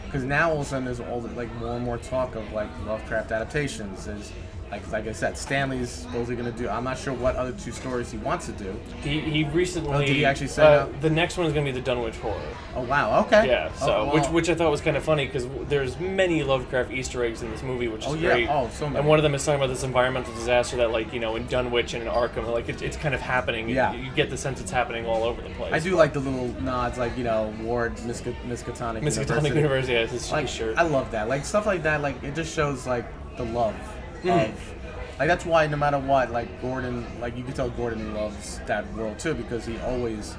because 0.05 0.23
now 0.23 0.49
all 0.51 0.61
of 0.61 0.65
a 0.67 0.69
sudden 0.69 0.85
there's 0.85 1.01
all 1.01 1.19
the, 1.19 1.29
like 1.35 1.53
more 1.55 1.75
and 1.75 1.83
more 1.83 1.97
talk 1.97 2.35
of 2.35 2.49
like 2.53 2.69
Lovecraft 2.85 3.31
adaptations. 3.33 4.05
There's 4.05 4.31
like 4.73 4.91
like 4.91 5.07
I 5.07 5.11
said, 5.11 5.37
Stanley's 5.37 5.89
supposedly 5.89 6.35
going 6.35 6.51
to 6.51 6.57
do. 6.57 6.67
I'm 6.67 6.83
not 6.83 6.97
sure 6.97 7.13
what 7.13 7.35
other 7.35 7.51
two 7.51 7.71
stories 7.71 8.11
he 8.11 8.17
wants 8.17 8.47
to 8.47 8.51
do. 8.53 8.75
He, 9.03 9.19
he 9.19 9.43
recently. 9.45 9.93
Oh, 9.93 9.99
did 9.99 10.09
he 10.15 10.25
actually 10.25 10.47
say 10.47 10.63
uh, 10.63 10.85
that? 10.85 11.01
The 11.01 11.09
next 11.11 11.37
one 11.37 11.45
is 11.45 11.53
going 11.53 11.65
to 11.65 11.71
be 11.71 11.79
the 11.79 11.85
Dunwich 11.85 12.15
Horror. 12.17 12.41
Oh 12.75 12.81
wow, 12.83 13.21
okay. 13.25 13.47
Yeah, 13.47 13.71
Oh, 13.81 13.85
so 13.85 14.13
which 14.15 14.25
which 14.29 14.49
I 14.49 14.55
thought 14.55 14.71
was 14.71 14.81
kind 14.81 14.97
of 14.97 15.03
funny 15.03 15.25
because 15.27 15.47
there's 15.69 15.99
many 15.99 16.41
Lovecraft 16.43 16.91
Easter 16.91 17.23
eggs 17.23 17.43
in 17.43 17.51
this 17.51 17.61
movie, 17.61 17.87
which 17.87 18.01
is 18.05 18.11
Oh, 18.11 18.15
yeah. 18.15 18.31
great. 18.33 18.49
Oh, 18.49 18.67
so 18.73 18.85
many. 18.87 18.99
And 18.99 19.07
one 19.07 19.19
of 19.19 19.23
them 19.23 19.35
is 19.35 19.45
talking 19.45 19.59
about 19.61 19.67
this 19.71 19.83
environmental 19.83 20.33
disaster 20.33 20.75
that, 20.77 20.89
like 20.91 21.13
you 21.13 21.19
know, 21.19 21.35
in 21.35 21.45
Dunwich 21.47 21.93
and 21.93 22.01
in 22.03 22.09
Arkham, 22.09 22.51
like 22.51 22.67
it's, 22.69 22.81
it's 22.81 22.97
kind 22.97 23.13
of 23.13 23.21
happening. 23.21 23.69
You- 23.69 23.75
Yeah. 23.75 23.93
you, 23.93 24.11
get 24.11 24.29
the 24.31 24.37
sense 24.37 24.59
it's 24.59 24.71
happening 24.71 25.05
all 25.05 25.23
over 25.23 25.41
the 25.41 25.49
place. 25.51 25.71
I 25.73 25.79
do 25.79 25.95
like 25.95 26.13
the 26.13 26.19
little 26.19 26.47
nods, 26.61 26.97
like 26.97 27.15
you 27.17 27.23
know, 27.23 27.53
Ward, 27.61 27.93
Miska- 28.05 28.35
Miskatonic 28.47 29.01
Miskatonic 29.03 29.49
University. 29.49 29.55
University 29.59 29.93
has 29.95 30.11
his, 30.11 30.31
Like, 30.31 30.47
shirt. 30.47 30.77
I 30.77 30.83
love 30.83 31.11
that. 31.11 31.27
Like 31.29 31.45
stuff 31.45 31.65
like 31.67 31.83
that. 31.83 32.01
Like 32.01 32.21
it 32.23 32.33
just 32.33 32.55
shows 32.55 32.87
like 32.87 33.05
the 33.37 33.45
love 33.45 33.75
Mm-hmm. 34.23 34.51
of. 34.51 34.73
Like 35.19 35.27
that's 35.27 35.45
why 35.45 35.67
no 35.67 35.77
matter 35.77 35.99
what, 35.99 36.31
like 36.31 36.61
Gordon, 36.61 37.05
like 37.21 37.37
you 37.37 37.43
can 37.43 37.53
tell 37.53 37.69
Gordon 37.69 38.13
loves 38.15 38.59
that 38.65 38.91
world 38.95 39.19
too 39.19 39.33
because 39.35 39.65
he 39.65 39.77
always 39.79 40.35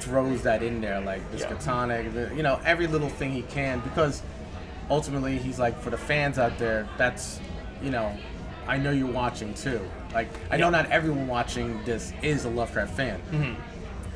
throws 0.00 0.42
that 0.42 0.62
in 0.62 0.80
there, 0.80 1.00
like 1.00 1.22
Yeah. 1.36 1.46
Miskatonic, 1.46 2.12
the- 2.14 2.34
you 2.34 2.42
know, 2.42 2.60
every 2.64 2.86
little 2.86 3.08
thing 3.08 3.30
he 3.32 3.42
can 3.42 3.80
because 3.80 4.22
ultimately 4.90 5.38
he's 5.38 5.58
like 5.58 5.78
for 5.80 5.90
the 5.90 5.96
fans 5.98 6.38
out 6.38 6.58
there. 6.58 6.88
That's 6.98 7.40
you 7.82 7.90
know, 7.90 8.16
I 8.66 8.78
know 8.78 8.90
you're 8.90 9.06
watching 9.12 9.52
too. 9.54 9.80
Like 10.14 10.28
I 10.50 10.56
know 10.56 10.70
not 10.70 10.90
everyone 10.90 11.26
watching 11.28 11.82
this 11.84 12.12
is 12.22 12.44
a 12.44 12.48
Lovecraft 12.50 12.94
fan 12.94 13.20
Mhm. 13.32 13.56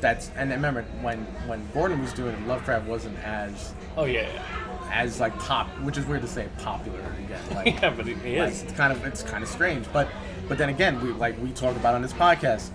that's 0.01 0.31
and 0.35 0.49
remember 0.49 0.83
when 1.01 1.19
when 1.47 1.67
Gordon 1.73 2.01
was 2.01 2.13
doing 2.13 2.33
it, 2.33 2.47
Lovecraft 2.47 2.85
wasn't 2.87 3.17
as 3.23 3.73
Oh 3.97 4.05
yeah, 4.05 4.21
yeah. 4.33 4.41
As 4.91 5.19
like 5.19 5.37
pop, 5.39 5.67
which 5.81 5.97
is 5.97 6.05
weird 6.05 6.21
to 6.21 6.27
say 6.27 6.47
popular 6.59 6.99
again. 7.25 7.41
Like, 7.55 7.65
yeah, 7.81 7.89
but 7.89 8.05
he, 8.07 8.13
he 8.15 8.39
like, 8.39 8.49
it's 8.51 8.71
kind 8.73 8.91
of 8.93 9.05
it's 9.05 9.23
kind 9.23 9.43
of 9.43 9.49
strange, 9.49 9.85
but 9.93 10.07
but 10.47 10.57
then 10.57 10.69
again, 10.69 10.99
we 11.01 11.11
like 11.11 11.39
we 11.41 11.51
talk 11.51 11.75
about 11.75 11.95
on 11.95 12.01
this 12.01 12.13
podcast 12.13 12.69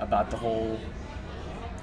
about 0.00 0.30
the 0.30 0.36
whole, 0.36 0.78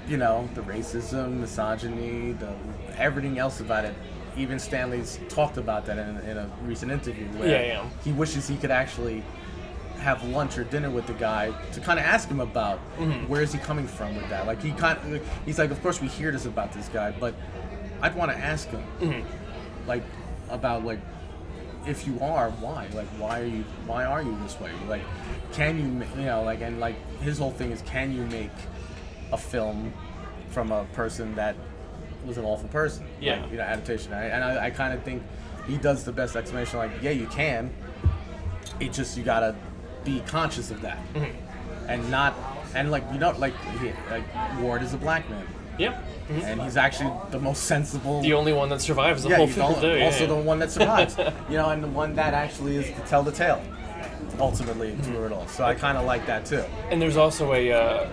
you 0.08 0.16
know, 0.16 0.48
the 0.54 0.60
racism, 0.62 1.38
misogyny, 1.40 2.32
the 2.32 2.52
everything 2.96 3.38
else 3.38 3.60
about 3.60 3.84
it. 3.84 3.94
Even 4.36 4.58
Stanley's 4.58 5.20
talked 5.28 5.58
about 5.58 5.86
that 5.86 5.96
in, 5.98 6.16
in 6.28 6.36
a 6.38 6.50
recent 6.62 6.90
interview 6.90 7.26
where 7.38 7.48
Yeah, 7.48 7.62
yeah. 7.66 7.88
he 8.02 8.10
wishes 8.12 8.48
he 8.48 8.56
could 8.56 8.72
actually 8.72 9.22
have 9.98 10.22
lunch 10.28 10.58
or 10.58 10.64
dinner 10.64 10.90
with 10.90 11.06
the 11.06 11.12
guy 11.14 11.52
to 11.72 11.80
kind 11.80 11.98
of 12.00 12.04
ask 12.04 12.28
him 12.28 12.40
about 12.40 12.78
Mm-hmm. 12.98 13.28
where 13.28 13.42
is 13.42 13.52
he 13.52 13.58
coming 13.60 13.86
from 13.86 14.14
with 14.16 14.28
that. 14.30 14.44
Like 14.46 14.60
he 14.60 14.72
kind 14.72 14.98
of, 15.14 15.22
he's 15.46 15.58
like, 15.58 15.70
of 15.70 15.80
course 15.82 16.00
we 16.00 16.08
hear 16.08 16.32
this 16.32 16.46
about 16.46 16.72
this 16.72 16.88
guy, 16.88 17.12
but 17.12 17.32
I'd 18.02 18.14
want 18.16 18.32
to 18.32 18.36
ask 18.36 18.68
him, 18.68 18.82
Mm-hmm. 19.00 19.43
Like, 19.86 20.02
about 20.50 20.84
like 20.84 21.00
if 21.86 22.06
you 22.06 22.18
are, 22.20 22.50
why? 22.52 22.88
Like, 22.94 23.08
why 23.18 23.40
are 23.42 23.46
you? 23.46 23.64
Why 23.86 24.04
are 24.04 24.22
you 24.22 24.36
this 24.42 24.58
way? 24.58 24.70
Like, 24.88 25.02
can 25.52 25.76
you, 25.78 26.06
you 26.20 26.26
know, 26.26 26.42
like, 26.42 26.60
and 26.62 26.80
like 26.80 26.96
his 27.20 27.38
whole 27.38 27.50
thing 27.50 27.72
is, 27.72 27.82
can 27.82 28.12
you 28.12 28.22
make 28.26 28.50
a 29.32 29.36
film 29.38 29.92
from 30.48 30.72
a 30.72 30.84
person 30.94 31.34
that 31.34 31.56
was 32.24 32.38
an 32.38 32.44
awful 32.44 32.68
person? 32.70 33.06
Yeah. 33.20 33.42
Like, 33.42 33.50
you 33.50 33.56
know, 33.58 33.64
adaptation. 33.64 34.12
I, 34.14 34.24
and 34.26 34.42
I, 34.44 34.66
I 34.66 34.70
kind 34.70 34.94
of 34.94 35.02
think 35.02 35.22
he 35.66 35.76
does 35.76 36.04
the 36.04 36.12
best 36.12 36.36
explanation. 36.36 36.78
Like, 36.78 36.90
yeah, 37.02 37.10
you 37.10 37.26
can. 37.26 37.70
It 38.80 38.92
just 38.92 39.16
you 39.18 39.22
gotta 39.24 39.54
be 40.04 40.20
conscious 40.26 40.70
of 40.70 40.80
that, 40.82 40.98
Mm-hmm. 41.14 41.88
and 41.90 42.10
not, 42.10 42.34
and 42.74 42.90
like 42.90 43.04
you 43.12 43.18
know, 43.18 43.30
like 43.38 43.54
he, 43.80 43.92
like 44.10 44.24
Ward 44.60 44.82
is 44.82 44.94
a 44.94 44.96
black 44.98 45.28
man, 45.30 45.46
Yep. 45.78 46.04
Mhm. 46.28 46.42
and 46.44 46.62
he's 46.62 46.76
actually 46.78 47.12
the 47.30 47.38
most 47.38 47.64
sensible 47.64 48.22
The 48.22 48.32
only 48.32 48.54
one 48.54 48.70
that 48.70 48.80
survives 48.80 49.24
the 49.24 49.28
yeah, 49.28 49.36
whole 49.36 49.46
film 49.46 49.78
the, 49.80 49.98
yeah, 49.98 50.04
also 50.06 50.20
yeah. 50.22 50.28
the 50.28 50.34
one 50.36 50.58
that 50.60 50.70
survives. 50.70 51.16
you 51.50 51.56
know, 51.58 51.68
and 51.68 51.82
the 51.84 51.88
one 51.88 52.14
that 52.14 52.32
actually 52.32 52.76
is 52.76 52.86
to 52.86 53.00
tell 53.06 53.22
the 53.22 53.32
tale, 53.32 53.60
ultimately 54.40 54.92
Mm-hmm. 54.92 55.02
through 55.02 55.26
it 55.26 55.32
all. 55.32 55.46
So 55.48 55.64
I 55.64 55.74
kind 55.74 55.98
of 55.98 56.04
like 56.06 56.26
that 56.26 56.46
too. 56.46 56.64
And 56.90 57.00
there's 57.00 57.16
also 57.16 57.52
a. 57.54 57.72
Uh, 57.72 58.08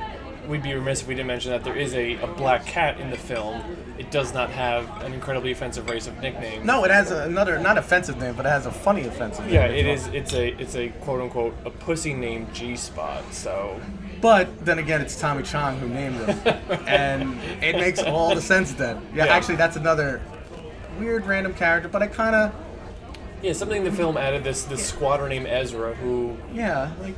we'd 0.48 0.64
be 0.64 0.74
remiss 0.74 1.02
if 1.02 1.08
we 1.08 1.14
didn't 1.16 1.28
mention 1.28 1.52
that 1.52 1.64
there 1.64 1.76
is 1.78 1.94
a, 1.94 2.16
a 2.18 2.28
black 2.28 2.66
cat 2.66 3.00
in 3.00 3.10
the 3.12 3.18
film. 3.18 3.62
It 3.98 4.10
does 4.12 4.34
not 4.34 4.50
have 4.50 4.90
an 5.04 5.14
incredibly 5.14 5.52
offensive 5.52 5.88
race 5.90 6.08
of 6.08 6.20
nickname. 6.20 6.66
No, 6.66 6.84
it 6.84 6.92
has 6.92 7.12
another 7.12 7.60
not 7.60 7.78
offensive 7.78 8.18
name, 8.18 8.34
but 8.36 8.46
it 8.46 8.50
has 8.50 8.66
a 8.66 8.72
funny 8.72 9.06
offensive 9.06 9.46
name. 9.46 9.54
Yeah, 9.54 9.66
it 9.68 9.86
well. 9.86 9.94
is. 9.94 10.08
It's 10.08 10.34
a 10.34 10.48
it's 10.62 10.76
a 10.76 10.90
quote 11.02 11.22
unquote 11.22 11.56
a 11.66 11.70
pussy 11.70 12.14
named 12.14 12.54
G 12.54 12.76
Spot. 12.76 13.24
So 13.32 13.80
But 14.22 14.64
then 14.66 14.78
again, 14.80 15.02
it's 15.02 15.20
Tommy 15.20 15.44
Chong 15.44 15.78
who 15.80 15.90
named 15.90 16.20
them, 16.20 16.60
and 16.88 17.40
it 17.64 17.76
makes 17.78 18.02
all 18.04 18.36
the 18.36 18.42
sense 18.42 18.72
then. 18.74 19.02
Yeah, 19.16 19.26
Yeah. 19.26 19.34
actually, 19.34 19.56
that's 19.56 19.76
another 19.78 20.22
weird 21.00 21.26
random 21.26 21.54
character, 21.54 21.90
but 21.90 22.04
I 22.04 22.08
kind 22.08 22.36
of 22.36 22.54
yeah, 23.42 23.54
something 23.54 23.84
the 23.84 23.92
film 23.92 24.18
added 24.18 24.44
this 24.44 24.64
this 24.66 24.86
squatter 24.86 25.28
named 25.28 25.48
Ezra 25.48 25.96
who 25.96 26.38
yeah 26.54 26.92
like 27.02 27.16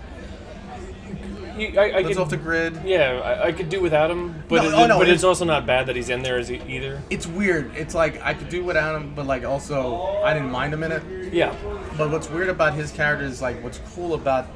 you, 1.58 1.78
I, 1.80 1.90
I 1.90 1.96
lives 1.98 2.08
could 2.10 2.18
off 2.18 2.30
the 2.30 2.38
grid. 2.38 2.80
yeah 2.86 3.20
I, 3.24 3.48
I 3.48 3.52
could 3.52 3.70
do 3.70 3.82
without 3.82 4.10
him, 4.10 4.44
but 4.48 4.64
No, 4.64 4.70
it, 4.70 4.74
oh, 4.74 4.88
no, 4.88 4.98
but 5.00 5.08
it- 5.10 5.14
it's 5.14 5.24
also 5.26 5.44
not 5.46 5.66
bad 5.66 5.86
that 5.88 5.96
he's 5.96 6.10
in 6.10 6.24
there 6.24 6.38
as 6.40 6.50
either. 6.50 7.02
It's 7.10 7.28
weird. 7.28 7.76
It's 7.76 7.94
like 7.94 8.22
I 8.24 8.34
could 8.34 8.50
do 8.50 8.64
without 8.64 8.96
him, 8.96 9.14
but 9.14 9.28
like 9.28 9.44
also 9.44 9.98
I 10.24 10.34
didn't 10.34 10.50
mind 10.52 10.74
him 10.74 10.84
in 10.84 10.92
it. 10.94 11.34
Yeah, 11.34 11.54
But 11.98 12.10
what's 12.10 12.30
weird 12.30 12.50
about 12.50 12.74
his 12.74 12.92
character 12.92 13.26
is 13.26 13.42
like 13.42 13.62
what's 13.64 13.80
cool 13.94 14.14
about 14.14 14.48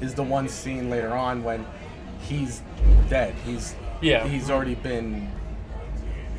is 0.00 0.14
the 0.14 0.22
one 0.22 0.48
scene 0.48 0.88
later 0.90 1.12
on 1.14 1.44
when 1.44 1.64
he's 2.22 2.62
dead. 3.08 3.34
He's 3.44 3.74
Yeah. 4.00 4.26
He's 4.26 4.50
already 4.50 4.74
been. 4.74 5.30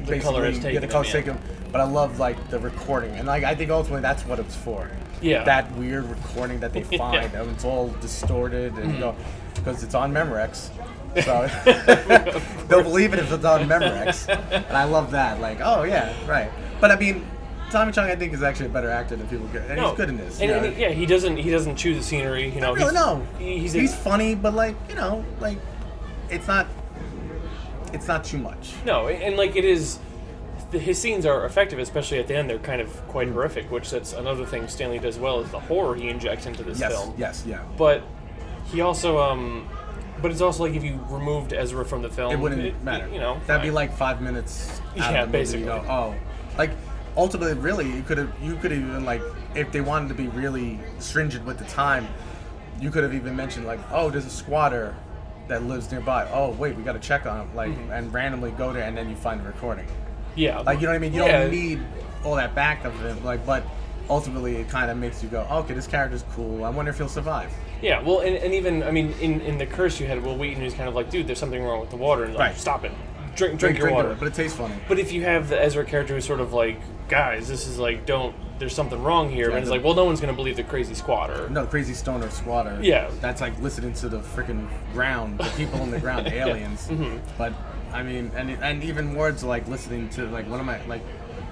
The 0.05 0.19
color 0.19 0.41
basically- 0.41 0.61
taken 0.61 0.73
yeah, 0.73 0.79
the 0.81 0.87
color's 0.87 1.11
him, 1.11 1.25
yeah. 1.27 1.35
But 1.71 1.81
I 1.81 1.85
love 1.85 2.19
like 2.19 2.49
the 2.49 2.59
recording, 2.59 3.11
and 3.15 3.27
like 3.27 3.43
I 3.43 3.55
think 3.55 3.71
ultimately 3.71 4.01
that's 4.01 4.25
what 4.25 4.39
it's 4.39 4.55
for. 4.55 4.89
Yeah. 5.21 5.43
That 5.45 5.71
weird 5.75 6.05
recording 6.05 6.59
that 6.59 6.73
they 6.73 6.81
Yeah. 6.91 6.97
find, 6.97 7.33
and 7.33 7.49
it's 7.51 7.63
all 7.65 7.87
distorted, 8.01 8.73
and 8.73 8.83
mm-hmm. 8.83 8.93
you 8.93 8.99
know, 8.99 9.15
because 9.55 9.83
it's 9.83 9.95
on 9.95 10.11
Memorex. 10.13 10.69
So 11.23 11.47
they'll 12.67 12.83
believe 12.83 13.13
it 13.13 13.19
if 13.19 13.31
it's 13.31 13.45
on 13.45 13.67
Memorex, 13.67 14.27
and 14.51 14.75
I 14.77 14.83
love 14.83 15.11
that. 15.11 15.39
Like, 15.39 15.59
oh 15.63 15.83
yeah, 15.83 16.13
right. 16.27 16.51
But 16.81 16.91
I 16.91 16.97
mean, 16.97 17.25
Tommy 17.71 17.91
Chong, 17.91 18.09
I 18.09 18.15
think, 18.15 18.33
is 18.33 18.43
actually 18.43 18.67
a 18.67 18.69
better 18.69 18.89
actor 18.89 19.15
than 19.15 19.27
people 19.27 19.47
get, 19.47 19.63
and 19.67 19.77
no, 19.77 19.89
he's 19.89 19.97
good 19.97 20.09
in 20.09 20.17
this. 20.17 20.41
And, 20.41 20.51
and 20.51 20.75
he- 20.75 20.81
yeah, 20.81 20.89
he 20.89 21.05
doesn't 21.05 21.37
he 21.37 21.49
doesn't 21.49 21.75
choose 21.75 21.97
the 21.97 22.03
scenery. 22.03 22.49
You 22.49 22.61
know, 22.61 22.73
Really, 22.73 22.85
he's, 22.85 22.93
no. 22.93 23.27
he- 23.39 23.59
he's, 23.59 23.73
He's, 23.73 23.93
a- 23.93 23.97
funny, 23.97 24.35
but 24.35 24.53
like 24.53 24.75
you 24.89 24.95
know, 24.95 25.23
like 25.39 25.57
it's 26.33 26.47
not. 26.47 26.67
It's 27.93 28.07
not 28.07 28.23
too 28.23 28.37
much. 28.39 28.73
No, 28.85 29.07
and 29.07 29.37
like 29.37 29.55
it 29.55 29.65
is 29.65 29.99
the, 30.71 30.79
his 30.79 30.99
scenes 30.99 31.25
are 31.25 31.45
effective, 31.45 31.77
especially 31.79 32.17
at 32.19 32.27
the 32.27 32.35
end. 32.35 32.49
They're 32.49 32.57
kind 32.59 32.81
of 32.81 32.89
quite 33.07 33.27
horrific, 33.27 33.69
which 33.71 33.91
that's 33.91 34.13
another 34.13 34.45
thing 34.45 34.67
Stanley 34.67 34.99
does 34.99 35.19
well 35.19 35.41
is 35.41 35.51
the 35.51 35.59
horror 35.59 35.95
he 35.95 36.09
injects 36.09 36.45
into 36.47 36.63
this 36.63 36.79
Yes, 36.79 36.91
film. 36.91 37.13
yes, 37.17 37.43
yeah. 37.45 37.63
But 37.77 38.01
he 38.65 38.81
also, 38.81 39.19
um, 39.19 39.69
but 40.21 40.31
it's 40.31 40.41
also 40.41 40.63
like 40.63 40.73
if 40.73 40.83
you 40.83 40.99
removed 41.09 41.53
Ezra 41.53 41.85
from 41.85 42.01
the 42.01 42.09
film, 42.09 42.31
It 42.33 42.39
wouldn't 42.39 42.83
matter. 42.83 43.07
You 43.09 43.19
know, 43.19 43.39
that'd 43.45 43.61
be 43.61 43.71
like 43.71 43.93
five 43.95 44.21
minutes. 44.21 44.81
Out 44.97 45.13
Yeah, 45.13 45.23
of 45.23 45.31
the 45.31 45.37
movie. 45.37 45.59
You 45.59 45.65
go, 45.65 45.85
oh, 45.87 46.15
like 46.57 46.71
ultimately, 47.15 47.53
really, 47.53 47.91
you 47.91 48.01
could 48.01 48.17
have, 48.17 48.31
you 48.41 48.55
could 48.55 48.71
have 48.71 48.81
even 48.81 49.05
like, 49.05 49.21
if 49.53 49.71
they 49.71 49.81
wanted 49.81 50.07
to 50.09 50.15
be 50.15 50.27
really 50.29 50.79
stringent 50.97 51.45
with 51.45 51.59
the 51.59 51.65
time, 51.65 52.07
you 52.81 52.89
could 52.89 53.03
have 53.03 53.13
even 53.13 53.35
mentioned 53.35 53.67
like, 53.67 53.79
oh, 53.91 54.09
there's 54.09 54.25
a 54.25 54.29
squatter 54.31 54.95
that 55.47 55.63
lives 55.63 55.91
nearby. 55.91 56.27
Oh, 56.33 56.51
wait, 56.51 56.75
we 56.75 56.83
got 56.83 56.93
to 56.93 56.99
check 56.99 57.25
on 57.25 57.41
him, 57.41 57.55
like, 57.55 57.71
Mm-hmm. 57.71 57.91
and 57.91 58.13
randomly 58.13 58.51
go 58.51 58.71
there, 58.73 58.83
and 58.83 58.95
then 58.97 59.09
you 59.09 59.15
find 59.15 59.39
the 59.41 59.45
recording. 59.45 59.85
yeah, 60.35 60.59
Like, 60.59 60.79
you 60.79 60.85
know 60.87 60.91
what 60.91 60.95
I 60.95 60.99
mean? 60.99 61.13
You 61.13 61.23
yeah. 61.25 61.41
don't 61.43 61.51
need 61.51 61.79
all 62.23 62.35
that 62.35 62.55
back 62.55 62.85
of 62.85 63.03
it, 63.05 63.23
like, 63.23 63.45
but 63.45 63.63
ultimately, 64.09 64.55
it 64.55 64.69
kind 64.69 64.89
of 64.89 64.97
makes 64.97 65.21
you 65.21 65.29
go, 65.29 65.41
okay, 65.51 65.73
this 65.73 65.87
character's 65.87 66.23
cool. 66.33 66.63
I 66.63 66.69
wonder 66.69 66.91
if 66.91 66.97
he'll 66.97 67.07
survive. 67.09 67.51
Yeah, 67.81 68.01
well, 68.01 68.19
and, 68.21 68.35
and 68.37 68.53
even 68.53 68.81
I 68.83 68.91
mean, 68.91 69.11
in, 69.19 69.41
in 69.41 69.57
the 69.57 69.65
curse 69.65 69.99
you 69.99 70.07
had 70.07 70.23
Wil 70.23 70.37
Wheaton, 70.37 70.61
who's 70.61 70.73
kind 70.73 70.87
of 70.87 70.95
like, 70.95 71.09
dude, 71.09 71.27
there's 71.27 71.39
something 71.39 71.61
wrong 71.61 71.81
with 71.81 71.89
the 71.89 71.97
water, 71.97 72.23
and 72.23 72.33
like, 72.33 72.51
Right. 72.51 72.57
stop 72.57 72.85
it, 72.85 72.91
drink 73.35 73.59
drink, 73.59 73.77
your 73.77 73.91
water. 73.91 74.11
it, 74.13 74.19
but 74.19 74.27
it 74.29 74.33
tastes 74.33 74.57
funny. 74.57 74.75
But 74.87 74.99
if 74.99 75.11
you 75.11 75.23
have 75.23 75.49
the 75.49 75.61
Ezra 75.61 75.83
character 75.83 76.13
who's 76.15 76.25
sort 76.25 76.39
of 76.39 76.53
like, 76.53 76.79
guys, 77.09 77.49
this 77.49 77.67
is 77.67 77.77
like, 77.77 78.05
don't, 78.05 78.33
there's 78.63 78.73
something 78.73 79.03
wrong 79.03 79.29
here, 79.29 79.49
Yeah, 79.49 79.55
and 79.55 79.59
it's 79.59 79.67
the- 79.67 79.75
like, 79.75 79.83
well, 79.83 79.93
no 79.93 80.05
one's 80.05 80.21
gonna 80.21 80.31
believe 80.31 80.55
the 80.55 80.63
crazy 80.63 80.93
squatter. 80.93 81.49
No, 81.49 81.65
crazy 81.65 81.93
stoner 81.93 82.29
squatter. 82.29 82.79
Yeah. 82.81 83.09
That's 83.19 83.41
like 83.41 83.59
listening 83.61 83.91
to 83.95 84.07
the 84.07 84.19
freaking 84.19 84.69
ground, 84.93 85.37
the 85.37 85.43
people 85.57 85.81
on 85.81 85.91
the 85.91 85.99
ground, 85.99 86.27
the 86.27 86.33
aliens. 86.47 86.87
Mm-hmm. 86.87 87.17
But 87.37 87.51
I 87.91 88.03
mean, 88.03 88.31
and 88.37 88.51
and 88.51 88.81
even 88.85 89.15
words 89.15 89.43
like 89.43 89.67
listening 89.67 90.07
to 90.11 90.27
like 90.27 90.47
what 90.49 90.61
am 90.61 90.69
I 90.69 90.81
like? 90.85 91.01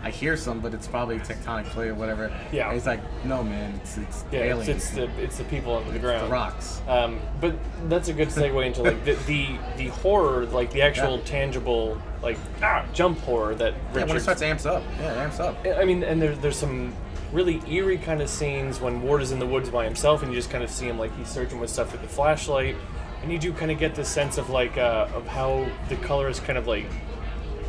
I 0.03 0.09
hear 0.09 0.35
some, 0.35 0.59
but 0.61 0.73
it's 0.73 0.87
probably 0.87 1.19
tectonic 1.19 1.65
plate 1.65 1.89
or 1.89 1.93
whatever. 1.95 2.31
Yeah. 2.51 2.69
And 2.69 2.77
it's 2.77 2.85
like 2.87 3.01
no, 3.23 3.43
man, 3.43 3.73
it's 3.83 3.97
it's 3.97 4.25
Yeah, 4.31 4.39
aliens. 4.39 4.67
it's, 4.69 4.85
it's 4.87 4.95
the 4.95 5.21
it's 5.23 5.37
the 5.37 5.43
people 5.45 5.75
under 5.77 5.91
the 5.91 5.99
ground. 5.99 6.25
the 6.27 6.31
rocks. 6.31 6.81
Um, 6.87 7.19
but 7.39 7.55
that's 7.87 8.07
a 8.09 8.13
good 8.13 8.29
segue 8.29 8.65
into 8.65 8.81
like 8.83 9.03
the 9.05 9.13
the, 9.27 9.57
the 9.77 9.87
horror, 9.89 10.45
like 10.47 10.71
the 10.71 10.81
actual 10.81 11.17
Yeah. 11.17 11.25
tangible, 11.25 12.01
like 12.23 12.37
ah, 12.63 12.83
jump 12.93 13.19
horror 13.19 13.53
that 13.55 13.73
Yeah, 13.93 14.05
when 14.05 14.17
it 14.17 14.21
starts 14.21 14.41
amps 14.41 14.65
up. 14.65 14.81
Yeah, 14.99 15.13
it 15.13 15.17
amps 15.17 15.39
up. 15.39 15.57
I 15.65 15.85
mean, 15.85 16.03
and 16.03 16.21
there's 16.21 16.39
there's 16.39 16.57
some 16.57 16.93
really 17.31 17.61
eerie 17.69 17.97
kind 17.97 18.21
of 18.21 18.29
scenes 18.29 18.81
when 18.81 19.01
Ward 19.01 19.21
is 19.21 19.31
in 19.31 19.39
the 19.39 19.47
woods 19.47 19.69
by 19.69 19.85
himself, 19.85 20.21
and 20.23 20.31
you 20.31 20.37
just 20.37 20.49
kind 20.49 20.63
of 20.63 20.69
see 20.69 20.87
him 20.87 20.97
like 20.99 21.15
he's 21.17 21.29
searching 21.29 21.59
with 21.59 21.69
stuff 21.69 21.91
with 21.91 22.01
the 22.01 22.07
flashlight, 22.07 22.75
and 23.21 23.31
you 23.31 23.37
do 23.37 23.53
kind 23.53 23.71
of 23.71 23.77
get 23.77 23.93
this 23.95 24.09
sense 24.09 24.37
of 24.37 24.49
like 24.49 24.77
uh, 24.77 25.07
of 25.13 25.27
how 25.27 25.65
the 25.89 25.95
color 25.97 26.27
is 26.27 26.39
kind 26.39 26.57
of 26.57 26.65
like 26.67 26.87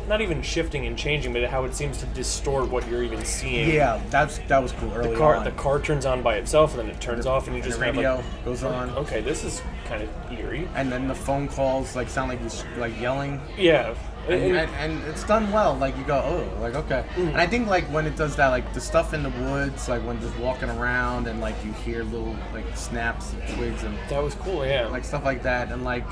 not 0.07 0.21
even 0.21 0.41
shifting 0.41 0.85
and 0.85 0.97
changing, 0.97 1.33
but 1.33 1.43
how 1.45 1.63
it 1.65 1.73
seems 1.75 1.97
to 1.99 2.05
distort 2.07 2.69
what 2.69 2.87
you're 2.89 3.03
even 3.03 3.23
seeing. 3.25 3.69
Yeah, 3.69 4.01
that's 4.09 4.39
that 4.47 4.61
was 4.61 4.71
cool 4.73 4.91
early 4.93 5.11
The 5.11 5.17
car, 5.17 5.35
on. 5.35 5.43
the 5.43 5.51
car 5.51 5.79
turns 5.79 6.05
on 6.05 6.21
by 6.21 6.35
itself, 6.37 6.71
and 6.71 6.79
then 6.81 6.89
it 6.95 7.01
turns 7.01 7.25
off, 7.25 7.47
and 7.47 7.55
you 7.55 7.61
and 7.61 7.69
just 7.69 7.79
the 7.79 7.85
radio 7.85 8.15
like, 8.17 8.45
goes 8.45 8.63
on, 8.63 8.89
okay, 8.91 9.21
this 9.21 9.43
is 9.43 9.61
kind 9.85 10.01
of 10.03 10.09
eerie. 10.31 10.67
and 10.75 10.91
then 10.91 11.07
the 11.07 11.15
phone 11.15 11.47
calls 11.47 11.95
like 11.95 12.09
sound 12.09 12.29
like 12.29 12.41
he's 12.41 12.63
like 12.77 12.99
yelling. 12.99 13.39
Yeah, 13.57 13.95
and, 14.27 14.41
And- 14.41 14.55
and, 14.57 14.71
and 14.75 15.03
it's 15.09 15.23
done 15.25 15.51
well. 15.51 15.75
Like 15.75 15.97
you 15.97 16.03
go, 16.05 16.15
oh, 16.23 16.61
like 16.61 16.75
okay. 16.75 17.03
Mm. 17.15 17.27
And 17.29 17.37
I 17.37 17.45
think 17.47 17.67
like 17.67 17.83
when 17.85 18.05
it 18.05 18.15
does 18.15 18.35
that, 18.37 18.47
like 18.49 18.73
the 18.73 18.81
stuff 18.81 19.13
in 19.13 19.23
the 19.23 19.29
woods, 19.29 19.89
like 19.89 20.01
when 20.05 20.19
just 20.21 20.37
walking 20.37 20.69
around 20.69 21.27
and 21.27 21.41
like 21.41 21.55
you 21.65 21.71
hear 21.73 22.03
little 22.03 22.35
like 22.53 22.65
snaps, 22.75 23.33
and 23.33 23.55
twigs, 23.57 23.83
and 23.83 23.97
that 24.09 24.21
was 24.23 24.35
cool. 24.35 24.65
Yeah, 24.65 24.87
like 24.87 25.03
stuff 25.03 25.25
like 25.25 25.43
that, 25.43 25.71
and 25.71 25.83
like 25.83 26.05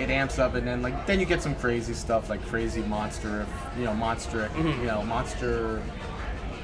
it 0.00 0.10
amps 0.10 0.38
up, 0.38 0.54
and 0.54 0.66
then 0.66 0.82
like 0.82 1.06
then 1.06 1.20
you 1.20 1.26
get 1.26 1.42
some 1.42 1.54
crazy 1.54 1.94
stuff, 1.94 2.28
like 2.30 2.44
crazy 2.46 2.82
monster, 2.82 3.46
you 3.78 3.84
know, 3.84 3.94
monster, 3.94 4.48
Mm-hmm. 4.54 4.80
you 4.80 4.86
know, 4.86 5.02
monster 5.04 5.82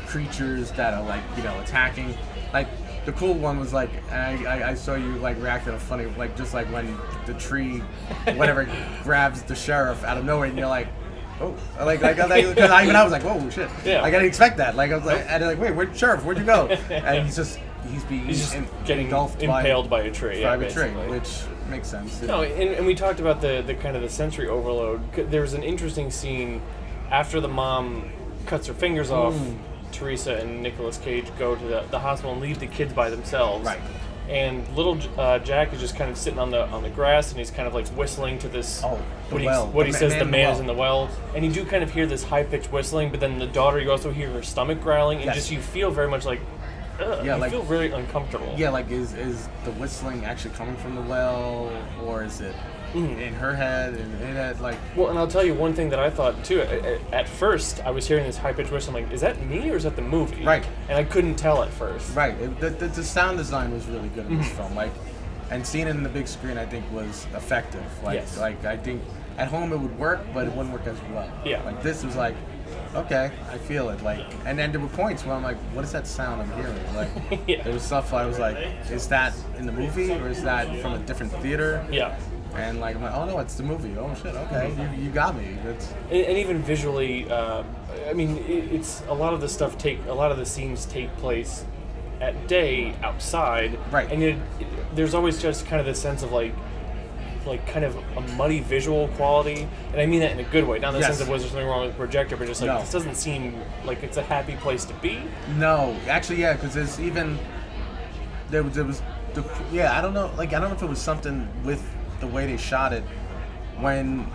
creatures 0.07 0.71
that 0.73 0.95
are 0.95 1.05
like 1.05 1.23
you 1.37 1.43
know 1.43 1.59
attacking. 1.61 2.15
Like 2.53 2.69
the 3.07 3.13
cool 3.13 3.35
one 3.35 3.59
was 3.59 3.73
like 3.73 3.91
I, 4.13 4.45
I, 4.45 4.69
I 4.71 4.75
saw 4.75 4.95
you 4.95 5.13
like 5.17 5.41
react 5.41 5.67
in 5.67 5.75
a 5.75 5.79
funny 5.79 6.07
like 6.17 6.37
just 6.37 6.53
like 6.55 6.67
when 6.73 6.97
the 7.27 7.35
tree, 7.35 7.79
whatever, 8.35 8.69
grabs 9.03 9.43
the 9.43 9.55
sheriff 9.55 10.03
out 10.05 10.19
of 10.19 10.25
nowhere, 10.25 10.49
and 10.49 10.59
you're 10.59 10.69
like. 10.69 10.89
Oh, 11.43 11.57
like 11.79 12.03
like 12.03 12.17
because 12.17 12.31
I 12.71 12.83
even 12.83 12.97
I 12.97 13.03
was 13.03 13.13
like, 13.13 13.23
whoa, 13.23 13.49
shit! 13.49 13.71
Yeah. 13.83 14.03
I 14.05 14.11
didn't 14.11 14.27
expect 14.27 14.59
that. 14.59 14.77
Like 14.77 14.91
I 14.93 14.97
was 14.99 15.07
like, 15.07 15.25
and 15.27 15.43
like, 15.43 15.59
wait, 15.59 15.75
where 15.75 15.95
sheriff? 15.95 16.23
Where'd 16.23 16.37
you 16.37 16.45
go? 16.45 16.67
And 16.91 17.25
he's 17.25 17.35
just 17.35 17.59
he's 17.91 18.05
being 18.05 18.27
he's 18.27 18.41
just 18.41 18.55
en- 18.55 18.69
getting 18.85 19.07
engulfed 19.07 19.43
impaled 19.43 19.89
by, 19.89 20.03
a 20.03 20.11
tree. 20.13 20.43
Yeah, 20.43 20.55
by 20.59 20.65
a 20.67 20.71
tree, 20.71 20.91
which 21.09 21.39
makes 21.71 21.89
sense. 21.89 22.21
No, 22.23 22.43
and, 22.43 22.71
and 22.71 22.87
we 22.87 22.95
talked 22.95 23.21
about 23.21 23.41
the, 23.41 23.63
the 23.67 23.75
kind 23.75 23.97
of 23.97 24.03
the 24.03 24.09
sensory 24.09 24.49
overload. 24.49 25.13
There 25.13 25.43
was 25.43 25.55
an 25.55 25.63
interesting 25.63 26.11
scene 26.11 26.61
after 27.11 27.41
the 27.41 27.49
mom 27.49 28.11
cuts 28.47 28.67
her 28.67 28.75
fingers 28.75 29.11
off. 29.11 29.35
Mm. 29.35 29.59
Theresa 29.93 30.37
and 30.37 30.63
Nicolas 30.63 30.99
Cage 30.99 31.27
go 31.39 31.57
to 31.57 31.65
the, 31.65 31.85
the 31.91 31.99
hospital 31.99 32.33
and 32.33 32.41
leave 32.41 32.61
the 32.61 32.67
kids 32.69 32.93
by 32.93 33.11
themselves. 33.11 33.67
Right. 33.67 33.81
And 34.29 34.67
little 34.77 34.97
uh, 35.19 35.41
Jack 35.41 35.73
is 35.73 35.81
just 35.81 35.97
kind 35.97 36.09
of 36.09 36.17
sitting 36.17 36.39
on 36.39 36.53
the 36.53 36.65
on 36.69 36.85
the 36.85 36.91
grass, 36.91 37.31
and 37.31 37.39
he's 37.41 37.51
kind 37.51 37.67
of 37.67 37.75
like 37.75 37.89
whistling 37.89 38.39
to 38.39 38.49
this. 38.49 38.81
Oh, 38.85 38.95
what 39.31 39.41
he, 39.41 39.47
well. 39.49 39.67
what 39.67 39.87
he 39.87 39.93
ma- 39.93 39.99
says, 39.99 40.11
man 40.13 40.19
the 40.21 40.25
man 40.25 40.41
well. 40.45 40.53
is 40.55 40.61
in 40.61 40.67
the 40.69 40.75
well, 40.75 41.11
and 41.35 41.45
you 41.45 41.51
do 41.51 41.65
kind 41.65 41.83
of 41.83 41.91
hear 41.91 42.07
this 42.07 42.23
high 42.23 42.45
pitched 42.45 42.71
whistling. 42.71 43.11
But 43.11 43.19
then 43.19 43.41
the 43.41 43.49
daughter, 43.49 43.81
you 43.81 43.91
also 43.91 44.13
hear 44.13 44.31
her 44.31 44.43
stomach 44.45 44.81
growling, 44.81 45.19
and 45.19 45.27
Yes. 45.27 45.35
just 45.35 45.51
you 45.51 45.61
feel 45.61 45.91
very 45.91 46.07
much 46.09 46.25
like, 46.25 46.41
ugh, 47.01 47.25
Yeah, 47.25 47.35
you 47.35 47.41
like- 47.41 47.51
feel 47.51 47.63
very 47.63 47.91
uncomfortable. 47.93 48.55
Yeah, 48.57 48.71
like 48.71 48.91
is 48.91 49.13
is 49.15 49.49
the 49.65 49.73
whistling 49.73 50.25
actually 50.25 50.55
coming 50.55 50.77
from 50.77 50.95
the 50.95 51.03
well, 51.03 51.71
or 52.05 52.23
is 52.25 52.41
it 52.41 52.55
Mm. 52.95 53.21
in 53.21 53.35
her 53.35 53.55
head 53.55 53.95
and 53.95 54.21
it 54.21 54.35
had 54.35 54.61
like 54.61 54.77
Well, 54.97 55.11
and 55.11 55.19
I'll 55.19 55.29
tell 55.29 55.45
you 55.45 55.55
one 55.55 55.75
thing 55.75 55.91
that 55.91 56.01
I 56.01 56.11
thought 56.11 56.43
too. 56.43 56.61
At, 57.13 57.29
first, 57.29 57.81
I 57.87 57.91
was 57.93 58.09
hearing 58.09 58.25
this 58.25 58.37
high 58.37 58.53
pitched 58.53 58.73
whistle. 58.73 58.97
I'm 58.97 59.05
like, 59.05 59.13
is 59.13 59.21
that 59.21 59.41
me 59.47 59.71
or 59.71 59.77
is 59.77 59.85
that 59.85 59.95
the 59.95 60.03
movie? 60.03 60.45
Right. 60.45 60.65
And 60.89 60.99
I 60.99 61.05
couldn't 61.05 61.37
tell 61.37 61.63
at 61.63 61.71
first. 61.71 62.17
right? 62.17 62.35
It, 62.41 62.59
the, 62.59 62.71
the, 62.71 62.89
the 62.89 63.05
sound 63.05 63.39
design 63.39 63.73
was 63.73 63.87
really 63.87 64.09
good 64.09 64.27
in 64.27 64.39
this 64.39 64.49
Mm-hmm. 64.49 64.57
film, 64.57 64.75
like, 64.75 64.91
and 65.53 65.65
seeing 65.65 65.87
it 65.87 65.91
in 65.91 66.03
the 66.03 66.09
big 66.09 66.27
screen, 66.27 66.59
I 66.59 66.67
think 66.67 66.85
was 66.93 67.29
effective. 67.37 67.85
Like, 68.03 68.17
Yes. 68.17 68.37
like 68.39 68.65
I 68.65 68.77
think 68.77 69.03
at 69.39 69.47
home 69.47 69.73
it 69.73 69.79
would 69.79 69.97
work, 69.97 70.21
but 70.35 70.49
it 70.49 70.53
wouldn't 70.53 70.73
work 70.73 70.87
as 70.89 70.99
well. 71.15 71.31
Yeah. 71.45 71.63
Like 71.63 71.85
this 71.85 72.03
was 72.05 72.17
like. 72.17 72.35
Okay, 72.95 73.31
I 73.51 73.59
feel 73.59 73.89
it. 73.91 74.03
Like, 74.03 74.21
and 74.47 74.59
then 74.59 74.73
there 74.73 74.81
were 74.81 74.89
points 74.89 75.25
where 75.25 75.35
I'm 75.37 75.43
like, 75.45 75.57
"What 75.75 75.85
is 75.85 75.93
that 75.93 76.07
sound 76.07 76.43
I'm 76.43 76.53
hearing?" 76.53 76.95
Like, 76.97 77.09
Yeah. 77.47 77.63
there 77.63 77.73
was 77.73 77.83
stuff 77.83 78.13
I 78.13 78.27
was 78.27 78.39
like, 78.39 78.57
"Is 78.91 79.07
that 79.09 79.33
in 79.59 79.67
the 79.67 79.73
movie 79.73 80.11
or 80.13 80.29
is 80.29 80.43
that 80.43 80.75
from 80.81 80.95
a 80.95 80.99
different 80.99 81.33
theater?" 81.35 81.87
Yeah. 81.91 82.19
And 82.57 82.81
like, 82.81 82.97
I'm 82.97 83.03
like, 83.03 83.15
"Oh 83.15 83.25
no, 83.27 83.39
it's 83.39 83.55
the 83.55 83.63
movie." 83.63 83.97
Oh 83.97 84.13
shit, 84.21 84.35
okay, 84.35 84.75
you, 84.77 85.05
you 85.05 85.11
got 85.11 85.37
me. 85.37 85.57
It's 85.67 85.93
And, 86.11 86.27
and 86.27 86.37
even 86.39 86.63
visually, 86.63 87.31
uh, 87.31 87.63
I 88.09 88.13
mean, 88.13 88.39
it, 88.39 88.73
it's 88.73 89.03
a 89.09 89.15
lot 89.15 89.35
of 89.35 89.41
the 89.41 89.49
stuff 89.49 89.79
take 89.79 90.05
a 90.09 90.13
lot 90.13 90.33
of 90.33 90.39
the 90.39 90.47
scenes 90.47 90.85
take 90.85 91.15
place 91.19 91.65
at 92.21 92.49
day 92.49 92.93
outside. 93.05 93.79
Right. 93.93 94.11
And 94.11 94.21
it, 94.23 94.37
it, 94.59 94.67
there's 94.97 95.15
always 95.15 95.41
just 95.41 95.65
kind 95.67 95.79
of 95.79 95.87
this 95.87 96.01
sense 96.03 96.23
of 96.25 96.33
like. 96.33 96.53
Like 97.47 97.67
kind 97.67 97.85
of 97.87 97.97
a 98.17 98.21
muddy 98.37 98.61
visual 98.61 99.09
quality, 99.17 99.67
and 99.93 100.01
I 100.01 100.05
mean 100.07 100.21
that 100.21 100.33
in 100.33 100.41
a 100.41 100.45
good 100.51 100.67
way. 100.67 100.79
Not 100.79 100.89
in 100.89 100.95
the 100.95 101.01
Yes. 101.01 101.09
sense 101.17 101.21
of 101.23 101.29
was 101.29 101.43
there 101.43 101.51
something 101.51 101.67
wrong 101.67 101.83
with 101.83 101.93
the 101.93 101.97
projector, 101.97 102.37
but 102.37 102.47
just 102.47 102.61
like 102.61 102.71
No. 102.71 102.81
this 102.81 102.93
doesn't 102.93 103.15
seem 103.17 103.59
like 103.85 104.03
it's 104.03 104.19
a 104.19 104.23
happy 104.23 104.57
place 104.57 104.85
to 104.85 104.95
be. 104.95 105.21
No, 105.57 105.97
actually, 106.09 106.41
yeah, 106.43 106.53
because 106.53 106.75
there's 106.75 107.01
even 107.01 107.39
there 108.51 108.63
was 108.63 108.75
there 108.75 108.85
was 108.85 109.01
the 109.35 109.43
yeah 109.73 109.97
I 109.97 110.03
don't 110.03 110.13
know 110.13 110.31
like 110.37 110.49
I 110.53 110.61
don't 110.61 110.69
know 110.71 110.77
if 110.77 110.83
it 110.83 110.89
was 110.89 111.01
something 111.01 111.49
with 111.65 111.83
the 112.21 112.27
way 112.27 112.47
they 112.47 112.57
shot 112.59 112.93
it 112.93 113.05
when 113.79 114.27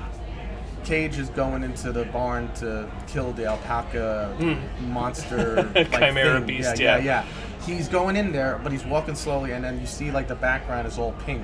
Cage 0.84 1.18
is 1.20 1.30
going 1.30 1.63
into 1.63 1.91
the 1.91 2.06
barn 2.06 2.52
to 2.56 2.89
kill 3.08 3.34
the 3.34 3.46
alpaca 3.46 4.36
monster 4.82 5.63
Hmm. 5.76 5.91
Chimera 5.94 6.38
thing. 6.39 6.48
beast, 6.48 6.80
yeah, 6.80 6.98
yeah. 6.98 7.04
yeah 7.04 7.24
he's 7.65 7.88
going 7.88 8.15
in 8.15 8.32
there 8.32 8.60
but 8.63 8.72
he's 8.72 8.86
walking 8.86 9.15
slowly 9.15 9.52
and 9.54 9.63
then 9.63 9.80
you 9.82 9.88
see 9.88 10.12
like 10.12 10.28
the 10.28 10.36
background 10.36 10.88
is 10.88 10.98
all 11.00 11.13
pink 11.26 11.44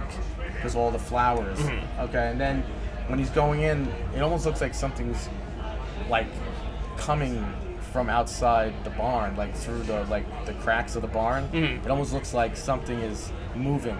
because 0.62 0.76
all 0.76 0.92
the 0.92 1.00
flowers 1.00 1.58
Mm-hmm. 1.60 2.02
okay 2.02 2.30
and 2.30 2.40
then 2.40 2.64
when 3.08 3.18
he's 3.20 3.32
going 3.32 3.62
in 3.64 3.88
it 4.16 4.22
almost 4.22 4.46
looks 4.46 4.62
like 4.62 4.74
something's 4.76 5.28
like 6.10 6.28
coming 6.98 7.44
from 7.92 8.10
outside 8.10 8.74
the 8.86 8.90
barn, 8.92 9.36
like 9.36 9.54
through 9.56 9.82
the 9.84 10.06
like 10.06 10.24
the 10.46 10.54
cracks 10.54 10.96
of 10.96 11.02
the 11.02 11.08
barn. 11.10 11.48
Mhm. 11.52 11.84
It 11.84 11.92
almost 11.92 12.14
looks 12.14 12.34
like 12.34 12.56
something 12.56 12.98
is 13.00 13.30
moving, 13.54 13.98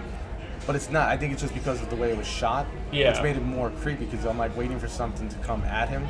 but 0.66 0.74
it's 0.76 0.88
not. 0.88 1.08
I 1.08 1.16
think 1.18 1.32
it's 1.34 1.42
just 1.42 1.52
because 1.52 1.82
of 1.82 1.90
the 1.90 1.96
way 1.96 2.10
it 2.10 2.16
was 2.16 2.26
shot, 2.26 2.66
Yeah. 2.90 3.10
which 3.10 3.22
made 3.22 3.36
it 3.36 3.42
more 3.44 3.68
creepy. 3.82 4.06
Because 4.06 4.24
I'm 4.24 4.38
like 4.38 4.56
waiting 4.56 4.78
for 4.78 4.88
something 4.88 5.28
to 5.28 5.36
come 5.40 5.62
at 5.64 5.90
him, 5.90 6.06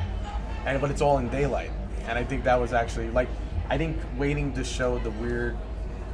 and 0.65 0.81
but 0.81 0.93
it's 0.93 1.01
all 1.03 1.19
in 1.19 1.29
daylight, 1.29 1.73
and 2.07 2.17
I 2.17 2.23
think 2.23 2.45
that 2.45 2.61
was 2.61 2.73
actually 2.73 3.11
like 3.11 3.29
I 3.69 3.77
think 3.79 3.97
waiting 4.17 4.53
to 4.53 4.63
show 4.63 4.99
the 4.99 5.11
weird 5.11 5.57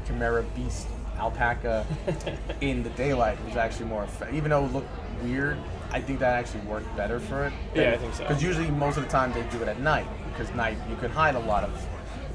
chimera 0.06 0.44
beast 0.56 0.86
alpaca 1.18 1.84
in 2.60 2.82
the 2.82 2.90
daylight 2.90 3.42
was 3.44 3.56
actually 3.56 3.86
more 3.86 4.04
effective. 4.04 4.36
Even 4.36 4.50
though 4.50 4.64
it 4.64 4.72
looked 4.72 4.88
weird, 5.22 5.58
I 5.90 6.00
think 6.00 6.18
that 6.20 6.34
actually 6.34 6.60
worked 6.60 6.94
better 6.96 7.18
for 7.20 7.46
it. 7.46 7.52
Yeah, 7.74 7.92
I 7.92 7.96
think 7.98 8.14
so. 8.14 8.24
Because 8.26 8.42
usually 8.42 8.70
most 8.70 8.96
of 8.96 9.04
the 9.04 9.08
time 9.10 9.32
they 9.32 9.42
do 9.56 9.62
it 9.62 9.68
at 9.68 9.80
night 9.80 10.06
because 10.32 10.54
night 10.54 10.76
you 10.88 10.96
can 10.96 11.10
hide 11.10 11.34
a 11.34 11.40
lot 11.40 11.64
of 11.64 11.86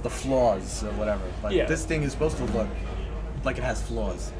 the 0.03 0.09
flaws 0.09 0.83
or 0.83 0.91
whatever. 0.93 1.23
But 1.41 1.53
Yeah. 1.53 1.65
this 1.65 1.85
thing 1.85 2.03
is 2.03 2.11
supposed 2.11 2.37
to 2.37 2.45
look 2.45 2.67
like 3.43 3.57
it 3.57 3.63
has 3.63 3.81
flaws. 3.81 4.31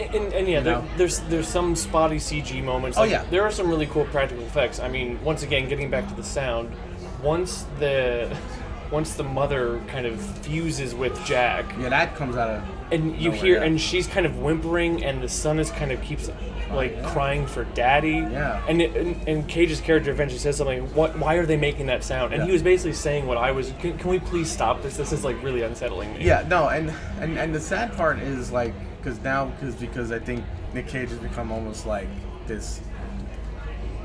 And, 0.00 0.32
and 0.32 0.48
yeah, 0.48 0.58
You 0.58 0.64
there, 0.64 0.82
there's 0.96 1.20
there's 1.20 1.46
some 1.46 1.76
spotty 1.76 2.16
CG 2.16 2.60
moments. 2.64 2.98
Oh, 2.98 3.04
yeah. 3.04 3.24
there 3.30 3.42
are 3.42 3.50
some 3.50 3.68
really 3.68 3.86
cool 3.86 4.06
practical 4.06 4.44
effects. 4.44 4.80
I 4.80 4.88
mean, 4.88 5.22
once 5.22 5.42
again, 5.44 5.68
getting 5.68 5.88
back 5.88 6.08
to 6.08 6.14
the 6.14 6.24
sound, 6.24 6.74
once 7.22 7.64
the 7.78 8.36
once 8.90 9.14
the 9.14 9.22
mother 9.22 9.80
kind 9.86 10.04
of 10.06 10.20
fuses 10.20 10.94
with 10.94 11.14
Jack, 11.24 11.64
Yeah, 11.78 11.90
that 11.90 12.16
comes 12.16 12.36
out 12.36 12.50
of. 12.50 12.62
And 12.92 13.20
you 13.20 13.30
hear, 13.30 13.62
and 13.62 13.80
she's 13.80 14.06
kind 14.06 14.26
of 14.26 14.38
whimpering, 14.38 15.04
and 15.04 15.22
the 15.22 15.28
son 15.28 15.58
is 15.58 15.70
kind 15.70 15.90
of 15.90 16.00
keeps 16.02 16.30
like 16.70 16.92
yeah. 16.92 17.12
crying 17.12 17.46
for 17.46 17.64
daddy. 17.64 18.10
Yeah. 18.10 18.62
And, 18.68 18.82
it, 18.82 18.94
and 18.96 19.28
and 19.28 19.48
Cage's 19.48 19.80
character 19.80 20.10
eventually 20.10 20.38
says 20.38 20.56
something. 20.56 20.92
What? 20.94 21.18
Why 21.18 21.34
are 21.36 21.46
they 21.46 21.56
making 21.56 21.86
that 21.86 22.04
sound? 22.04 22.32
And 22.32 22.42
Yeah. 22.42 22.46
he 22.46 22.52
was 22.52 22.62
basically 22.62 22.92
saying 22.92 23.26
what 23.26 23.38
I 23.38 23.52
was. 23.52 23.72
Can, 23.80 23.96
can 23.98 24.10
we 24.10 24.18
please 24.18 24.50
stop 24.50 24.82
this? 24.82 24.96
This 24.96 25.12
is 25.12 25.24
like 25.24 25.42
really 25.42 25.62
unsettling 25.62 26.12
me. 26.14 26.24
Yeah, 26.24 26.44
no, 26.48 26.68
and 26.68 26.92
and 27.20 27.38
and 27.38 27.54
the 27.54 27.60
sad 27.60 27.96
part 27.96 28.18
is 28.18 28.50
like 28.52 28.74
because 28.98 29.18
now 29.20 29.46
because 29.46 29.74
because 29.76 30.12
I 30.12 30.18
think 30.18 30.44
Nic 30.74 30.86
Cage 30.86 31.08
has 31.08 31.18
become 31.18 31.50
almost 31.52 31.86
like 31.86 32.08
this 32.46 32.80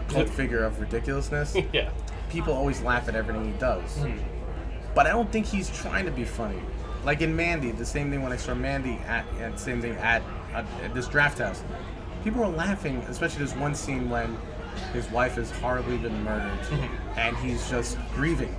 cult 0.08 0.30
figure 0.40 0.64
of 0.64 0.80
ridiculousness. 0.80 1.56
yeah. 1.74 1.90
People 2.30 2.54
always 2.54 2.82
laugh 2.82 3.08
at 3.10 3.16
everything 3.16 3.46
he 3.52 3.60
does, 3.60 3.98
Hmm. 3.98 4.18
but 4.94 5.06
I 5.08 5.10
don't 5.10 5.32
think 5.32 5.48
he's 5.48 5.70
trying 5.70 6.06
to 6.06 6.12
be 6.12 6.24
funny. 6.24 6.60
Like 7.04 7.22
in 7.22 7.36
Mandy, 7.36 7.72
the 7.72 7.86
same 7.86 8.12
thing 8.12 8.22
when 8.22 8.32
I 8.32 8.38
saw 8.38 8.54
Mandy 8.54 9.00
at 9.08 9.26
and 9.40 9.58
same 9.58 9.82
thing 9.82 9.94
at, 9.94 10.22
at, 10.54 10.66
at 10.84 10.94
this 10.94 11.08
Drafthouse. 11.08 11.62
People 12.24 12.42
were 12.42 12.48
laughing, 12.48 12.98
especially 13.08 13.46
this 13.46 13.56
one 13.56 13.74
scene 13.74 14.10
when 14.10 14.38
his 14.94 15.10
wife 15.12 15.36
has 15.36 15.52
horribly 15.52 15.98
been 15.98 16.24
murdered, 16.24 16.60
mm-hmm. 16.60 17.20
and 17.20 17.36
he's 17.38 17.70
just 17.70 17.98
grieving. 18.14 18.56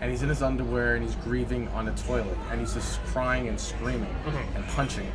And 0.00 0.10
he's 0.10 0.22
in 0.22 0.28
his 0.28 0.42
underwear 0.42 0.96
and 0.96 1.04
he's 1.04 1.14
grieving 1.16 1.66
on 1.68 1.86
the 1.86 1.92
toilet 1.92 2.36
and 2.50 2.60
he's 2.60 2.74
just 2.74 3.00
crying 3.04 3.48
and 3.48 3.58
screaming 3.58 4.14
mm-hmm. 4.26 4.56
and 4.56 4.66
punching. 4.68 5.10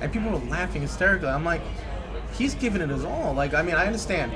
And 0.00 0.12
people 0.12 0.30
were 0.30 0.38
laughing 0.38 0.82
hysterically. 0.82 1.28
I'm 1.28 1.44
like 1.44 1.60
he's 2.36 2.54
giving 2.54 2.80
it 2.80 2.88
his 2.88 3.04
all. 3.04 3.34
Like 3.34 3.54
i 3.54 3.62
mean 3.62 3.74
i 3.74 3.86
understand 3.86 4.32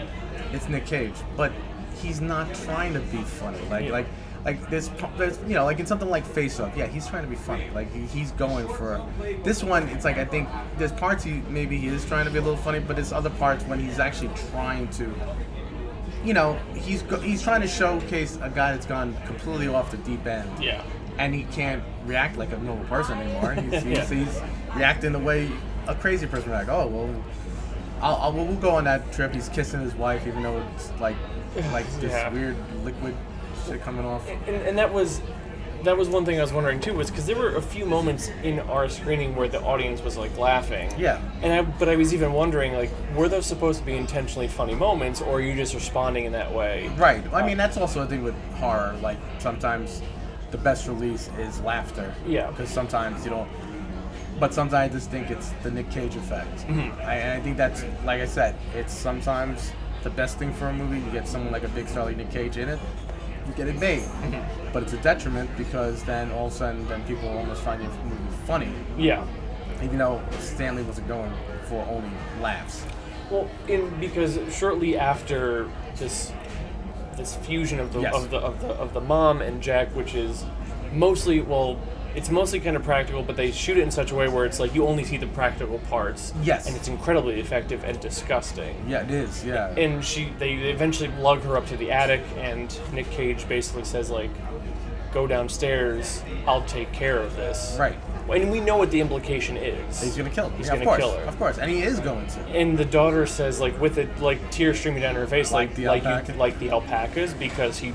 it's 0.51 0.69
nic 0.69 0.87
cage 0.87 1.15
but 1.37 1.53
he's 2.01 2.21
not 2.21 2.53
trying 2.55 2.95
to 2.95 3.01
be 3.01 3.19
funny. 3.23 3.61
Like 3.71 3.85
Yeah. 3.85 3.93
like 3.93 4.07
like 4.45 4.69
this 4.71 4.91
there's 5.17 5.39
you 5.47 5.55
know 5.55 5.65
like 5.65 5.79
in 5.79 5.87
something 5.87 6.11
like 6.11 6.25
face 6.27 6.59
off 6.59 6.77
yeah 6.77 6.87
he's 6.87 7.07
trying 7.07 7.23
to 7.23 7.29
be 7.31 7.37
funny 7.37 7.69
like 7.75 7.93
he, 7.93 8.01
he's 8.07 8.33
going 8.33 8.67
for 8.75 9.01
this 9.45 9.63
one 9.63 9.89
it's 9.91 10.05
like 10.05 10.19
i 10.19 10.25
think 10.25 10.49
there's 10.79 10.91
parts 10.93 11.23
he 11.23 11.35
maybe 11.49 11.79
he 11.79 11.87
is 11.87 12.05
trying 12.05 12.25
to 12.25 12.31
be 12.31 12.39
a 12.39 12.43
little 12.43 12.57
funny 12.57 12.81
but 12.81 12.97
there's 12.97 13.13
other 13.13 13.31
parts 13.31 13.63
when 13.65 13.79
he's 13.79 13.99
actually 14.01 14.31
trying 14.51 14.89
to 14.89 15.13
you 16.25 16.35
know, 16.35 16.55
he's 16.77 17.03
go- 17.03 17.19
he's 17.19 17.43
trying 17.43 17.63
to 17.63 17.67
showcase 17.67 18.37
a 18.43 18.49
guy 18.49 18.71
that's 18.71 18.87
gone 18.87 19.17
completely 19.27 19.67
off 19.67 19.91
the 19.91 19.97
deep 19.97 20.25
end. 20.25 20.49
Yeah. 20.63 20.81
And 21.19 21.35
he 21.35 21.43
can't 21.51 21.83
react 22.07 22.39
like 22.39 22.53
a 22.53 22.59
normal 22.59 22.85
person 22.85 23.19
anymore. 23.19 23.55
He's, 23.61 23.85
Yeah. 23.85 24.05
he's, 24.05 24.09
he's 24.29 24.43
reacting 24.77 25.11
the 25.11 25.19
way 25.19 25.51
a 25.89 25.97
crazy 25.97 26.29
person 26.29 26.51
would 26.51 26.57
react. 26.59 26.71
Oh 26.71 26.87
well, 26.87 27.25
I'll, 28.01 28.15
I'll 28.17 28.33
we'll 28.33 28.55
go 28.55 28.71
on 28.71 28.85
that 28.85 29.13
trip. 29.13 29.35
He's 29.35 29.49
kissing 29.49 29.81
his 29.81 29.97
wife, 29.97 30.25
even 30.29 30.45
though 30.45 30.65
it's 30.77 30.93
like 31.01 31.17
like 31.73 31.87
this 31.95 32.13
Yeah. 32.13 32.29
weird 32.29 32.57
liquid 32.85 33.17
shit 33.67 33.81
coming 33.83 34.05
off. 34.05 34.29
and, 34.29 34.57
and 34.57 34.79
that 34.79 34.93
was 34.93 35.21
that 35.85 35.97
was 35.97 36.09
one 36.09 36.25
thing 36.25 36.39
I 36.39 36.43
was 36.43 36.53
wondering 36.53 36.81
too 36.81 36.95
was 36.95 37.11
because 37.11 37.27
there 37.27 37.37
were 37.37 37.57
a 37.57 37.63
few 37.63 37.85
moments 37.85 38.31
in 38.43 38.61
our 38.61 38.89
screening 38.89 39.35
where 39.35 39.49
the 39.49 39.61
audience 39.63 40.01
was 40.01 40.17
like 40.17 40.37
laughing. 40.39 40.93
Yeah. 40.99 41.21
And 41.43 41.53
I, 41.53 41.63
but 41.63 41.89
I 41.89 41.97
was 41.97 42.15
even 42.15 42.33
wondering 42.33 42.75
like, 42.75 42.91
were 43.17 43.29
those 43.29 43.47
supposed 43.47 43.81
to 43.81 43.87
be 43.87 43.97
intentionally 43.97 44.49
funny 44.49 44.75
moments, 44.75 45.21
or 45.21 45.39
are 45.39 45.41
you 45.41 45.55
just 45.55 45.75
responding 45.75 46.25
in 46.25 46.33
that 46.33 46.53
way? 46.53 46.89
Right. 46.97 47.25
I 47.33 47.47
mean, 47.47 47.57
that's 47.57 47.77
also 47.77 48.03
a 48.03 48.07
thing 48.07 48.23
with 48.23 48.35
horror. 48.55 48.97
Like 49.03 49.19
sometimes 49.39 50.03
the 50.51 50.59
best 50.59 50.87
release 50.87 51.31
is 51.39 51.61
laughter. 51.61 52.15
Yeah. 52.27 52.51
Because 52.51 52.69
sometimes 52.69 53.25
you 53.25 53.31
don't. 53.31 53.49
But 54.39 54.55
sometimes 54.55 54.93
I 54.93 54.95
just 54.95 55.11
think 55.11 55.31
it's 55.31 55.51
the 55.63 55.71
Nic 55.71 55.91
Cage 55.91 56.17
effect. 56.17 56.59
Mm-hmm. 56.67 57.01
I, 57.03 57.15
and 57.15 57.41
I 57.41 57.43
think 57.43 57.57
that's, 57.57 57.85
like 58.05 58.21
I 58.21 58.27
said, 58.27 58.57
it's 58.75 58.93
sometimes 58.93 59.73
the 60.03 60.11
best 60.11 60.39
thing 60.39 60.53
for 60.53 60.69
a 60.69 60.73
movie. 60.73 60.99
You 60.99 61.13
get 61.13 61.29
someone 61.29 61.53
like 61.53 61.63
a 61.63 61.69
big 61.69 61.87
star 61.87 62.05
like 62.05 62.17
Nic 62.17 62.31
Cage 62.31 62.57
in 62.57 62.69
it, 62.69 62.81
you 63.47 63.53
get 63.55 63.69
it 63.69 63.79
made. 63.79 64.03
Mm-hmm. 64.03 64.73
But 64.73 64.83
it's 64.85 64.93
a 64.93 64.99
detriment 64.99 65.51
because 65.57 66.03
then 66.05 66.31
all 66.33 66.47
of 66.47 66.53
a 66.53 66.57
sudden, 66.57 66.87
then 66.89 67.03
people 67.05 67.29
almost 67.29 67.63
find 67.63 67.83
your 67.83 67.91
movie 68.05 68.17
funny, 68.47 68.73
Yeah. 68.97 69.25
even 69.83 69.99
though 69.99 70.23
Stanley 70.39 70.83
wasn't 70.83 71.09
going 71.09 71.33
for 71.65 71.85
only 71.91 72.11
laughs. 72.41 72.85
Well, 73.31 73.49
in 73.69 73.89
because 74.01 74.39
shortly 74.55 74.99
after 74.99 75.69
this 75.97 76.33
this 77.17 77.35
fusion 77.37 77.79
of 77.79 77.93
the 77.93 78.01
Yes. 78.01 78.15
of 78.15 78.31
the 78.31 78.39
of 78.39 78.61
the 78.61 78.69
of 78.69 78.95
the 78.95 79.01
mom 79.01 79.43
and 79.43 79.63
Jack, 79.63 79.89
which 79.95 80.15
is 80.15 80.45
mostly 80.93 81.41
well, 81.41 81.79
it's 82.15 82.29
mostly 82.31 82.61
kind 82.61 82.77
of 82.77 82.83
practical, 82.83 83.23
but 83.23 83.37
they 83.37 83.51
shoot 83.53 83.79
it 83.79 83.83
in 83.83 83.91
such 83.91 84.11
a 84.11 84.15
way 84.15 84.29
where 84.29 84.45
it's 84.45 84.61
like 84.61 84.75
you 84.75 84.87
only 84.87 85.05
see 85.05 85.17
the 85.17 85.27
practical 85.29 85.79
parts. 85.91 86.33
Yes. 86.43 86.67
And 86.67 86.77
it's 86.77 86.89
incredibly 86.89 87.41
effective 87.41 87.85
and 87.85 87.99
disgusting. 88.01 88.75
Yeah, 88.89 89.03
it 89.03 89.11
is. 89.11 89.45
Yeah. 89.45 89.69
and 89.79 90.05
she 90.05 90.31
they 90.39 90.53
eventually 90.55 91.09
lug 91.21 91.43
her 91.43 91.57
up 91.57 91.67
to 91.69 91.77
the 91.77 91.91
attic 91.91 92.23
and 92.37 92.79
nic 92.93 93.11
cage 93.11 93.49
basically 93.49 93.85
says 93.85 94.11
like 94.11 94.31
go 95.13 95.27
downstairs 95.27 96.23
i'll 96.47 96.65
take 96.65 96.91
care 96.93 97.19
of 97.19 97.37
this 97.37 97.77
Right. 97.79 97.95
and 98.31 98.51
we 98.51 98.61
know 98.61 98.79
what 98.79 98.91
the 98.91 98.99
implication 99.01 99.59
is 99.59 100.01
He's 100.03 100.17
gonna 100.17 100.31
kill 100.31 100.49
him. 100.49 100.57
He's 100.57 100.69
yeah, 100.69 100.73
gonna 100.75 100.85
course, 100.87 100.99
kill 101.01 101.13
her. 101.19 101.25
Of 101.25 101.39
course, 101.39 101.59
and 101.59 101.71
he 101.71 101.83
is 101.83 102.01
going 102.01 102.27
to. 102.29 102.41
and 102.49 102.79
the 102.79 102.85
daughter 102.87 103.27
says 103.27 103.61
like 103.61 103.79
with 103.81 103.99
it 103.99 104.21
like 104.21 104.51
tears 104.51 104.79
streaming 104.79 105.03
down 105.03 105.15
her 105.17 105.27
face 105.27 105.53
Like 105.53 105.69
like 105.69 105.77
the 105.77 105.87
like 105.87 106.05
alpaca? 106.07 106.33
you 106.33 106.39
like 106.39 106.59
the 106.59 106.71
alpacas 106.71 107.35
because 107.35 107.79
he 107.79 107.93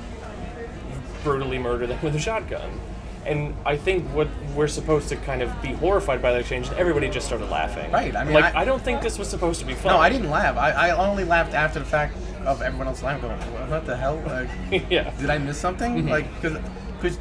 brutally 1.23 1.57
murdered 1.57 1.89
them 1.89 1.99
with 2.03 2.15
a 2.15 2.19
shotgun 2.19 2.69
and 3.27 3.53
I 3.65 3.75
think 3.77 4.07
what 4.15 4.27
we're 4.55 4.67
supposed 4.67 5.09
to 5.09 5.15
kind 5.17 5.41
of 5.41 5.61
be 5.61 5.69
horrified 5.73 6.21
by 6.21 6.31
that 6.31 6.39
exchange, 6.39 6.69
everybody 6.71 7.09
just 7.09 7.27
started 7.27 7.49
laughing. 7.49 7.91
Right, 7.91 8.15
I 8.15 8.23
mean, 8.23 8.33
like 8.33 8.55
I- 8.55 8.61
I, 8.61 8.65
don't 8.65 8.81
think 8.81 9.01
this 9.01 9.19
was 9.19 9.27
supposed 9.27 9.59
to 9.59 9.65
be 9.65 9.73
fun. 9.73 9.93
No, 9.93 9.99
I 9.99 10.09
didn't 10.09 10.29
laugh. 10.29 10.57
I, 10.57 10.71
I 10.71 11.09
only 11.09 11.23
laughed 11.25 11.53
after 11.53 11.79
the 11.79 11.85
fact 11.85 12.15
of 12.45 12.61
everyone 12.61 12.87
else 12.87 13.03
laughing. 13.03 13.29
Going, 13.29 13.69
what 13.69 13.85
the 13.85 13.95
hell? 13.97 14.21
Like, 14.25 14.83
yeah, 14.89 15.11
did 15.19 15.29
I 15.29 15.37
miss 15.37 15.57
something? 15.57 15.97
Mm-hmm. 15.97 16.09
Like, 16.09 16.33
because, 16.41 16.57
because, 17.01 17.19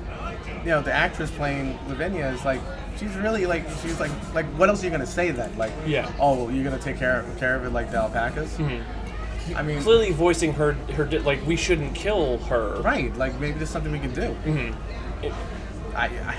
you 0.65 0.71
know, 0.71 0.81
the 0.83 0.93
actress 0.93 1.31
playing 1.33 1.79
Lavinia 1.89 2.29
is 2.31 2.45
like, 2.45 2.61
she's 2.97 3.15
really 3.17 3.45
like, 3.47 3.65
she's 3.83 3.99
like, 4.01 4.11
like, 4.35 4.47
what 4.59 4.69
else 4.69 4.83
are 4.83 4.87
you 4.87 4.93
gonna 4.93 5.07
say 5.07 5.31
then? 5.33 5.57
Like, 5.59 5.73
Yeah. 5.87 6.11
oh, 6.21 6.49
you're 6.49 6.65
gonna 6.65 6.79
take 6.79 6.97
care 6.99 7.21
of, 7.21 7.39
care 7.39 7.57
of 7.57 7.65
it 7.65 7.71
like 7.71 7.91
the 7.91 7.99
alpacas? 7.99 8.59
I 9.55 9.63
mean, 9.63 9.81
clearly 9.81 10.11
voicing 10.13 10.53
her 10.55 10.73
her 10.97 11.05
like 11.21 11.45
we 11.47 11.55
shouldn't 11.57 11.95
kill 11.95 12.39
her. 12.39 12.81
right? 12.83 13.15
Like, 13.17 13.39
maybe 13.41 13.59
there's 13.59 13.71
something 13.71 13.93
we 13.93 13.99
can 14.01 14.13
do. 14.15 14.23
Mm-hmm. 14.45 15.25
It- 15.25 15.33
I, 15.97 16.07
I, 16.07 16.37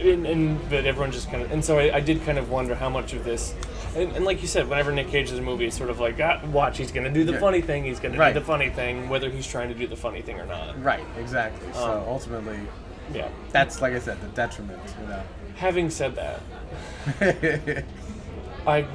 and, 0.00 0.26
and 0.26 0.70
but 0.70 0.86
everyone 0.86 1.12
just 1.12 1.30
kind 1.30 1.42
of 1.42 1.50
and 1.52 1.64
so 1.64 1.78
I, 1.78 1.96
I 1.96 2.00
did 2.00 2.22
kind 2.24 2.38
of 2.38 2.48
wonder 2.50 2.74
how 2.74 2.88
much 2.88 3.12
of 3.12 3.24
this 3.24 3.54
and, 3.96 4.12
and 4.16 4.24
like 4.24 4.40
you 4.40 4.48
said 4.48 4.68
whenever 4.68 4.92
nic 4.92 5.08
cage 5.08 5.26
is 5.26 5.32
in 5.32 5.38
a 5.40 5.42
movie 5.42 5.66
it's 5.66 5.76
sort 5.76 5.90
of 5.90 6.00
like 6.00 6.18
ah, 6.22 6.40
watch 6.52 6.78
he's 6.78 6.92
gonna 6.92 7.10
do 7.10 7.24
the 7.24 7.32
Yeah. 7.32 7.40
funny 7.40 7.60
thing 7.60 7.84
he's 7.84 8.00
gonna 8.00 8.16
Right. 8.16 8.32
do 8.32 8.40
the 8.40 8.46
funny 8.46 8.70
thing 8.70 9.08
whether 9.08 9.28
he's 9.28 9.46
trying 9.46 9.68
to 9.68 9.74
do 9.74 9.86
the 9.86 9.96
funny 9.96 10.22
thing 10.22 10.38
or 10.40 10.46
not 10.46 10.82
right, 10.82 11.04
exactly. 11.18 11.66
So 11.74 11.80
Um, 11.98 12.04
ultimately, 12.08 12.58
yeah 13.12 13.28
that's 13.50 13.82
like 13.82 13.92
I 13.94 13.98
said, 13.98 14.20
the 14.22 14.28
detriment. 14.28 14.80
You 15.02 15.08
know. 15.08 15.22
having 15.56 15.90
said 15.90 16.14
that 16.14 16.40
i 18.66 18.86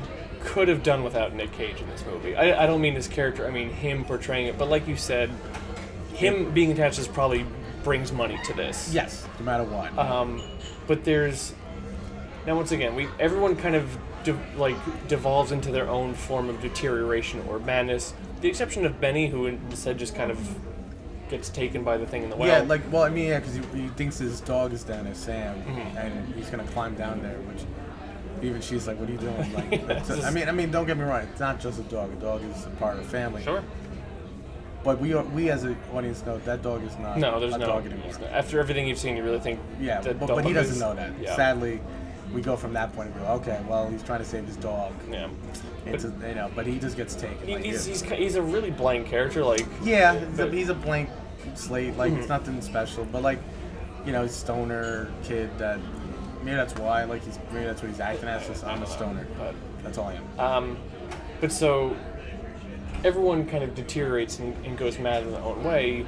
could 0.41 0.68
have 0.68 0.84
done 0.84 1.03
without 1.03 1.34
nic 1.34 1.51
cage 1.51 1.82
in 1.82 1.89
this 1.89 2.05
movie 2.05 2.36
I, 2.36 2.63
I 2.63 2.68
don't 2.68 2.82
mean 2.82 2.93
his 2.95 3.07
character 3.07 3.45
i 3.47 3.51
mean 3.51 3.70
him 3.70 4.05
portraying 4.05 4.47
it 4.47 4.57
but 4.57 4.70
like 4.70 4.88
you 4.88 4.95
said 4.95 5.30
him 6.13 6.51
being 6.51 6.72
attached 6.72 6.99
is 6.99 7.07
probably 7.07 7.45
brings 7.86 8.11
money 8.11 8.38
to 8.43 8.51
this 8.53 8.91
yes, 8.91 9.25
no 9.39 9.45
matter 9.45 9.63
what. 9.63 9.97
Um, 9.97 10.41
but 10.88 11.05
there's 11.05 11.53
now 12.45 12.55
once 12.57 12.71
again 12.73 12.95
we 12.95 13.07
everyone 13.19 13.55
kind 13.55 13.75
of 13.75 13.97
de- 14.25 14.38
like 14.57 14.75
devolves 15.07 15.51
into 15.53 15.71
their 15.71 15.88
own 15.88 16.13
form 16.15 16.49
of 16.49 16.59
deterioration 16.59 17.41
or 17.47 17.59
madness. 17.59 18.13
The 18.41 18.49
exception 18.49 18.86
of 18.86 18.99
Benny, 18.99 19.27
who 19.27 19.45
instead 19.45 19.97
just 19.97 20.15
kind 20.15 20.31
of 20.31 20.39
gets 21.29 21.49
taken 21.49 21.83
by 21.83 21.97
the 21.97 22.05
thing 22.05 22.23
in 22.23 22.29
the 22.29 22.36
well. 22.36 22.49
yeah, 22.49 22.67
like 22.67 22.81
well, 22.91 23.03
I 23.03 23.09
mean, 23.09 23.27
yeah, 23.29 23.39
because 23.39 23.55
he, 23.55 23.61
he 23.83 23.88
thinks 23.89 24.17
his 24.17 24.41
dog 24.41 24.73
is 24.73 24.83
down 24.83 25.05
there, 25.05 25.15
Sam, 25.15 25.55
Mm-hmm. 25.63 25.97
and 25.97 26.36
he's 26.36 26.49
gonna 26.49 26.63
climb 26.65 26.95
down 26.95 27.21
there. 27.21 27.38
Which 27.38 27.63
even 28.43 28.61
she's 28.61 28.86
like, 28.88 28.99
"What 28.99 29.09
are 29.09 29.11
you 29.13 29.17
doing?" 29.19 29.53
Like, 29.53 29.71
Yeah, 29.71 29.77
a- 29.97 30.03
this 30.03 30.25
I 30.25 30.31
mean, 30.31 30.49
I 30.49 30.51
mean, 30.51 30.71
don't 30.71 30.86
get 30.88 30.97
me 30.97 31.03
wrong. 31.03 31.21
It's 31.21 31.39
not 31.39 31.59
just 31.59 31.79
a 31.79 31.83
dog. 31.83 32.11
A 32.13 32.15
dog 32.15 32.41
is 32.43 32.65
a 32.65 32.69
part 32.71 32.97
of 32.97 33.03
the 33.03 33.09
family. 33.09 33.43
sure. 33.43 33.63
But 34.86 34.99
we 35.01 35.13
are, 35.13 35.23
we 35.23 35.49
as 35.49 35.63
an 35.63 35.75
audience 35.93 36.23
know 36.25 36.38
that 36.39 36.61
dog 36.61 36.83
is 36.83 36.95
not 36.99 37.17
No, 37.17 37.39
there's 37.39 37.55
a 37.55 37.57
no. 37.57 37.65
dog 37.65 37.86
anymore. 37.88 38.11
no- 38.21 38.27
After 38.27 38.59
everything 38.59 38.88
you've 38.88 38.99
seen, 38.99 39.17
you 39.17 39.23
really 39.23 39.39
think. 39.39 39.59
Yeah, 39.81 39.99
but, 40.01 40.19
but 40.19 40.45
he 40.45 40.53
doesn't 40.53 40.75
is- 40.75 40.79
know 40.79 40.93
that. 40.93 41.11
Yeah. 41.19 41.36
Sadly, 41.36 41.81
we 42.31 42.41
go 42.41 42.55
from 42.55 42.73
that 42.73 42.93
point 42.95 43.09
of 43.09 43.15
view. 43.15 43.25
Okay, 43.25 43.59
well, 43.67 43.89
he's 43.89 44.03
trying 44.03 44.19
to 44.19 44.25
save 44.25 44.45
his 44.45 44.55
dog. 44.57 44.93
Yeah. 45.11 45.27
It's 45.88 46.03
a, 46.03 46.13
you 46.27 46.36
know, 46.36 46.51
but 46.55 46.67
he 46.67 46.77
just 46.77 46.97
gets 46.97 47.15
taken. 47.15 47.47
He, 47.47 47.55
like 47.55 47.63
he's, 47.63 47.86
he's 47.86 48.01
he's 48.03 48.36
a 48.36 48.41
really 48.41 48.69
blank 48.71 49.07
character. 49.07 49.43
Like 49.43 49.65
Yeah, 49.83 50.13
he's 50.19 50.39
a, 50.39 50.43
But- 50.45 50.53
he's 50.53 50.69
a 50.69 50.75
blank 50.75 51.09
slate. 51.55 51.97
Like 51.97 52.11
Mm-hmm. 52.11 52.19
it's 52.21 52.29
nothing 52.29 52.61
special, 52.61 53.05
but 53.05 53.23
like, 53.23 53.39
you 54.05 54.11
know, 54.11 54.27
stoner 54.27 55.09
kid. 55.23 55.49
That 55.57 55.79
maybe 56.43 56.57
that's 56.57 56.75
why. 56.75 57.05
Like 57.05 57.23
he's 57.23 57.39
maybe 57.51 57.65
that's 57.65 57.81
what 57.81 57.89
he's 57.89 57.99
acting 57.99 58.29
as. 58.29 58.63
I'm 58.63 58.83
a 58.83 58.88
stoner. 58.88 59.25
But- 59.39 59.55
That's 59.83 59.97
all 59.97 60.07
I 60.09 60.13
am. 60.15 60.39
Um, 60.39 60.77
but 61.41 61.51
so 61.51 61.95
everyone 63.09 63.45
kind 63.47 63.63
of 63.63 63.75
deteriorates 63.75 64.39
and, 64.39 64.53
and 64.65 64.77
goes 64.77 64.97
mad 64.97 65.23
in 65.23 65.31
their 65.31 65.41
own 65.41 65.63
way. 65.63 66.05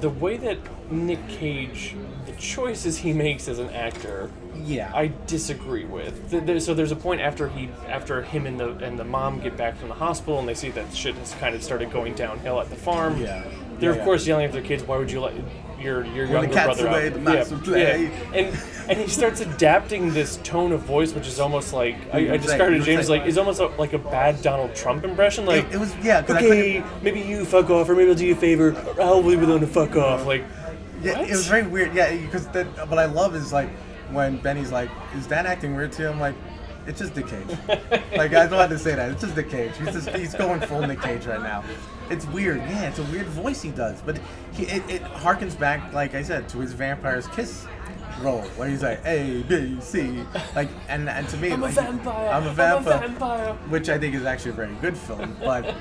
The 0.00 0.08
way 0.10 0.36
that 0.38 0.58
Nic 0.90 1.28
Cage, 1.28 1.94
the 2.26 2.32
choices 2.32 2.96
he 2.98 3.12
makes 3.12 3.48
as 3.48 3.58
an 3.58 3.70
actor, 3.70 4.30
Yeah. 4.64 4.90
I 4.94 5.12
disagree 5.26 5.84
with. 5.84 6.30
Th- 6.30 6.44
there- 6.44 6.60
So 6.60 6.72
there's 6.74 6.92
a 6.92 6.96
point 6.96 7.20
after 7.20 7.48
he, 7.48 7.68
after 7.88 8.22
him 8.22 8.46
and 8.46 8.58
the 8.58 8.70
and 8.78 8.98
the 8.98 9.04
mom 9.04 9.40
get 9.40 9.56
back 9.56 9.76
from 9.76 9.88
the 9.88 9.94
hospital, 9.94 10.38
and 10.38 10.48
they 10.48 10.54
see 10.54 10.70
that 10.70 10.94
shit 10.94 11.14
has 11.16 11.34
kind 11.34 11.54
of 11.54 11.62
started 11.62 11.90
going 11.92 12.14
downhill 12.14 12.60
at 12.60 12.68
the 12.70 12.76
farm. 12.76 13.20
Yeah. 13.20 13.42
They're 13.78 13.90
Yeah, 13.90 13.90
of 13.90 13.96
yeah. 13.98 14.04
course 14.04 14.26
yelling 14.26 14.44
at 14.46 14.52
their 14.52 14.62
kids. 14.62 14.82
Why 14.84 14.96
would 14.98 15.10
you 15.10 15.20
let 15.20 15.34
your 15.82 16.04
your 16.06 16.24
When 16.28 16.44
younger 16.50 16.52
brother 16.64 16.86
away, 16.86 17.06
out? 17.08 17.12
the 17.48 17.54
will 17.54 17.60
play. 17.62 18.04
Yeah. 18.04 18.10
And 18.34 18.62
and 18.90 18.98
he 18.98 19.08
starts 19.08 19.40
adapting 19.40 20.12
this 20.12 20.38
tone 20.38 20.72
of 20.72 20.80
voice, 20.82 21.12
which 21.14 21.26
is 21.26 21.38
almost 21.40 21.72
like 21.72 21.96
I, 22.12 22.32
I 22.32 22.36
described 22.36 22.62
it 22.62 22.68
he 22.68 22.72
to 22.72 22.76
was 22.78 22.86
James 22.86 23.08
like- 23.10 23.20
like 23.20 23.28
it's 23.28 23.38
almost 23.38 23.60
a, 23.60 23.66
like 23.78 23.92
a 23.92 23.98
bad 23.98 24.40
Donald 24.42 24.74
Trump 24.74 25.04
impression. 25.04 25.44
Like 25.46 25.66
it, 25.66 25.74
it 25.74 25.78
was 25.80 25.94
yeah. 26.02 26.24
Okay, 26.28 26.82
maybe 27.02 27.20
you 27.20 27.44
fuck 27.44 27.70
off, 27.70 27.88
or 27.88 27.94
maybe 27.94 28.10
I'll 28.10 28.16
do 28.16 28.26
you 28.26 28.32
a 28.32 28.36
favor. 28.36 28.72
Or 28.98 29.00
I'll 29.02 29.22
leave 29.22 29.42
it 29.42 29.48
alone 29.48 29.60
to 29.60 29.66
fuck 29.66 29.96
off. 29.96 30.26
Like 30.26 30.44
Yeah, 31.02 31.18
what? 31.18 31.28
it 31.28 31.30
was 31.32 31.46
very 31.46 31.66
weird. 31.66 31.94
Yeah, 31.94 32.14
because. 32.16 32.46
What 32.46 32.98
I 32.98 33.06
love 33.06 33.34
is 33.34 33.52
like 33.52 33.68
when 34.10 34.36
Benny's 34.38 34.70
like, 34.72 34.90
"Is 35.16 35.26
that 35.28 35.46
acting 35.46 35.74
weird 35.76 35.92
to 35.92 36.02
you?" 36.02 36.08
I'm 36.08 36.20
like, 36.20 36.34
"It's 36.86 36.98
just 37.00 37.16
Nic 37.16 37.26
Cage." 37.26 37.58
like 38.16 38.34
I 38.34 38.46
don't 38.46 38.58
have 38.58 38.70
to 38.70 38.78
say 38.78 38.94
that. 38.94 39.10
It's 39.10 39.22
just 39.22 39.36
Nic 39.36 39.50
Cage. 39.50 39.72
He's 39.76 39.92
just 39.92 40.08
he's 40.10 40.34
going 40.34 40.60
full 40.60 40.86
Nic 40.86 41.00
Cage 41.00 41.26
right 41.26 41.42
now. 41.42 41.64
It's 42.10 42.26
weird. 42.26 42.58
Yeah, 42.58 42.88
it's 42.88 42.98
a 42.98 43.04
weird 43.04 43.26
voice 43.26 43.62
he 43.62 43.70
does, 43.70 44.00
but 44.02 44.18
he 44.52 44.64
it, 44.64 44.82
it 44.88 45.02
harkens 45.02 45.58
back, 45.58 45.92
like 45.92 46.14
I 46.14 46.22
said, 46.22 46.48
to 46.50 46.58
his 46.58 46.72
Vampire's 46.72 47.26
Kiss 47.28 47.66
role, 48.22 48.42
where 48.56 48.68
he's 48.68 48.82
like 48.82 49.00
A 49.04 49.42
B 49.42 49.78
C, 49.80 50.24
like 50.54 50.68
and 50.88 51.08
and 51.08 51.28
to 51.28 51.36
me, 51.36 51.52
I'm 51.52 51.62
a 51.62 51.68
vampire. 51.68 52.28
I'm 52.28 52.42
a 52.44 52.46
I'm 52.46 52.46
a 52.46 52.54
vampire. 52.54 52.98
vampire. 53.08 53.54
which 53.68 53.88
I 53.88 53.98
think 53.98 54.14
is 54.14 54.24
actually 54.24 54.52
a 54.52 54.54
very 54.54 54.74
good 54.80 54.96
film. 54.96 55.36
But, 55.40 55.74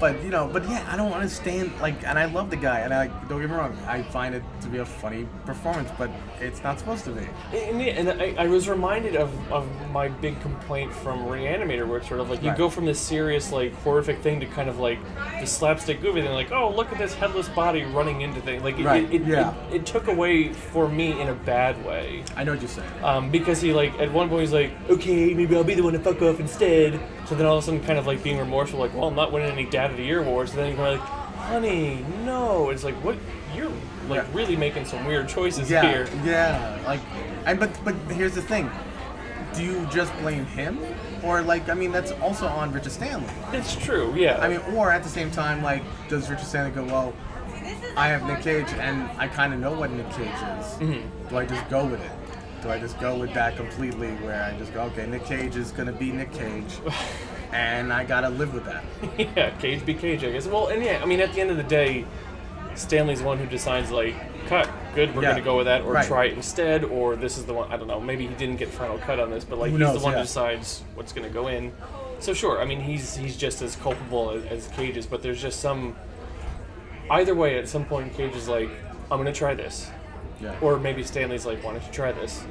but 0.00 0.22
you 0.22 0.30
know, 0.30 0.48
but 0.52 0.68
yeah, 0.68 0.86
I 0.90 0.96
don't 0.96 1.12
understand. 1.12 1.72
Like, 1.80 2.04
and 2.06 2.18
I 2.18 2.26
love 2.26 2.50
the 2.50 2.56
guy, 2.56 2.80
and 2.80 2.92
I 2.94 3.08
don't 3.28 3.40
get 3.40 3.50
me 3.50 3.56
wrong, 3.56 3.76
I 3.86 4.02
find 4.02 4.34
it 4.34 4.42
to 4.62 4.68
be 4.68 4.78
a 4.78 4.86
funny 4.86 5.26
performance, 5.46 5.90
but 5.98 6.10
it's 6.40 6.62
not 6.62 6.78
supposed 6.78 7.04
to 7.04 7.10
be. 7.10 7.26
And, 7.56 7.80
and 7.82 8.22
I, 8.22 8.44
I 8.44 8.46
was 8.46 8.68
reminded 8.68 9.16
of, 9.16 9.30
of 9.52 9.66
my 9.90 10.08
big 10.08 10.40
complaint 10.40 10.92
from 10.92 11.26
Re-Animator, 11.26 11.86
where 11.86 11.98
it's 11.98 12.08
sort 12.08 12.20
of 12.20 12.30
like 12.30 12.42
you 12.42 12.50
Right. 12.50 12.58
go 12.58 12.68
from 12.68 12.84
this 12.84 13.00
serious, 13.00 13.50
like 13.52 13.72
horrific 13.82 14.20
thing 14.20 14.38
to 14.40 14.46
kind 14.46 14.68
of 14.68 14.78
like 14.78 14.98
the 15.40 15.46
slapstick 15.46 16.00
goofy 16.02 16.20
thing, 16.22 16.32
like 16.32 16.52
oh 16.52 16.70
look 16.74 16.92
at 16.92 16.98
this 16.98 17.14
headless 17.14 17.48
body 17.48 17.82
running 17.84 18.20
into 18.20 18.40
things. 18.42 18.62
Like 18.62 18.78
it, 18.78 18.84
Right, 18.84 19.04
it, 19.04 19.22
it, 19.22 19.26
yeah. 19.26 19.54
it, 19.70 19.76
it 19.76 19.86
took 19.86 20.08
away 20.08 20.52
for 20.52 20.88
me 20.88 21.18
in 21.20 21.28
a 21.30 21.34
bad 21.34 21.63
way. 21.84 22.22
I 22.36 22.44
know 22.44 22.52
what 22.52 22.60
you're 22.60 22.68
saying. 22.68 22.90
Um, 23.02 23.30
because 23.30 23.60
he 23.60 23.72
like 23.72 23.98
at 23.98 24.12
one 24.12 24.28
point 24.28 24.42
he's 24.42 24.52
like, 24.52 24.72
okay, 24.90 25.32
maybe 25.34 25.56
I'll 25.56 25.64
be 25.64 25.74
the 25.74 25.82
one 25.82 25.92
to 25.94 25.98
fuck 25.98 26.20
off 26.22 26.40
instead. 26.40 27.00
So 27.26 27.34
then 27.34 27.46
all 27.46 27.56
of 27.58 27.64
a 27.64 27.66
sudden, 27.66 27.82
kind 27.82 27.98
of 27.98 28.06
like 28.06 28.22
being 28.22 28.38
remorseful, 28.38 28.78
like, 28.80 28.92
well, 28.94 29.04
I'm 29.08 29.14
not 29.14 29.32
winning 29.32 29.50
any 29.50 29.64
Dad 29.64 29.90
of 29.90 29.96
the 29.96 30.04
Year 30.04 30.20
awards. 30.22 30.50
So 30.52 30.58
then 30.58 30.76
you're 30.76 30.88
like, 30.90 31.00
honey, 31.00 32.04
no. 32.24 32.70
It's 32.70 32.84
like, 32.84 32.94
what? 32.96 33.16
You're 33.56 33.70
like 34.08 34.24
Yeah. 34.24 34.26
really 34.32 34.56
making 34.56 34.84
some 34.84 35.04
weird 35.06 35.28
choices 35.28 35.70
yeah, 35.70 35.82
here. 35.90 36.08
yeah. 36.24 36.78
Like, 36.86 37.00
and 37.46 37.58
but 37.58 37.70
but 37.84 37.94
here's 38.10 38.34
the 38.34 38.42
thing. 38.42 38.70
Do 39.54 39.62
you 39.62 39.86
just 39.86 40.12
blame 40.18 40.44
him, 40.46 40.80
or 41.22 41.40
like 41.40 41.68
I 41.68 41.74
mean 41.74 41.92
that's 41.92 42.10
also 42.12 42.46
on 42.48 42.72
Richard 42.72 42.90
Stanley. 42.90 43.28
It's 43.52 43.76
true, 43.76 44.12
yeah. 44.16 44.38
I 44.40 44.48
mean, 44.48 44.58
or 44.74 44.90
at 44.90 45.04
the 45.04 45.08
same 45.08 45.30
time, 45.30 45.62
like, 45.62 45.82
does 46.08 46.28
Richard 46.28 46.44
Stanley 46.46 46.72
go, 46.72 46.82
well, 46.84 47.12
I 47.96 48.08
have 48.08 48.24
Nic 48.26 48.40
Cage, 48.42 48.72
and 48.78 49.08
I 49.18 49.28
kind 49.28 49.54
of 49.54 49.60
know 49.60 49.72
what 49.72 49.90
Nic 49.90 50.08
Cage 50.10 50.26
is. 50.26 50.66
Mm-hmm. 50.78 51.28
Do 51.28 51.38
I 51.38 51.46
just 51.46 51.68
go 51.68 51.84
with 51.86 52.00
it? 52.02 52.10
Do 52.62 52.70
I 52.70 52.78
just 52.78 52.98
go 53.00 53.16
with 53.16 53.32
that 53.34 53.56
completely, 53.56 54.08
where 54.16 54.42
I 54.42 54.58
just 54.58 54.72
go, 54.74 54.82
okay, 54.84 55.06
Nic 55.06 55.24
Cage 55.24 55.56
is 55.56 55.70
gonna 55.70 55.92
be 55.92 56.10
Nic 56.12 56.32
Cage, 56.32 56.78
and 57.52 57.92
I 57.92 58.04
gotta 58.04 58.28
live 58.30 58.54
with 58.54 58.64
that. 58.66 58.84
yeah, 59.36 59.50
Cage 59.58 59.84
be 59.84 59.94
Cage, 59.94 60.24
I 60.24 60.30
guess. 60.32 60.46
Well, 60.46 60.68
and 60.68 60.82
yeah, 60.82 61.00
I 61.02 61.06
mean, 61.06 61.20
at 61.20 61.32
the 61.34 61.40
end 61.40 61.50
of 61.50 61.56
the 61.56 61.62
day, 61.62 62.04
Stanley's 62.74 63.20
the 63.20 63.26
one 63.26 63.38
who 63.38 63.46
decides, 63.46 63.90
like, 63.90 64.14
cut, 64.48 64.68
good, 64.94 65.14
we're 65.14 65.22
Yeah. 65.22 65.30
going 65.30 65.42
to 65.42 65.44
go 65.44 65.56
with 65.56 65.66
that, 65.66 65.82
or 65.82 65.92
Right. 65.92 66.06
try 66.06 66.24
it 66.24 66.32
instead, 66.34 66.84
or 66.84 67.16
this 67.16 67.38
is 67.38 67.44
the 67.44 67.54
one, 67.54 67.70
I 67.72 67.76
don't 67.76 67.86
know, 67.86 68.00
maybe 68.00 68.26
he 68.26 68.34
didn't 68.34 68.56
get 68.56 68.68
final 68.68 68.98
cut 68.98 69.20
on 69.20 69.30
this, 69.30 69.44
but, 69.44 69.58
like, 69.58 69.70
Who 69.70 69.76
he's 69.76 69.86
knows, 69.86 69.98
the 69.98 70.04
one 70.04 70.12
yeah. 70.12 70.18
who 70.18 70.24
decides 70.24 70.82
what's 70.94 71.12
going 71.12 71.26
to 71.26 71.32
go 71.32 71.48
in. 71.48 71.72
So, 72.18 72.32
sure, 72.34 72.60
I 72.60 72.64
mean, 72.64 72.80
he's 72.80 73.16
he's 73.16 73.36
just 73.36 73.60
as 73.60 73.76
culpable 73.76 74.30
as, 74.30 74.44
as 74.46 74.68
Cage 74.68 74.96
is, 74.96 75.06
but 75.06 75.22
there's 75.22 75.40
just 75.42 75.60
some. 75.60 75.94
Either 77.10 77.34
way, 77.34 77.58
at 77.58 77.68
some 77.68 77.84
point, 77.84 78.14
Cage 78.14 78.34
is 78.34 78.48
like, 78.48 78.70
I'm 79.10 79.20
going 79.20 79.26
to 79.26 79.32
try 79.32 79.54
this. 79.54 79.90
Yeah. 80.40 80.56
Or 80.60 80.78
maybe 80.78 81.02
Stanley's 81.02 81.46
like, 81.46 81.62
why 81.62 81.72
don't 81.72 81.84
you 81.84 81.92
try 81.92 82.12
this? 82.12 82.44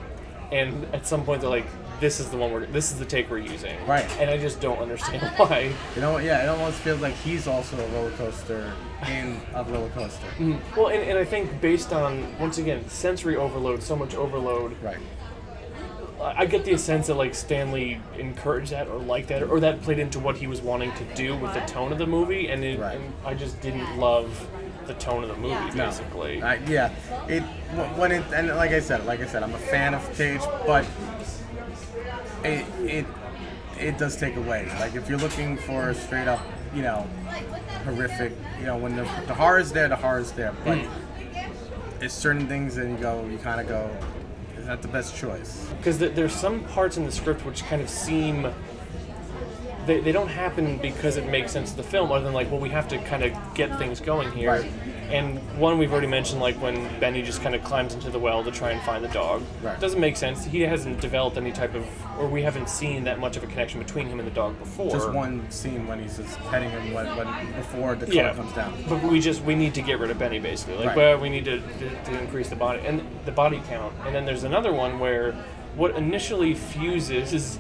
And 0.52 0.86
at 0.94 1.06
some 1.06 1.26
point, 1.26 1.42
they're 1.42 1.50
like, 1.50 1.66
this 2.00 2.20
is 2.20 2.30
the 2.30 2.38
one 2.38 2.52
we're, 2.52 2.66
this 2.68 2.92
is 2.92 3.00
the 3.00 3.06
take 3.06 3.30
we're 3.30 3.40
using. 3.40 3.76
Right. 3.88 4.06
And 4.20 4.30
I 4.30 4.38
just 4.38 4.60
don't 4.60 4.78
understand 4.78 5.26
why. 5.38 5.72
You 5.96 6.02
know, 6.02 6.14
what? 6.14 6.24
yeah, 6.24 6.44
it 6.44 6.50
almost 6.50 6.78
feels 6.80 7.02
like 7.02 7.14
he's 7.16 7.48
also 7.48 7.78
a 7.80 7.88
roller 7.90 8.12
coaster 8.12 8.74
in 9.08 9.40
a 9.54 9.64
roller 9.64 9.90
coaster. 9.90 10.26
Mm-hmm. 10.38 10.80
Well, 10.80 10.90
and, 10.90 11.02
and 11.02 11.18
I 11.18 11.26
think 11.26 11.62
based 11.62 11.94
on 11.94 12.38
once 12.40 12.58
again 12.58 12.88
sensory 12.90 13.36
overload, 13.36 13.82
so 13.82 13.96
much 13.96 14.16
overload, 14.16 14.76
Right. 14.82 14.98
I 16.22 16.42
I 16.44 16.46
get 16.46 16.66
the 16.66 16.78
sense 16.78 17.08
that 17.08 17.16
like 17.16 17.36
Stanley 17.36 18.00
encouraged 18.18 18.72
that 18.72 18.88
or 18.88 19.00
liked 19.00 19.30
that 19.30 19.44
or 19.44 19.60
that 19.60 19.82
played 19.82 20.00
into 20.00 20.20
what 20.20 20.38
he 20.38 20.48
was 20.48 20.62
wanting 20.62 20.92
to 20.94 21.04
do 21.16 21.36
with 21.36 21.54
the 21.54 21.62
tone 21.62 21.92
of 21.92 21.98
the 21.98 22.08
movie, 22.08 22.50
and, 22.50 22.64
it, 22.64 22.80
Right. 22.80 22.98
and 22.98 23.14
I 23.26 23.34
just 23.34 23.60
didn't 23.62 23.98
love 23.98 24.48
the 24.88 24.94
tone 24.96 25.24
of 25.24 25.30
the 25.30 25.36
movie 25.38 25.78
No. 25.78 25.86
basically. 25.86 26.42
I, 26.44 26.56
yeah, 26.68 26.92
it 27.28 27.42
wh- 27.42 27.98
when 27.98 28.12
it 28.12 28.24
and 28.34 28.48
like 28.50 28.72
I 28.72 28.80
said, 28.80 29.06
like 29.06 29.22
I 29.22 29.26
said, 29.26 29.44
I'm 29.44 29.54
a 29.54 29.60
fan 29.60 29.94
of 29.94 30.02
Cage, 30.16 30.42
but 30.66 30.86
it 32.44 32.66
it 32.84 33.06
it 33.80 33.98
does 33.98 34.16
take 34.18 34.36
away. 34.36 34.68
Like 34.80 34.96
if 34.96 35.10
you're 35.10 35.20
looking 35.20 35.58
for 35.58 35.90
a 35.90 35.96
straight 35.96 36.28
up, 36.28 36.42
you 36.76 36.82
know, 36.82 37.08
horrific, 37.86 38.34
you 38.60 38.66
know, 38.66 38.78
when 38.78 38.96
the, 38.96 39.04
the 39.28 39.34
horror's 39.34 39.72
there, 39.72 39.88
the 39.88 39.96
horror's 39.96 40.32
there, 40.32 40.54
but 40.64 40.78
mm. 40.78 40.90
it's 42.02 42.14
certain 42.14 42.48
things 42.48 42.76
that 42.76 42.88
you 42.88 42.98
go, 42.98 43.26
you 43.26 43.38
kind 43.38 43.60
of 43.62 43.68
go, 43.68 43.90
that 44.66 44.82
the 44.82 44.88
best 44.88 45.16
choice? 45.16 45.68
because 45.78 45.98
th- 46.00 46.14
there's 46.16 46.34
some 46.34 46.64
parts 46.66 46.98
in 46.98 47.06
the 47.06 47.12
script 47.12 47.46
which 47.46 47.64
kind 47.66 47.82
of 47.82 47.90
seem 47.90 48.48
they, 49.86 50.00
they 50.00 50.12
don't 50.12 50.28
happen 50.30 50.78
because 50.78 51.18
it 51.18 51.28
makes 51.28 51.52
sense 51.52 51.72
to 51.72 51.78
the 51.78 51.84
film 51.84 52.12
other 52.12 52.24
than 52.24 52.34
like 52.34 52.50
well 52.52 52.60
we 52.60 52.70
have 52.70 52.88
to 52.88 52.98
kind 53.00 53.24
of 53.24 53.34
get 53.54 53.78
things 53.78 54.00
going 54.00 54.32
here 54.32 54.50
Right. 54.52 54.72
and 55.12 55.38
one 55.60 55.78
we've 55.78 55.92
already 55.92 56.08
mentioned 56.08 56.40
like 56.42 56.56
when 56.62 56.76
benny 57.00 57.22
just 57.22 57.42
kind 57.42 57.54
of 57.56 57.64
climbs 57.64 57.94
into 57.94 58.10
the 58.10 58.20
well 58.20 58.44
to 58.44 58.52
try 58.52 58.72
and 58.72 58.82
find 58.84 59.04
the 59.04 59.10
dog 59.10 59.42
Right. 59.62 59.80
doesn't 59.80 60.00
make 60.00 60.16
sense 60.16 60.46
he 60.46 60.62
hasn't 60.62 61.02
developed 61.02 61.38
any 61.38 61.52
type 61.52 61.76
of 61.76 61.86
or 62.20 62.28
we 62.28 62.42
haven't 62.44 62.70
seen 62.70 63.04
that 63.06 63.20
much 63.20 63.36
of 63.38 63.44
a 63.44 63.48
connection 63.48 63.80
between 63.80 64.08
him 64.08 64.20
and 64.20 64.28
the 64.28 64.34
dog 64.34 64.58
before 64.60 64.90
Just 64.92 65.12
one 65.12 65.50
scene 65.52 65.88
when 65.88 66.00
he's 66.00 66.18
just 66.18 66.40
petting 66.50 66.70
him 66.70 66.94
when, 66.94 67.06
when 67.18 67.52
before 67.54 67.96
the 67.96 68.06
color 68.06 68.16
yeah 68.18 68.34
comes 68.34 68.54
down. 68.54 68.74
but 68.88 69.02
we 69.04 69.20
just 69.20 69.44
we 69.44 69.56
need 69.56 69.74
to 69.76 69.82
get 69.82 70.00
rid 70.00 70.12
of 70.12 70.18
benny 70.20 70.40
basically 70.40 70.76
like 70.78 70.88
Right. 70.88 70.98
well 70.98 71.18
we 71.20 71.30
need 71.30 71.46
to, 71.46 71.60
to, 71.60 72.04
to 72.06 72.20
increase 72.22 72.50
the 72.50 72.56
body 72.56 72.82
and 72.86 73.02
the 73.26 73.32
body 73.32 73.62
count 73.68 73.94
and 74.06 74.16
then 74.16 74.26
there's 74.26 74.44
another 74.44 74.72
one 74.74 75.00
where 75.00 75.34
what 75.76 75.96
initially 75.96 76.54
fuses 76.54 77.34
is 77.34 77.60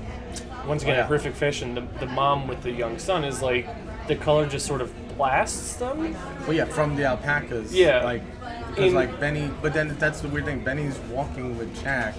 once 0.67 0.83
again 0.83 0.95
Oh, 0.95 0.97
yeah. 0.99 1.03
a 1.03 1.07
horrific 1.07 1.35
fashion 1.35 1.75
the, 1.75 1.81
the 1.99 2.05
mom 2.07 2.47
with 2.47 2.61
the 2.63 2.71
young 2.71 2.97
son 2.99 3.23
is 3.23 3.41
like 3.41 3.67
the 4.07 4.15
color 4.15 4.45
just 4.47 4.65
sort 4.65 4.81
of 4.81 4.91
blasts 5.15 5.75
them 5.75 6.15
Well, 6.41 6.53
yeah, 6.53 6.65
from 6.65 6.95
the 6.95 7.05
alpacas. 7.05 7.73
Yeah. 7.73 8.03
Like, 8.03 8.21
because 8.69 8.85
In- 8.89 8.95
like 8.95 9.19
Benny, 9.19 9.49
but 9.61 9.73
then 9.73 9.95
that's 9.99 10.21
the 10.21 10.27
weird 10.27 10.45
thing. 10.45 10.63
Benny's 10.63 10.97
walking 11.11 11.57
with 11.57 11.79
Jack, 11.83 12.15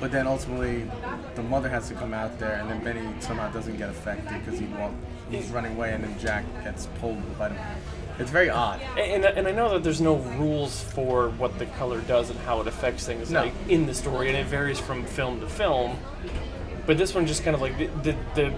but 0.00 0.10
then 0.10 0.26
ultimately 0.26 0.90
the 1.36 1.42
mother 1.42 1.68
has 1.68 1.88
to 1.88 1.94
come 1.94 2.14
out 2.14 2.38
there, 2.38 2.54
and 2.54 2.68
then 2.70 2.82
Benny 2.82 3.06
somehow 3.20 3.50
doesn't 3.52 3.76
get 3.76 3.90
affected 3.90 4.42
because 4.44 4.58
he 4.58 4.66
walk, 4.66 4.92
he's 5.30 5.50
running 5.50 5.76
away, 5.76 5.92
and 5.92 6.02
then 6.02 6.18
Jack 6.18 6.44
gets 6.64 6.86
pulled 7.00 7.20
by 7.38 7.50
them. 7.50 7.58
It's 8.18 8.30
very 8.30 8.50
odd. 8.50 8.80
and, 8.98 9.24
and 9.24 9.46
I 9.46 9.52
know 9.52 9.70
that 9.70 9.82
there's 9.84 10.00
no 10.00 10.16
rules 10.16 10.82
for 10.82 11.28
what 11.30 11.58
the 11.58 11.66
color 11.66 12.00
does 12.02 12.30
and 12.30 12.38
how 12.40 12.60
it 12.60 12.66
affects 12.66 13.06
things 13.06 13.30
No. 13.30 13.42
like 13.44 13.52
in 13.68 13.86
the 13.86 13.94
story, 13.94 14.28
and 14.28 14.36
it 14.36 14.46
varies 14.46 14.80
from 14.80 15.04
film 15.04 15.40
to 15.40 15.46
film. 15.48 15.98
But 16.86 16.98
this 16.98 17.14
one 17.14 17.26
just 17.26 17.44
kind 17.44 17.54
of 17.54 17.60
like 17.60 17.78
the, 17.78 17.86
the, 18.02 18.16
the 18.34 18.54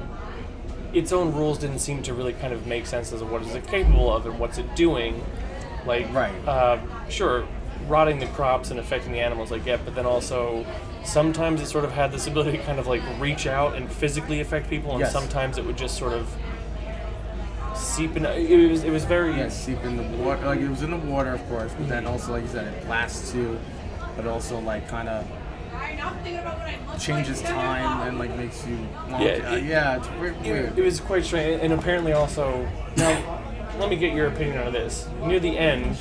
its 0.93 1.13
own 1.13 1.33
rules 1.35 1.59
didn't 1.59 1.81
seem 1.81 2.03
to 2.05 2.15
really 2.15 2.33
kind 2.35 2.53
of 2.53 2.67
make 2.67 2.87
sense 2.87 3.13
as 3.13 3.21
to 3.21 3.27
what 3.27 3.43
is 3.43 3.55
it 3.55 3.67
capable 3.67 4.15
of 4.15 4.27
and 4.27 4.39
what's 4.39 4.59
it 4.59 4.77
doing. 4.77 5.23
Like, 5.87 6.13
Right. 6.15 6.33
uh, 6.47 6.79
sure, 7.11 7.47
rotting 7.89 8.19
the 8.21 8.27
crops 8.29 8.71
and 8.71 8.79
affecting 8.81 9.13
the 9.13 9.19
animals, 9.21 9.53
I 9.53 9.59
get, 9.59 9.85
but 9.85 9.95
then 9.95 10.07
also 10.07 10.65
sometimes 11.05 11.61
it 11.61 11.67
sort 11.67 11.85
of 11.85 11.93
had 11.93 12.13
this 12.13 12.27
ability 12.27 12.57
to 12.57 12.65
kind 12.65 12.79
of 12.79 12.87
like 12.87 13.03
reach 13.21 13.47
out 13.47 13.75
and 13.75 13.91
physically 13.93 14.41
affect 14.41 14.71
people, 14.71 14.93
and 14.93 15.01
Yes. 15.01 15.13
sometimes 15.13 15.59
it 15.59 15.65
would 15.67 15.77
just 15.77 15.99
sort 15.99 16.13
of 16.15 16.27
seep 17.75 18.17
in. 18.17 18.25
It 18.25 18.71
was 18.71 18.85
it 18.85 18.91
was 18.91 19.05
very 19.05 19.37
Yeah, 19.37 19.49
seep 19.49 19.83
in 19.85 19.97
the 19.97 20.25
water. 20.25 20.47
Like 20.47 20.61
it 20.61 20.69
was 20.69 20.83
in 20.83 20.91
the 20.91 20.97
water, 20.97 21.31
of 21.35 21.47
course, 21.49 21.73
but 21.77 21.89
then 21.89 22.07
also, 22.07 22.33
like 22.33 22.43
you 22.45 22.49
said, 22.49 22.73
it 22.73 22.87
blasts 22.87 23.35
you, 23.35 23.59
but 24.17 24.27
also 24.27 24.59
like 24.61 24.89
kind 24.89 25.09
of 25.09 25.27
changes 26.99 27.43
time 27.43 28.09
and 28.09 28.19
like 28.19 28.35
makes 28.37 28.67
you. 28.67 28.77
Want 29.11 29.23
Yeah, 29.23 29.35
to- 29.37 29.51
uh, 29.53 29.57
it- 29.57 29.65
yeah, 29.65 29.97
it's 29.97 30.09
weird. 30.21 30.37
It, 30.37 30.43
weird. 30.53 30.79
it 30.79 30.85
was 30.85 31.01
quite 31.01 31.25
strange, 31.25 31.61
and 31.63 31.73
apparently 31.73 32.13
also. 32.13 32.67
Now, 32.97 33.41
let 33.79 33.91
me 33.91 33.97
get 33.97 34.15
your 34.15 34.29
opinion 34.29 34.59
on 34.67 34.73
this. 34.73 35.09
Near 35.25 35.41
the 35.41 35.57
end, 35.59 35.97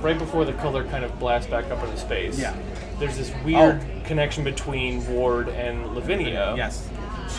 right 0.00 0.18
before 0.18 0.44
the 0.44 0.52
color 0.54 0.84
kind 0.84 1.04
of 1.04 1.16
blasts 1.18 1.48
back 1.50 1.70
up 1.70 1.82
into 1.84 1.96
space, 1.96 2.38
Yeah. 2.38 2.54
there's 2.98 3.16
this 3.16 3.32
weird 3.44 3.80
Oh. 3.80 4.06
connection 4.08 4.42
between 4.44 5.06
Ward 5.12 5.48
and 5.48 5.94
Lavinia. 5.94 6.54
yes, 6.56 6.88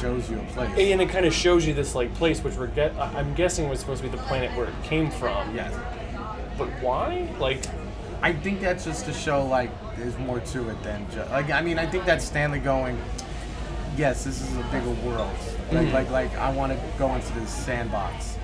shows 0.01 0.29
you 0.29 0.37
a 0.39 0.53
place. 0.53 0.69
And 0.77 1.01
it 1.01 1.09
kind 1.09 1.25
of 1.25 1.33
shows 1.33 1.67
you 1.67 1.73
this 1.73 1.95
like 1.95 2.13
place, 2.15 2.43
which 2.43 2.55
we're 2.55 2.67
get. 2.67 2.93
I- 2.97 3.11
I'm 3.19 3.33
guessing 3.33 3.69
was 3.69 3.79
supposed 3.81 4.01
to 4.03 4.09
be 4.09 4.15
the 4.15 4.23
planet 4.23 4.55
where 4.55 4.67
it 4.67 4.73
came 4.83 5.11
from. 5.11 5.53
yes. 5.55 5.73
But 6.57 6.67
why? 6.81 7.27
Like, 7.39 7.61
I 8.23 8.31
think 8.33 8.61
that's 8.61 8.85
just 8.85 9.05
to 9.05 9.13
show 9.13 9.45
like 9.45 9.69
there's 9.97 10.17
more 10.17 10.39
to 10.39 10.69
it 10.69 10.81
than 10.81 11.05
just 11.11 11.29
like 11.29 11.51
I 11.51 11.61
mean 11.61 11.77
I 11.77 11.85
think 11.85 12.05
that's 12.05 12.23
Stanley 12.25 12.59
going. 12.59 12.97
Yes, 13.95 14.23
this 14.23 14.41
is 14.41 14.57
a 14.57 14.63
bigger 14.71 14.89
world. 15.05 15.29
Like 15.71 15.87
Mhm. 15.87 15.93
like 15.93 16.09
like 16.09 16.37
I 16.37 16.49
want 16.51 16.71
to 16.71 16.79
go 16.97 17.13
into 17.13 17.31
this 17.33 17.49
sandbox, 17.51 18.37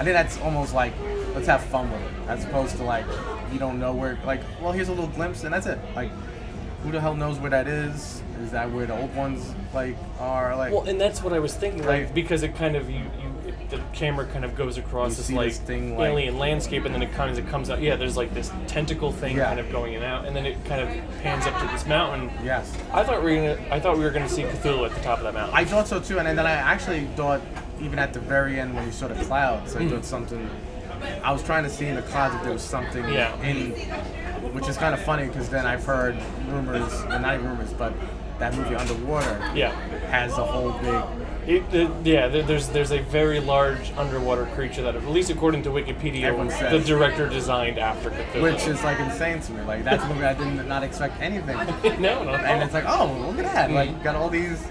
I 0.00 0.04
think 0.04 0.14
that's 0.14 0.40
almost 0.40 0.74
like 0.74 0.92
let's 1.34 1.46
have 1.46 1.62
fun 1.62 1.92
with 1.92 2.00
it, 2.00 2.10
as 2.28 2.44
opposed 2.44 2.76
to 2.78 2.82
like 2.82 3.04
you 3.52 3.58
don't 3.60 3.78
know 3.78 3.92
where. 3.92 4.18
Like, 4.24 4.40
well, 4.60 4.72
here's 4.72 4.88
a 4.88 4.92
little 4.92 5.06
glimpse, 5.08 5.44
and 5.44 5.54
that's 5.54 5.66
it. 5.66 5.78
Like, 5.94 6.10
who 6.82 6.90
the 6.90 7.00
hell 7.00 7.14
knows 7.14 7.38
where 7.38 7.50
that 7.50 7.68
is? 7.68 8.20
Is 8.42 8.50
that 8.50 8.72
where 8.72 8.86
the 8.86 8.98
old 8.98 9.14
ones 9.14 9.54
like 9.72 9.96
are? 10.18 10.56
Like, 10.56 10.72
Well, 10.72 10.82
and 10.88 11.00
that's 11.00 11.22
what 11.22 11.32
I 11.32 11.38
was 11.38 11.54
thinking, 11.54 11.80
like 11.86 11.88
Right. 12.06 12.14
because 12.14 12.42
it 12.42 12.56
kind 12.56 12.74
of 12.74 12.90
you, 12.90 12.98
you 13.22 13.25
the 13.68 13.80
camera 13.92 14.26
kind 14.26 14.44
of 14.44 14.54
goes 14.56 14.78
across 14.78 15.10
You 15.10 15.16
this 15.16 15.30
like, 15.32 15.48
this 15.48 15.58
thing, 15.58 15.96
like- 15.96 16.08
alien 16.10 16.38
landscape, 16.38 16.84
and 16.84 16.94
then 16.94 17.02
it 17.02 17.12
comes 17.12 17.38
it 17.38 17.48
comes 17.48 17.70
out. 17.70 17.80
Yeah, 17.80 17.96
there's 17.96 18.16
like 18.16 18.32
this 18.34 18.52
tentacle 18.66 19.12
thing 19.12 19.36
Yeah. 19.36 19.46
kind 19.46 19.60
of 19.60 19.70
going 19.70 19.94
in 19.94 20.02
and 20.02 20.12
out, 20.12 20.24
and 20.24 20.34
then 20.34 20.46
it 20.46 20.62
kind 20.64 20.80
of 20.80 20.88
pans 21.22 21.46
up 21.46 21.60
to 21.60 21.66
this 21.68 21.86
mountain. 21.86 22.30
yes. 22.44 22.72
I 22.92 23.02
thought 23.02 23.22
we 23.22 23.36
were 23.36 23.56
gonna 23.56 23.74
I 23.74 23.80
thought 23.80 23.98
we 23.98 24.04
were 24.04 24.10
gonna 24.10 24.28
see 24.28 24.42
Cthulhu 24.42 24.86
at 24.86 24.94
the 24.94 25.00
top 25.02 25.18
of 25.18 25.24
that 25.24 25.34
mountain. 25.34 25.56
I 25.56 25.64
thought 25.64 25.88
so 25.88 26.00
too, 26.00 26.18
and 26.18 26.26
then 26.26 26.46
I 26.46 26.52
actually 26.52 27.06
thought 27.16 27.40
even 27.80 27.98
at 27.98 28.12
the 28.12 28.20
very 28.20 28.58
end 28.58 28.74
when 28.74 28.84
you 28.84 28.92
saw 28.92 29.08
the 29.08 29.22
clouds. 29.24 29.76
I 29.76 29.82
mm. 29.82 29.90
thought 29.90 30.04
something. 30.04 30.48
I 31.22 31.30
was 31.32 31.42
trying 31.42 31.64
to 31.64 31.70
see 31.70 31.86
in 31.86 31.94
the 31.96 32.02
clouds 32.02 32.34
if 32.36 32.42
there 32.42 32.52
was 32.52 32.62
something 32.62 33.06
Yeah. 33.08 33.38
in, 33.42 33.72
which 34.54 34.66
is 34.68 34.76
kind 34.76 34.94
of 34.94 35.00
funny 35.00 35.26
because 35.26 35.48
then 35.48 35.66
I've 35.66 35.84
heard 35.84 36.16
rumors, 36.48 36.90
well, 37.04 37.20
not 37.20 37.34
even 37.34 37.48
rumors, 37.48 37.72
but 37.72 37.92
that 38.38 38.54
movie 38.54 38.74
Underwater 38.74 39.38
yeah. 39.54 39.72
has 40.10 40.32
a 40.32 40.44
whole 40.44 40.72
big. 40.72 41.25
It, 41.46 41.62
it- 41.72 41.90
yeah, 42.04 42.26
there- 42.28 42.42
there's 42.42 42.68
there's 42.68 42.90
a 42.90 42.98
very 43.02 43.38
large 43.40 43.92
underwater 43.96 44.46
creature 44.46 44.82
that, 44.82 44.96
at 44.96 45.06
least 45.06 45.30
according 45.30 45.62
to 45.64 45.70
Wikipedia, 45.70 46.22
Everyone 46.24 46.50
says. 46.50 46.72
the 46.72 46.80
director 46.80 47.28
designed 47.28 47.78
after 47.78 48.10
Cthulhu. 48.10 48.42
Which 48.42 48.66
is 48.66 48.82
like 48.82 48.98
insane 48.98 49.40
to 49.40 49.52
me. 49.52 49.62
Like 49.62 49.84
that's 49.84 50.02
a 50.02 50.08
movie 50.08 50.24
I 50.24 50.34
did 50.34 50.66
not 50.66 50.82
expect 50.82 51.20
anything. 51.20 51.56
no, 52.02 52.24
no, 52.24 52.30
And 52.32 52.62
it's 52.62 52.74
like, 52.74 52.84
oh, 52.86 53.06
look 53.28 53.38
at 53.38 53.52
that! 53.52 53.70
Like 53.70 54.02
got 54.02 54.16
all 54.16 54.28
these 54.28 54.66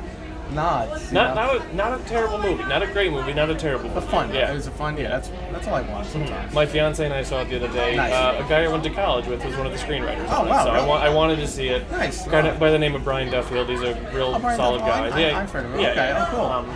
nods. 0.52 1.08
you 1.08 1.14
not 1.14 1.36
know? 1.36 1.58
not 1.58 1.66
a, 1.72 1.76
not 1.76 2.00
a 2.00 2.04
terrible 2.06 2.38
movie, 2.40 2.64
not 2.64 2.82
a 2.84 2.88
great 2.88 3.12
movie, 3.12 3.34
not 3.34 3.50
a 3.50 3.56
terrible 3.56 3.86
movie. 3.90 3.96
But 4.00 4.10
fun. 4.10 4.34
Yeah, 4.34 4.52
It 4.52 4.56
was 4.56 4.68
a 4.68 4.72
fun. 4.72 4.98
Yeah, 4.98 5.10
that's 5.10 5.30
that's 5.52 5.68
all 5.68 5.76
I 5.76 5.82
want 5.82 6.08
sometimes. 6.08 6.54
My 6.54 6.66
fiance 6.66 7.04
and 7.04 7.14
I 7.14 7.24
saw 7.24 7.42
it 7.42 7.50
the 7.50 7.58
other 7.58 7.72
day. 7.74 7.96
Nice. 7.96 8.12
Uh, 8.14 8.44
a 8.46 8.50
guy 8.50 8.64
I 8.64 8.68
went 8.68 8.84
to 8.84 8.90
college 8.90 9.26
with 9.28 9.44
was 9.46 9.56
one 9.58 9.66
of 9.66 9.72
the 9.74 9.80
screenwriters. 9.80 10.26
Oh, 10.30 10.42
on 10.42 10.48
it, 10.48 10.50
wow, 10.52 10.64
So 10.66 10.70
I, 10.72 10.76
really? 10.76 10.88
wa- 10.88 10.98
I 10.98 11.10
wanted 11.10 11.38
to 11.38 11.48
see 11.48 11.70
it. 11.70 11.90
Nice. 11.92 12.28
Guy 12.28 12.56
by 12.58 12.72
the 12.72 12.80
name 12.80 12.96
of 12.96 13.04
Brian 13.04 13.30
Duffield. 13.32 13.70
He's 13.70 13.82
a 13.82 13.94
real 14.14 14.34
Oh, 14.36 14.40
Brian 14.40 14.58
solid 14.58 14.80
Duffield. 14.80 15.12
guy. 15.12 15.16
I- 15.18 15.20
yeah, 15.32 15.40
I've 15.40 15.52
heard 15.52 15.66
of 15.66 15.72
him. 15.74 15.80
Yeah, 15.80 15.88
Okay, 15.92 15.96
yeah. 16.10 16.28
oh, 16.32 16.36
cool. 16.36 16.46
Um, 16.46 16.70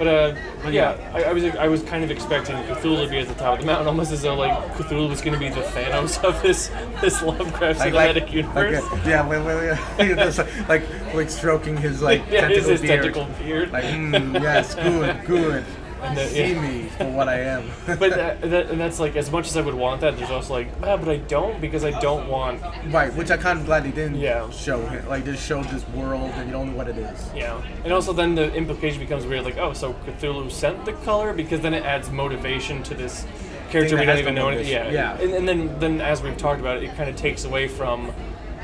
but 0.00 0.08
uh, 0.08 0.34
But 0.62 0.72
yeah. 0.72 0.96
I, 1.14 1.24
I 1.24 1.32
was 1.34 1.44
I 1.44 1.68
was 1.68 1.82
kind 1.82 2.02
of 2.02 2.10
expecting 2.10 2.56
Cthulhu 2.56 3.04
to 3.04 3.10
be 3.10 3.18
at 3.18 3.28
the 3.28 3.34
top 3.34 3.54
of 3.54 3.60
the 3.60 3.66
mountain, 3.66 3.86
almost 3.86 4.12
as 4.12 4.22
though 4.22 4.34
like 4.34 4.50
Cthulhu 4.76 5.10
was 5.10 5.20
going 5.20 5.34
to 5.34 5.38
be 5.38 5.50
the 5.50 5.60
Thanos 5.60 6.24
of 6.24 6.40
this 6.42 6.68
this 7.02 7.22
Lovecraft 7.22 7.80
Like, 7.80 7.92
cinematic 7.92 8.22
like, 8.22 8.32
universe. 8.32 8.90
like, 8.92 9.04
yeah, 9.06 9.28
wait. 9.28 9.40
Like, 10.68 11.14
like 11.14 11.28
stroking 11.28 11.76
his 11.76 12.00
like 12.00 12.22
yeah, 12.30 12.48
tentacle 12.48 12.70
his 12.70 12.80
beard. 12.80 13.02
tentacle 13.02 13.28
beard. 13.38 13.72
Like, 13.72 13.84
mm, 13.84 14.40
yes, 14.40 14.74
good, 14.74 15.24
good. 15.26 15.64
And 16.02 16.16
the- 16.16 16.26
See 16.26 16.52
yeah. 16.52 16.60
me 16.60 16.88
for 16.96 17.04
what 17.10 17.28
I 17.28 17.40
am. 17.40 17.70
but 17.86 17.98
that, 18.10 18.40
that, 18.42 18.70
and 18.70 18.80
that's 18.80 18.98
like 19.00 19.16
as 19.16 19.30
much 19.30 19.46
as 19.48 19.56
I 19.56 19.60
would 19.60 19.74
want 19.74 20.00
that. 20.00 20.16
There's 20.16 20.30
also 20.30 20.52
like, 20.54 20.68
ah, 20.82 20.96
but 20.96 21.08
I 21.08 21.16
don't 21.16 21.60
because 21.60 21.84
I 21.84 21.98
don't 22.00 22.28
want 22.28 22.62
right, 22.86 23.12
which 23.14 23.30
I 23.30 23.36
kind 23.36 23.58
of 23.58 23.66
glad 23.66 23.84
they 23.84 23.90
didn't 23.90 24.16
Yeah. 24.16 24.48
show 24.50 24.80
him. 24.86 25.08
Like, 25.08 25.24
just 25.24 25.46
show 25.46 25.62
this 25.64 25.86
world 25.90 26.30
and 26.34 26.46
you 26.46 26.52
don't 26.52 26.70
know 26.70 26.76
what 26.76 26.88
it 26.88 26.96
is. 26.98 27.30
Yeah, 27.34 27.60
and 27.84 27.92
also 27.92 28.12
then 28.12 28.34
the 28.34 28.52
implication 28.54 29.00
becomes 29.00 29.26
weird, 29.26 29.44
like, 29.44 29.58
oh, 29.58 29.72
so 29.72 29.92
Cthulhu 30.06 30.50
sent 30.50 30.84
the 30.84 30.92
color 31.04 31.32
because 31.32 31.60
then 31.60 31.74
it 31.74 31.84
adds 31.84 32.10
motivation 32.10 32.82
to 32.84 32.94
this 32.94 33.26
character 33.70 33.96
we 33.96 34.04
don't 34.04 34.18
even 34.18 34.34
know 34.34 34.48
anything. 34.48 34.72
Yeah. 34.72 34.90
Yeah. 34.90 35.20
And, 35.20 35.32
and 35.32 35.48
then 35.48 35.78
then 35.78 36.00
as 36.00 36.22
we've 36.22 36.36
talked 36.36 36.60
about 36.60 36.78
it, 36.78 36.84
it 36.84 36.96
kind 36.96 37.08
of 37.08 37.16
takes 37.16 37.44
away 37.44 37.68
from 37.68 38.12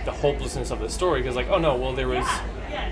the 0.05 0.11
hopelessness 0.13 0.71
of 0.71 0.79
the 0.81 0.89
story 0.89 1.21
because 1.21 1.37
like, 1.37 1.49
oh 1.49 1.59
no, 1.59 1.77
well 1.77 1.93
there 1.93 2.09
was 2.09 2.27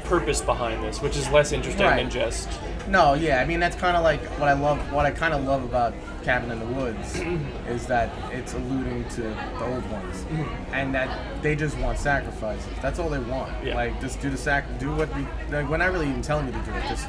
purpose 0.04 0.40
behind 0.40 0.82
this, 0.84 1.00
which 1.02 1.16
is 1.16 1.28
less 1.30 1.52
interesting 1.52 1.84
Right. 1.86 1.96
than 1.96 2.10
just 2.10 2.48
No, 2.88 3.14
yeah, 3.14 3.40
I 3.40 3.44
mean 3.46 3.60
that's 3.60 3.76
kind 3.76 3.96
of 3.96 4.02
like 4.02 4.20
what 4.38 4.48
I 4.48 4.52
love. 4.52 4.92
What 4.92 5.06
I 5.06 5.10
kind 5.10 5.34
of 5.34 5.44
love 5.44 5.64
about 5.64 5.94
Cabin 6.22 6.50
in 6.50 6.58
the 6.58 6.66
Woods 6.66 7.14
mm-hmm. 7.14 7.68
is 7.68 7.86
that 7.86 8.10
it's 8.32 8.54
alluding 8.54 9.08
to 9.10 9.22
the 9.22 9.64
old 9.64 9.90
ones, 9.90 10.16
mm-hmm. 10.24 10.74
and 10.74 10.94
that 10.94 11.42
they 11.42 11.56
just 11.56 11.78
want 11.78 11.98
sacrifices. 11.98 12.66
That's 12.82 12.98
all 12.98 13.08
they 13.08 13.18
want. 13.18 13.52
Yeah. 13.64 13.74
Like 13.74 14.00
just 14.00 14.20
do 14.20 14.30
the 14.30 14.36
sac, 14.36 14.64
do 14.78 14.94
what 14.94 15.14
we. 15.16 15.26
Like, 15.50 15.68
we're 15.68 15.78
not 15.78 15.92
really 15.92 16.08
even 16.08 16.22
telling 16.22 16.46
you 16.46 16.52
to 16.52 16.58
do 16.58 16.72
it. 16.72 16.82
Just 16.88 17.08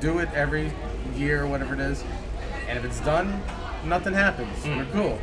do 0.00 0.18
it 0.18 0.28
every 0.34 0.72
year 1.16 1.44
or 1.44 1.46
whatever 1.46 1.74
it 1.74 1.80
is, 1.80 2.04
and 2.68 2.78
if 2.78 2.84
it's 2.84 3.00
done, 3.00 3.40
nothing 3.84 4.14
happens. 4.14 4.58
Mm. 4.64 4.78
We're 4.78 4.92
cool. 4.92 5.18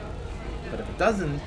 But 0.70 0.80
if 0.80 0.90
it 0.90 0.98
doesn't, 0.98 1.42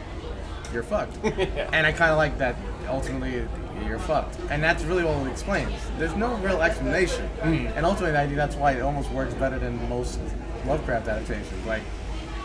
you're 0.72 0.82
fucked. 0.82 1.16
And 1.24 1.86
I 1.86 1.92
kind 1.92 2.10
of 2.10 2.18
like 2.18 2.38
that. 2.38 2.56
Ultimately, 2.88 3.46
you're 3.82 3.98
fucked, 3.98 4.38
and 4.50 4.62
that's 4.62 4.82
really 4.84 5.04
all 5.04 5.24
it 5.26 5.30
explains. 5.30 5.72
There's 5.98 6.14
no 6.14 6.34
real 6.36 6.62
explanation, 6.62 7.26
hmm. 7.42 7.66
and 7.76 7.84
ultimately, 7.84 8.16
I 8.16 8.24
think 8.24 8.36
that's 8.36 8.56
why 8.56 8.72
it 8.72 8.80
almost 8.80 9.10
works 9.10 9.34
better 9.34 9.58
than 9.58 9.88
most 9.88 10.18
Lovecraft 10.66 11.08
adaptations. 11.08 11.66
Like, 11.66 11.82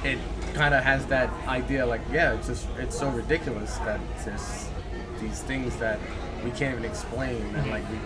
it 0.04 0.20
kind 0.54 0.74
of 0.74 0.84
has 0.84 1.06
that 1.08 1.30
idea, 1.48 1.86
like, 1.86 2.02
yeah, 2.12 2.34
it's 2.34 2.48
just 2.48 2.68
it's 2.78 2.98
so 2.98 3.10
ridiculous 3.10 3.78
that 3.80 4.00
there's 4.26 4.70
these 5.22 5.42
things 5.42 5.76
that 5.78 6.00
we 6.44 6.52
can't 6.52 6.78
even 6.78 6.86
explain, 6.86 7.42
and 7.56 7.70
like, 7.70 7.84
we, 7.90 7.98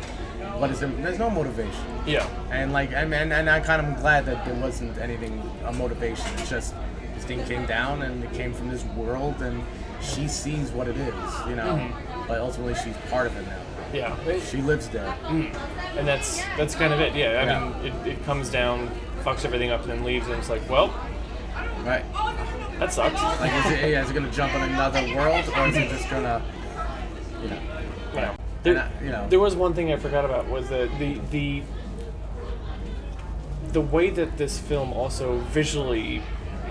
what 0.60 0.70
is 0.72 0.82
it? 0.82 1.02
There's 1.02 1.20
no 1.20 1.30
motivation. 1.30 1.86
yeah. 2.06 2.28
And 2.52 2.74
like, 2.74 2.92
and, 2.92 3.14
and, 3.14 3.32
and 3.32 3.50
I 3.50 3.60
kind 3.60 3.82
of 3.82 3.88
am 3.88 4.00
glad 4.00 4.26
that 4.26 4.46
there 4.46 4.56
wasn't 4.56 4.98
anything, 4.98 5.42
a 5.66 5.74
motivation. 5.74 6.26
It's 6.38 6.50
just 6.50 6.76
thing 7.24 7.44
came 7.46 7.66
down 7.66 8.02
and 8.02 8.24
it 8.24 8.32
came 8.34 8.54
from 8.54 8.70
this 8.70 8.84
world 8.96 9.42
and 9.42 9.64
she 10.02 10.28
sees 10.28 10.70
what 10.72 10.88
it 10.88 10.98
is, 10.98 11.14
you 11.48 11.56
know. 11.56 11.76
Mm-hmm. 11.78 12.28
But 12.28 12.40
ultimately, 12.40 12.76
she's 12.76 12.96
part 13.10 13.28
of 13.28 13.38
it 13.38 13.46
now. 13.48 13.60
Yeah, 13.94 14.40
She 14.40 14.58
lives 14.58 14.90
there. 14.90 15.14
Mm. 15.28 15.54
and 15.98 16.08
that's 16.08 16.42
that's 16.58 16.74
kind 16.74 16.92
of 16.94 17.00
it. 17.00 17.14
Yeah, 17.16 17.28
I 17.28 17.46
Yeah. 17.46 17.60
mean, 17.60 17.86
it, 18.08 18.08
it 18.18 18.26
comes 18.26 18.50
down, 18.50 18.90
fucks 19.24 19.46
everything 19.46 19.70
up, 19.72 19.82
and 19.82 19.92
then 19.92 20.04
leaves, 20.04 20.26
and 20.28 20.36
it's 20.40 20.50
like, 20.50 20.68
well, 20.70 20.88
Right. 21.86 22.04
that 22.80 22.92
sucks. 22.92 23.22
Like, 23.40 23.54
is 23.66 23.72
it, 23.74 23.90
yeah, 23.92 24.04
is 24.04 24.10
it 24.10 24.14
gonna 24.14 24.32
jump 24.32 24.56
on 24.56 24.62
another 24.70 25.02
world 25.16 25.46
or 25.56 25.68
is 25.68 25.76
it 25.78 25.90
just 25.90 26.10
gonna, 26.10 26.42
you 27.44 27.50
know? 27.50 27.60
you 28.14 28.22
know, 28.22 28.36
there, 28.64 28.78
I- 28.80 29.04
you 29.04 29.12
know. 29.12 29.28
there 29.30 29.40
was 29.40 29.56
one 29.56 29.74
thing 29.74 29.92
I 29.94 29.98
forgot 29.98 30.26
about 30.26 30.48
was 30.50 30.70
the 30.70 30.90
the 30.98 31.20
the 31.32 31.64
the 33.74 33.82
way 33.82 34.10
that 34.10 34.38
this 34.38 34.58
film 34.60 34.94
also 34.94 35.38
visually 35.52 36.22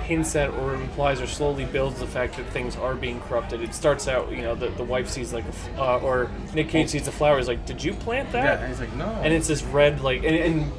hints 0.02 0.34
at 0.36 0.50
or 0.50 0.74
implies 0.74 1.20
or 1.20 1.26
slowly 1.26 1.64
builds 1.64 1.98
the 2.00 2.06
fact 2.06 2.36
that 2.36 2.46
things 2.48 2.76
are 2.76 2.94
being 2.94 3.20
corrupted. 3.22 3.62
It 3.62 3.74
starts 3.74 4.08
out, 4.08 4.30
you 4.30 4.42
know, 4.42 4.54
the, 4.54 4.68
the 4.70 4.84
wife 4.84 5.08
sees 5.08 5.32
like 5.32 5.44
a, 5.44 5.48
f- 5.48 5.78
uh, 5.78 5.98
or 5.98 6.30
Nic 6.54 6.68
Cage 6.68 6.88
sees 6.90 7.04
the 7.04 7.12
flowers, 7.12 7.48
like, 7.48 7.64
did 7.66 7.82
you 7.82 7.92
plant 7.94 8.28
Yeah, 8.32 8.42
that? 8.42 8.58
and 8.60 8.68
he's 8.68 8.80
like, 8.80 8.92
no. 8.94 9.06
and 9.06 9.32
it's 9.32 9.48
this 9.48 9.62
red 9.62 10.00
like 10.00 10.22
and, 10.24 10.36
and 10.36 10.72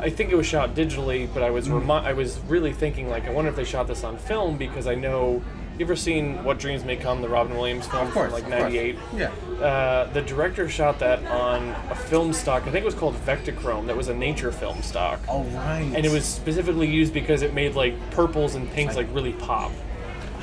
I 0.00 0.08
think 0.08 0.30
it 0.30 0.34
was 0.36 0.46
shot 0.46 0.74
digitally, 0.74 1.28
but 1.34 1.42
I 1.42 1.50
was 1.50 1.68
Mm. 1.68 1.80
remi- 1.80 2.06
I 2.08 2.12
was 2.14 2.38
really 2.48 2.72
thinking 2.72 3.08
like 3.10 3.26
I 3.26 3.30
wonder 3.30 3.50
if 3.50 3.56
they 3.56 3.64
shot 3.64 3.86
this 3.86 4.02
on 4.04 4.16
film 4.16 4.56
because 4.56 4.86
I 4.86 4.94
know 4.94 5.42
you 5.80 5.86
ever 5.86 5.96
seen 5.96 6.44
What 6.44 6.58
Dreams 6.58 6.84
May 6.84 6.96
Come, 6.96 7.22
the 7.22 7.28
Robin 7.28 7.56
Williams 7.56 7.86
film 7.86 8.06
of 8.06 8.12
course, 8.12 8.32
from 8.32 8.42
like 8.42 8.48
'98. 8.50 8.98
Yeah. 9.16 9.30
Uh, 9.60 10.12
the 10.12 10.20
director 10.20 10.68
shot 10.68 10.98
that 10.98 11.24
on 11.26 11.70
a 11.90 11.94
film 11.94 12.34
stock. 12.34 12.62
I 12.62 12.70
think 12.70 12.82
it 12.82 12.84
was 12.84 12.94
called 12.94 13.16
Vectachrome. 13.24 13.86
That 13.86 13.96
was 13.96 14.08
a 14.08 14.14
nature 14.14 14.52
film 14.52 14.82
stock, 14.82 15.20
Oh 15.26 15.42
right. 15.44 15.90
and 15.94 16.04
it 16.04 16.12
was 16.12 16.26
specifically 16.26 16.86
used 16.86 17.14
because 17.14 17.40
it 17.40 17.54
made 17.54 17.74
like 17.74 17.94
purples 18.10 18.54
and 18.54 18.70
pinks 18.70 18.94
like 18.94 19.08
really 19.12 19.32
pop. 19.32 19.72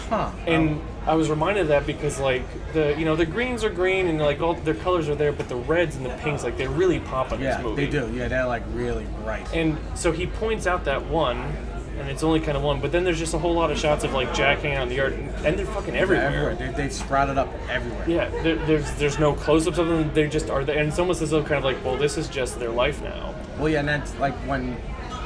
Huh. 0.10 0.32
And 0.48 0.82
I 1.06 1.14
was 1.14 1.30
reminded 1.30 1.62
of 1.62 1.68
that 1.68 1.86
because 1.86 2.20
like 2.20 2.44
the 2.74 2.98
you 2.98 3.06
know 3.06 3.16
the 3.16 3.26
greens 3.26 3.64
are 3.64 3.70
green 3.70 4.08
and 4.08 4.20
like 4.20 4.42
all 4.42 4.56
their 4.56 4.74
colors 4.74 5.08
are 5.08 5.16
there, 5.16 5.32
but 5.32 5.48
the 5.50 5.56
reds 5.56 5.98
and 5.98 6.06
the 6.06 6.16
pinks 6.18 6.44
like 6.44 6.58
they 6.58 6.68
really 6.68 7.00
pop 7.00 7.32
in 7.32 7.42
yeah, 7.42 7.58
this 7.58 7.64
movie. 7.64 7.84
Yeah, 7.84 7.90
they 7.90 8.00
do. 8.00 8.16
Yeah, 8.16 8.28
they're 8.28 8.48
like 8.48 8.64
really 8.74 9.06
bright. 9.24 9.54
And 9.54 9.78
so 9.94 10.12
he 10.12 10.26
points 10.26 10.66
out 10.66 10.84
that 10.86 11.06
one, 11.06 11.54
and 12.00 12.10
it's 12.10 12.24
only 12.24 12.40
kind 12.40 12.56
of 12.58 12.64
one, 12.64 12.80
but 12.80 12.92
then 12.92 13.04
there's 13.04 13.20
just 13.20 13.34
a 13.34 13.38
whole 13.38 13.54
lot 13.54 13.72
of 13.72 13.78
shots 13.78 14.04
of 14.04 14.14
like 14.14 14.34
Jack 14.34 14.60
hanging 14.60 14.78
out 14.78 14.84
in 14.84 14.90
the 14.90 14.96
yard, 14.96 15.14
and, 15.14 15.30
and 15.46 15.58
they're 15.58 15.66
fucking 15.66 15.96
everywhere. 15.96 16.26
everywhere. 16.26 16.56
They, 16.56 16.72
they've 16.84 16.94
sprouted 16.94 17.38
up 17.38 17.52
everywhere. 17.70 18.10
Yeah, 18.10 18.30
there, 18.44 18.56
there's 18.66 18.92
there's 18.96 19.20
no 19.20 19.34
close-ups 19.34 19.78
of 19.78 19.88
them. 19.88 20.14
They 20.14 20.28
just 20.28 20.50
are 20.50 20.64
there, 20.64 20.78
and 20.78 20.90
it's 20.90 21.00
almost 21.00 21.22
as 21.22 21.32
though 21.32 21.42
kind 21.42 21.56
of 21.56 21.64
like, 21.64 21.84
well, 21.84 21.98
this 21.98 22.18
is 22.18 22.28
just 22.28 22.60
their 22.60 22.70
life 22.72 23.02
now. 23.02 23.34
Well, 23.58 23.70
yeah, 23.70 23.80
and 23.80 23.88
that's 23.88 24.16
like 24.20 24.34
when 24.48 24.74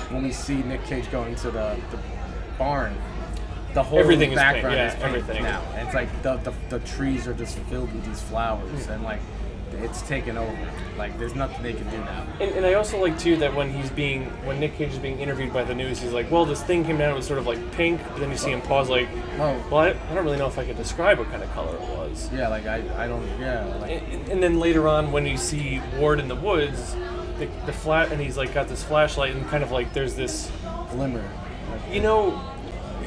when 0.10 0.24
we 0.24 0.32
see 0.32 0.62
Nic 0.64 0.84
Cage 0.86 1.10
going 1.12 1.36
to 1.36 1.52
the, 1.52 1.78
the 1.92 2.00
barn, 2.58 2.96
the 3.74 3.84
whole 3.84 4.00
Everything 4.00 4.32
is 4.32 4.38
pink, 4.40 4.54
background 4.54 4.76
yeah, 4.76 4.96
is 4.96 5.04
everything. 5.04 5.44
now. 5.44 5.62
And 5.76 5.88
it's 5.88 5.96
like 5.96 6.22
the, 6.22 6.36
the, 6.38 6.54
the 6.70 6.80
trees 6.86 7.28
are 7.28 7.34
just 7.34 7.58
filled 7.60 7.94
with 7.94 8.06
these 8.06 8.22
flowers, 8.22 8.88
and 8.88 9.04
like 9.04 9.22
it's 9.84 10.02
taken 10.04 10.38
over. 10.38 10.58
Like 10.98 11.18
there's 11.18 11.36
nothing 11.36 11.64
they 11.64 11.74
can 11.74 11.90
do 11.90 11.98
now. 11.98 12.26
And, 12.40 12.52
and 12.56 12.66
I 12.66 12.74
also 12.76 13.00
like 13.02 13.18
too 13.20 13.38
that 13.38 13.54
when 13.56 13.72
he's 13.72 13.90
being 13.90 14.26
when 14.46 14.60
Nic 14.60 14.76
Cage 14.78 14.92
is 14.92 14.98
being 15.00 15.20
interviewed 15.20 15.54
by 15.54 15.64
the 15.64 15.74
news, 15.76 16.00
he's 16.00 16.12
like, 16.12 16.30
well, 16.32 16.46
this 16.46 16.62
thing 16.64 16.84
came 16.86 16.98
down, 16.98 17.12
it 17.12 17.16
was 17.16 17.26
sort 17.28 17.40
of 17.40 17.48
like 17.48 17.72
pink, 17.74 18.02
but 18.10 18.20
then 18.20 18.30
you 18.32 18.38
see 18.38 18.52
him 18.52 18.62
pause, 18.62 18.90
like, 18.90 19.08
Well, 19.38 19.64
well, 19.72 19.82
I, 19.82 19.90
I 20.10 20.14
don't 20.14 20.24
really 20.26 20.38
know 20.38 20.48
if 20.48 20.58
I 20.58 20.66
could 20.66 20.78
describe 20.78 21.18
what 21.20 21.30
kind 21.30 21.44
of 21.44 21.52
color 21.54 21.76
it 21.76 21.82
was. 21.82 22.30
yeah, 22.34 22.48
like 22.48 22.66
I, 22.66 22.84
I 23.04 23.08
don't 23.08 23.26
yeah 23.40 23.66
like 23.82 24.04
And, 24.04 24.30
and 24.30 24.44
then 24.44 24.60
later 24.60 24.88
on, 24.88 25.12
when 25.12 25.26
you 25.26 25.38
see 25.38 25.82
Ward 25.98 26.20
in 26.20 26.28
the 26.28 26.36
woods, 26.36 26.96
the, 27.40 27.48
the 27.66 27.74
flat, 27.74 28.12
and 28.12 28.22
he's 28.22 28.38
like 28.38 28.54
got 28.54 28.68
this 28.68 28.84
flashlight, 28.84 29.36
and 29.36 29.46
kind 29.48 29.64
of 29.64 29.72
like 29.72 29.94
there's 29.94 30.16
this 30.16 30.52
glimmer. 30.92 31.28
You 31.92 32.02
know, 32.02 32.40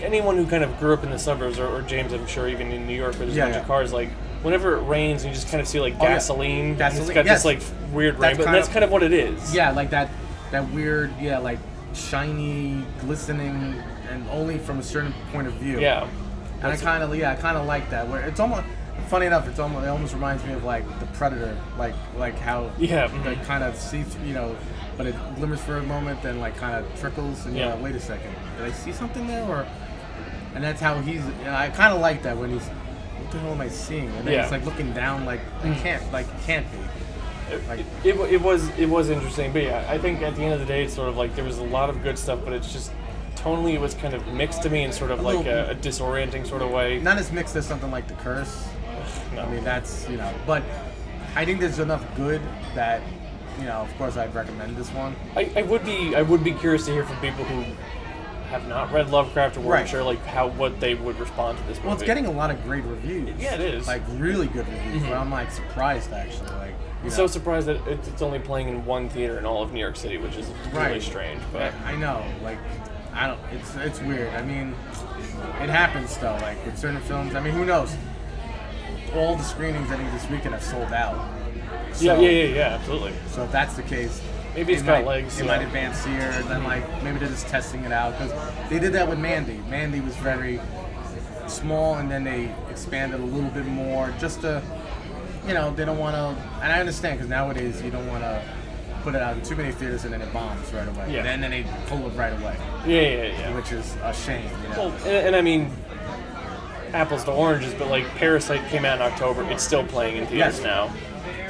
anyone 0.03 0.37
who 0.37 0.47
kind 0.47 0.65
of 0.65 0.77
grew 0.79 0.93
up 0.93 1.05
in 1.05 1.11
the 1.11 1.19
suburbs, 1.19 1.59
or, 1.59 1.67
or 1.69 1.83
James, 1.83 2.13
I'm 2.13 2.27
sure, 2.27 2.49
even 2.49 2.73
in 2.73 2.87
New 2.87 2.97
York, 2.97 3.15
where 3.15 3.27
there's 3.27 3.37
Yeah, 3.37 3.45
a 3.45 3.47
bunch 3.47 3.55
yeah. 3.57 3.61
of 3.63 3.67
cars, 3.67 3.93
like 3.93 4.09
whenever 4.45 4.77
it 4.77 4.83
rains, 4.83 5.25
you 5.25 5.33
just 5.33 5.49
kind 5.49 5.61
of 5.61 5.67
see 5.67 5.81
like 5.81 5.95
Oh, 5.99 6.05
yeah. 6.05 6.15
gasoline. 6.15 6.77
Gasoline, 6.77 7.03
It's 7.07 7.15
got 7.15 7.25
yes. 7.25 7.43
this 7.43 7.45
like 7.45 7.93
weird 7.93 8.15
That's 8.15 8.23
rainbow. 8.23 8.43
and 8.43 8.45
kind 8.45 8.57
that's 8.57 8.69
of- 8.69 8.73
kind 8.75 8.85
of 8.85 8.91
what 8.93 9.03
it 9.03 9.13
is. 9.13 9.53
yeah, 9.55 9.71
like 9.73 9.91
that 9.91 10.09
that 10.53 10.71
weird 10.71 11.11
yeah 11.21 11.39
like 11.39 11.59
shiny 11.95 12.85
glistening 13.01 13.83
and 14.11 14.29
only 14.31 14.59
from 14.59 14.79
a 14.79 14.83
certain 14.83 15.13
point 15.33 15.47
of 15.49 15.55
view. 15.55 15.81
Yeah. 15.81 16.07
And 16.63 16.73
I 16.73 16.77
kind 16.77 17.03
of 17.03 17.15
yeah, 17.17 17.33
I 17.33 17.35
kind 17.35 17.57
of 17.57 17.67
like 17.67 17.91
that. 17.91 18.09
Where 18.09 18.21
it's 18.21 18.39
almost 18.41 18.65
funny 19.09 19.27
enough, 19.27 19.49
it's 19.49 19.59
almost 19.59 19.85
it 19.85 19.89
almost 19.89 20.15
reminds 20.15 20.45
me 20.45 20.53
of 20.53 20.65
like 20.65 20.85
the 21.01 21.07
Predator, 21.07 21.57
like 21.79 21.95
like 22.17 22.39
how 22.39 22.71
Yeah, 22.79 23.05
like 23.25 23.39
mhm. 23.39 23.45
kind 23.45 23.65
of 23.65 23.77
see 23.77 24.05
you 24.25 24.35
know, 24.35 24.57
but 24.97 25.07
it 25.07 25.15
glimmers 25.37 25.61
for 25.61 25.79
a 25.79 25.83
moment, 25.83 26.23
then 26.23 26.39
like 26.41 26.57
kind 26.57 26.75
of 26.77 27.01
trickles, 27.01 27.47
and 27.47 27.57
yeah, 27.57 27.69
Yeah. 27.75 27.77
wait 27.83 27.95
a 27.97 28.01
second, 28.01 28.33
did 28.59 28.67
I 28.67 28.73
see 28.73 28.93
something 28.93 29.27
there 29.27 29.45
or? 29.45 29.67
And 30.55 30.63
that's 30.63 30.81
how 30.81 31.01
he's. 31.01 31.17
You 31.41 31.45
know, 31.47 31.55
I 31.55 31.69
kind 31.71 31.93
of 31.93 32.01
like 32.01 32.23
that 32.23 32.37
when 32.37 32.51
he's. 32.51 32.69
What 33.19 33.31
the 33.31 33.39
hell 33.39 33.53
am 33.53 33.61
I 33.61 33.69
seeing? 33.69 34.09
And 34.09 34.27
then 34.27 34.35
Yeah. 34.35 34.43
it's 34.43 34.53
like 34.53 34.65
looking 34.65 34.93
down, 34.93 35.25
like 35.25 35.41
I 35.63 35.69
mm. 35.69 35.83
can't, 35.83 36.13
like 36.13 36.27
it 36.27 36.47
can't 36.47 36.67
be. 36.73 36.79
It, 37.55 37.69
Like- 37.69 37.81
it, 38.05 38.17
it 38.35 38.41
was 38.43 38.69
it 38.79 38.89
was 38.89 39.11
interesting, 39.11 39.53
but 39.53 39.63
yeah, 39.63 39.87
I 39.89 39.99
think 39.99 40.23
at 40.23 40.35
the 40.35 40.43
end 40.43 40.55
of 40.55 40.61
the 40.61 40.67
day, 40.67 40.85
it's 40.85 40.95
sort 40.95 41.09
of 41.09 41.17
like 41.17 41.35
there 41.35 41.45
was 41.45 41.59
a 41.59 41.65
lot 41.65 41.91
of 41.91 42.03
good 42.03 42.19
stuff, 42.19 42.41
but 42.45 42.53
it's 42.53 42.73
just 42.73 42.91
tonally 43.37 43.75
it 43.75 43.81
was 43.81 43.95
kind 43.95 44.15
of 44.15 44.27
mixed 44.29 44.63
to 44.63 44.71
me 44.71 44.83
in 44.83 44.93
sort 44.93 45.11
of 45.11 45.21
A 45.21 45.23
like 45.23 45.37
little- 45.39 45.53
a, 45.53 45.71
a 45.73 45.75
disorienting 45.75 46.47
sort 46.47 46.63
of 46.63 46.71
way. 46.71 46.99
Not 47.01 47.19
as 47.19 47.31
mixed 47.33 47.55
as 47.57 47.67
something 47.67 47.91
like 47.91 48.09
The 48.09 48.15
Curse. 48.15 48.67
No. 49.35 49.43
I 49.43 49.51
mean, 49.51 49.65
that's 49.65 50.09
you 50.09 50.17
know, 50.17 50.33
but 50.47 50.63
I 51.37 51.45
think 51.45 51.61
there's 51.61 51.79
enough 51.81 52.05
good 52.17 52.41
that 52.75 53.03
you 53.59 53.67
know. 53.67 53.81
Of 53.83 53.97
course, 53.99 54.17
I'd 54.17 54.35
recommend 54.35 54.77
this 54.77 54.91
one. 54.91 55.15
I, 55.37 55.51
I 55.57 55.63
would 55.63 55.85
be 55.85 56.15
I 56.15 56.23
would 56.23 56.43
be 56.43 56.53
curious 56.53 56.87
to 56.87 56.93
hear 56.93 57.05
from 57.05 57.17
people 57.19 57.45
who 57.45 57.65
have 58.51 58.67
not 58.69 58.93
read 58.93 59.11
Lovecraft 59.11 59.57
or 59.57 59.61
weren't 59.61 59.81
Right. 59.81 59.89
sure 59.89 60.03
like 60.03 60.25
how 60.25 60.49
what 60.49 60.79
they 60.81 60.95
would 60.95 61.19
respond 61.19 61.59
to 61.59 61.65
this 61.65 61.77
movie. 61.79 61.89
Well, 61.89 61.97
it's 61.97 62.05
getting 62.05 62.27
a 62.27 62.31
lot 62.31 62.51
of 62.51 62.63
great 62.65 62.85
reviews. 62.85 63.35
Yeah, 63.39 63.55
it 63.55 63.61
is. 63.61 63.87
Like 63.87 64.03
really 64.17 64.47
good 64.47 64.67
reviews. 64.69 65.03
But 65.03 65.11
mm-hmm. 65.11 65.21
I'm 65.21 65.31
like 65.31 65.51
surprised 65.51 66.13
actually. 66.13 66.49
Like 66.51 66.71
you 66.71 66.77
I'm 67.03 67.09
know, 67.09 67.15
so 67.15 67.27
surprised 67.27 67.67
that 67.69 67.87
it's, 67.87 68.09
it's 68.09 68.23
only 68.23 68.39
playing 68.39 68.69
in 68.69 68.85
one 68.85 69.09
theater 69.09 69.39
in 69.39 69.45
all 69.45 69.63
of 69.63 69.73
New 69.73 69.81
York 69.81 69.97
City, 69.97 70.19
which 70.19 70.37
is 70.37 70.47
really 70.73 71.01
strange. 71.01 71.41
But 71.53 71.75
I 71.85 71.93
I 71.93 71.97
know. 71.97 72.25
Like 72.43 72.59
I 73.13 73.27
don't. 73.27 73.41
It's 73.53 73.75
it's 73.77 74.01
weird. 74.01 74.33
I 74.35 74.43
mean, 74.43 74.75
it 75.61 75.71
happens 75.71 76.17
though. 76.19 76.39
Like 76.43 76.65
with 76.65 76.79
certain 76.79 77.01
films. 77.03 77.35
I 77.35 77.41
mean, 77.41 77.53
who 77.55 77.65
knows? 77.65 77.95
All 79.15 79.37
the 79.37 79.45
screenings 79.45 79.91
I 79.91 79.97
think 79.97 80.11
this 80.13 80.29
weekend 80.29 80.55
have 80.55 80.63
sold 80.65 80.93
out. 80.93 81.31
So, 81.93 82.05
yeah, 82.05 82.19
yeah, 82.19 82.31
yeah, 82.31 82.55
yeah, 82.55 82.63
absolutely. 82.75 83.13
So 83.31 83.45
if 83.45 83.53
that's 83.53 83.75
the 83.75 83.85
case, 83.85 84.21
Maybe 84.55 84.73
it's 84.73 84.83
it 84.83 84.87
got 84.87 85.05
might, 85.05 85.07
legs, 85.07 85.39
It 85.41 85.45
yeah. 85.47 85.57
might 85.57 85.63
advance 85.65 86.05
here. 86.05 86.31
Then 86.49 86.65
like 86.65 87.03
maybe 87.03 87.19
they're 87.19 87.29
just 87.29 87.49
testing 87.49 87.85
it 87.85 87.93
out 87.93 88.13
because 88.19 88.33
they 88.71 88.79
did 88.79 88.93
that 88.93 89.09
with 89.09 89.19
Mandy. 89.19 89.59
Mandy 89.69 90.01
was 90.01 90.17
very 90.17 90.61
small, 91.47 91.97
and 91.97 92.11
then 92.11 92.25
they 92.25 92.55
expanded 92.71 93.21
a 93.21 93.25
little 93.25 93.51
bit 93.51 93.67
more 93.67 94.13
just 94.19 94.41
to, 94.43 94.63
you 95.47 95.55
know, 95.55 95.75
they 95.75 95.85
don't 95.85 95.99
want 95.99 96.15
to. 96.15 96.43
And 96.63 96.73
I 96.73 96.81
understand 96.81 97.19
because 97.19 97.29
nowadays 97.29 97.83
you 97.83 97.91
don't 97.91 98.07
want 98.09 98.23
to 98.23 98.43
put 99.03 99.15
it 99.15 99.21
out 99.21 99.37
in 99.37 99.43
too 99.43 99.55
many 99.55 99.71
theaters 99.71 100.05
and 100.05 100.15
then 100.15 100.23
it 100.23 100.33
bombs 100.33 100.73
right 100.73 100.89
away. 100.89 101.13
Yeah. 101.13 101.25
And 101.27 101.43
then 101.43 101.51
they 101.51 101.67
pull 101.89 102.07
it 102.07 102.17
right 102.17 102.33
away, 102.33 102.57
Yeah, 102.87 103.01
yeah, 103.03 103.23
yeah. 103.39 103.55
which 103.55 103.71
is 103.71 103.95
a 104.03 104.15
shame. 104.15 104.49
You 104.63 104.69
know. 104.71 104.77
Well, 104.79 104.93
and, 105.05 105.27
and 105.27 105.37
I 105.37 105.43
mean, 105.43 105.71
apples 106.95 107.25
to 107.25 107.33
oranges, 107.33 107.75
but 107.75 107.89
like 107.89 108.07
Parasite 108.15 108.67
came 108.71 108.87
out 108.87 108.97
in 108.97 109.03
October. 109.03 109.43
It's 109.51 109.63
still 109.63 109.85
playing 109.85 110.17
in 110.17 110.27
theaters 110.27 110.59
Yes. 110.59 110.63
now. 110.63 110.91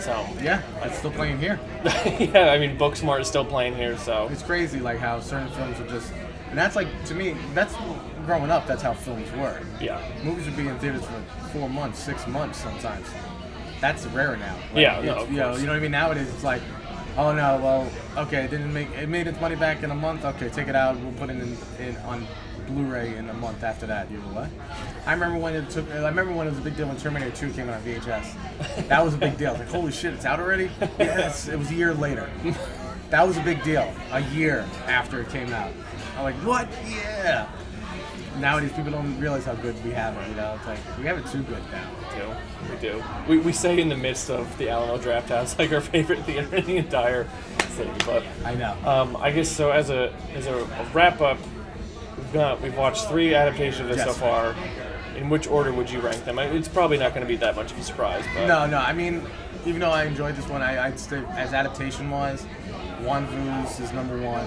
So 0.04 0.26
yeah, 0.42 0.60
it's 0.82 0.98
still 0.98 1.10
playing 1.10 1.38
here. 1.38 1.58
yeah, 1.84 2.50
I 2.52 2.58
mean, 2.58 2.76
Booksmart 2.76 3.20
is 3.20 3.26
still 3.26 3.44
playing 3.44 3.74
here. 3.74 3.96
So 3.96 4.28
It's 4.30 4.42
crazy, 4.42 4.78
like 4.78 4.98
how 4.98 5.18
certain 5.20 5.48
films 5.52 5.80
are 5.80 5.88
just, 5.88 6.12
and 6.50 6.58
that's 6.58 6.76
like 6.76 6.88
to 7.06 7.14
me, 7.14 7.34
that's 7.54 7.74
growing 8.26 8.50
up. 8.50 8.66
That's 8.66 8.82
how 8.82 8.92
films 8.92 9.30
were. 9.32 9.58
yeah, 9.80 10.00
Movies 10.22 10.44
would 10.44 10.56
be 10.58 10.68
in 10.68 10.78
theaters 10.78 11.04
for 11.06 11.48
four 11.54 11.70
months, 11.70 11.98
six 11.98 12.26
months 12.26 12.58
sometimes. 12.58 13.06
That's 13.80 14.04
rare 14.08 14.36
now. 14.36 14.54
Like, 14.74 14.82
Yeah, 14.82 15.00
no, 15.00 15.24
you 15.24 15.36
know, 15.38 15.56
you 15.56 15.64
know 15.64 15.72
what 15.72 15.78
I 15.78 15.80
mean. 15.80 15.90
Nowadays, 15.92 16.28
it's 16.28 16.44
like, 16.44 16.60
oh 17.16 17.32
no, 17.34 17.58
well, 17.62 17.90
okay, 18.26 18.44
it 18.44 18.50
didn't 18.50 18.74
make 18.74 18.90
it 18.90 19.08
made 19.08 19.26
its 19.26 19.40
money 19.40 19.56
back 19.56 19.82
in 19.82 19.90
a 19.90 19.94
month. 19.94 20.26
Okay, 20.26 20.50
take 20.50 20.68
it 20.68 20.76
out. 20.76 20.98
We'll 21.00 21.12
put 21.12 21.30
it 21.30 21.36
in, 21.40 21.56
in 21.80 21.96
on 22.04 22.26
Blu-ray 22.66 23.16
in 23.16 23.28
a 23.28 23.34
month 23.34 23.62
after 23.62 23.86
that. 23.86 24.10
You 24.10 24.18
know 24.18 24.24
what? 24.28 24.48
I 25.06 25.12
remember 25.12 25.38
when 25.38 25.54
it 25.54 25.68
took. 25.70 25.90
I 25.90 26.08
remember 26.08 26.32
when 26.32 26.46
it 26.46 26.50
was 26.50 26.58
a 26.58 26.62
big 26.62 26.76
deal 26.76 26.86
when 26.88 26.96
Terminator 26.96 27.34
2 27.36 27.52
came 27.52 27.68
out 27.68 27.76
on 27.76 27.82
VHS. 27.82 28.88
That 28.88 29.04
was 29.04 29.14
a 29.14 29.18
big 29.18 29.36
deal. 29.36 29.48
I 29.48 29.52
was 29.52 29.60
like, 29.60 29.68
holy 29.70 29.92
shit, 29.92 30.14
it's 30.14 30.24
out 30.24 30.40
already. 30.40 30.70
Yes, 30.98 31.48
it 31.48 31.58
was 31.58 31.70
a 31.70 31.74
year 31.74 31.94
later. 31.94 32.30
That 33.10 33.26
was 33.26 33.36
a 33.36 33.42
big 33.42 33.62
deal. 33.62 33.92
A 34.12 34.20
year 34.20 34.66
after 34.86 35.20
it 35.20 35.28
came 35.30 35.52
out. 35.52 35.70
I'm 36.16 36.24
like, 36.24 36.34
what? 36.36 36.68
Yeah. 36.88 37.48
Nowadays, 38.38 38.72
people 38.72 38.90
don't 38.90 39.18
realize 39.20 39.44
how 39.44 39.54
good 39.54 39.82
we 39.84 39.92
have 39.92 40.16
it. 40.16 40.28
You 40.28 40.34
know, 40.34 40.54
it's 40.56 40.66
like 40.66 40.78
we 40.98 41.04
have 41.04 41.18
it 41.18 41.26
too 41.30 41.42
good 41.44 41.62
now. 41.70 41.88
we 42.10 42.18
do. 42.18 42.72
We 42.72 42.80
do. 42.80 43.04
We, 43.28 43.38
we 43.38 43.52
say 43.52 43.78
in 43.80 43.88
the 43.88 43.96
midst 43.96 44.28
of 44.28 44.58
the 44.58 44.70
Alamo 44.70 44.98
Drafthouse, 44.98 45.56
like 45.58 45.72
our 45.72 45.80
favorite 45.80 46.24
theater 46.24 46.56
in 46.56 46.66
the 46.66 46.76
entire 46.78 47.28
city. 47.70 47.90
But 48.04 48.24
I 48.44 48.54
know. 48.54 48.76
um, 48.84 49.16
I 49.18 49.30
guess 49.30 49.48
so. 49.48 49.70
As 49.70 49.90
a 49.90 50.12
as 50.34 50.46
a, 50.46 50.54
a 50.56 50.90
wrap 50.92 51.20
up, 51.20 51.38
we've 52.34 52.76
watched 52.76 53.08
three 53.08 53.34
adaptations 53.34 53.80
of 53.80 53.88
this 53.88 53.98
Yes. 53.98 54.06
so 54.06 54.12
far. 54.12 54.54
In 55.16 55.28
which 55.28 55.46
order 55.46 55.72
would 55.72 55.88
you 55.88 56.00
rank 56.00 56.24
them? 56.24 56.38
I- 56.38 56.46
It's 56.46 56.68
probably 56.68 56.98
not 56.98 57.14
going 57.14 57.22
to 57.24 57.28
be 57.28 57.36
that 57.36 57.54
much 57.54 57.70
of 57.70 57.78
a 57.78 57.82
surprise, 57.82 58.24
but 58.34 58.46
No, 58.46 58.66
no. 58.66 58.78
I 58.78 58.92
mean, 58.92 59.22
even 59.64 59.80
though 59.80 59.92
I 59.92 60.04
enjoyed 60.04 60.34
this 60.36 60.48
one, 60.48 60.60
I, 60.60 60.86
I'd 60.86 60.98
say 60.98 61.22
as 61.36 61.52
adaptation 61.52 62.10
wise, 62.10 62.44
Huan 63.02 63.26
Vu's 63.26 63.78
is 63.80 63.92
number 63.92 64.18
one. 64.18 64.44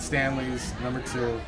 Stanley's 0.00 0.72
number 0.82 1.00
two. 1.00 1.40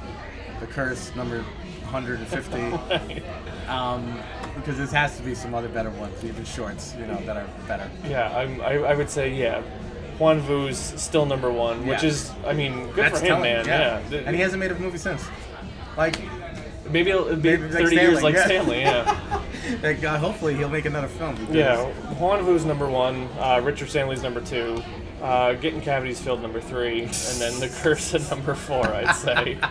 The 0.61 0.67
Curse 0.67 1.15
number 1.15 1.43
150. 1.91 3.23
um, 3.69 4.19
because 4.55 4.79
there 4.79 4.87
has 4.87 5.17
to 5.19 5.23
be 5.23 5.35
some 5.35 5.55
other 5.55 5.69
better 5.69 5.91
ones, 5.91 6.25
even 6.25 6.45
shorts, 6.47 6.95
you 6.99 7.07
know, 7.07 7.17
that 7.27 7.37
are 7.37 7.47
better. 7.69 7.91
Yeah, 8.09 8.35
I'm, 8.35 8.61
I, 8.63 8.77
I 8.79 8.95
would 8.95 9.11
say 9.11 9.29
yeah. 9.35 9.63
Huan 10.19 10.41
Vu's 10.41 10.79
still 10.79 11.27
number 11.27 11.51
one, 11.51 11.87
which 11.87 12.03
Yeah. 12.03 12.09
is, 12.09 12.31
I 12.47 12.53
mean, 12.53 12.87
good 12.93 12.97
That's 13.07 13.21
for 13.21 13.27
him, 13.27 13.43
telling, 13.43 13.67
man. 13.67 13.67
yeah. 13.67 14.19
And 14.27 14.35
he 14.35 14.43
hasn't 14.43 14.61
made 14.61 14.71
a 14.71 14.79
movie 14.79 14.99
since. 14.99 15.23
Like, 15.97 16.19
maybe 16.91 17.11
it'll 17.11 17.37
be 17.37 17.51
Maybe 17.57 17.63
like 17.65 17.73
30 17.73 17.95
years 17.97 18.19
Stanley, 18.19 18.23
like 18.23 18.35
yeah. 18.35 18.45
Stanley. 18.47 18.81
Yeah, 18.81 19.41
like 19.83 20.05
uh, 20.05 20.19
hopefully 20.19 20.55
he'll 20.55 20.69
make 20.69 20.85
another 20.87 21.09
film. 21.09 21.35
Because, 21.35 21.55
yeah. 21.55 21.91
Huan 22.15 22.43
Vu's 22.45 22.65
number 22.65 22.89
one. 22.89 23.29
Uh, 23.39 23.61
Richard 23.63 23.91
Stanley's 23.91 24.23
number 24.23 24.41
two. 24.41 24.83
Uh, 25.23 25.55
Getting 25.55 25.81
cavities 25.81 26.21
filled 26.21 26.43
number 26.43 26.61
three, 26.61 27.03
and 27.03 27.11
then 27.41 27.59
the 27.61 27.69
curse 27.83 28.15
at 28.15 28.29
number 28.31 28.55
four. 28.55 28.87
I'd 28.87 29.15
say. 29.15 29.59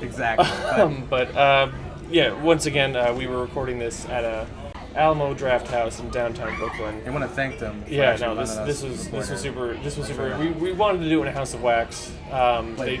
Exactly. 0.00 0.46
But, 0.46 0.78
um, 0.80 1.06
but 1.10 1.36
uh, 1.36 1.68
yeah, 2.08 2.40
once 2.40 2.66
again, 2.66 2.94
uh, 2.94 3.12
we 3.12 3.26
were 3.26 3.40
recording 3.40 3.80
this 3.80 4.06
at 4.08 4.22
a 4.24 4.46
Alamo 4.94 5.34
Drafthouse 5.34 6.00
in 6.00 6.10
downtown 6.10 6.56
Brooklyn. 6.58 7.02
I 7.06 7.10
want 7.10 7.22
to 7.24 7.28
thank 7.30 7.58
them. 7.58 7.82
Yeah, 7.88 8.16
no, 8.16 8.34
this 8.34 8.54
this 8.56 8.82
was 8.82 9.08
this 9.10 9.30
was 9.30 9.40
super. 9.40 9.74
This 9.74 9.96
was 9.96 10.06
super. 10.08 10.36
We, 10.38 10.50
we 10.50 10.72
wanted 10.72 10.98
to 11.02 11.08
do 11.08 11.18
it 11.20 11.22
in 11.22 11.28
a 11.28 11.32
House 11.32 11.54
of 11.54 11.62
Wax. 11.62 12.12
Um, 12.30 12.76
Like- 12.76 13.00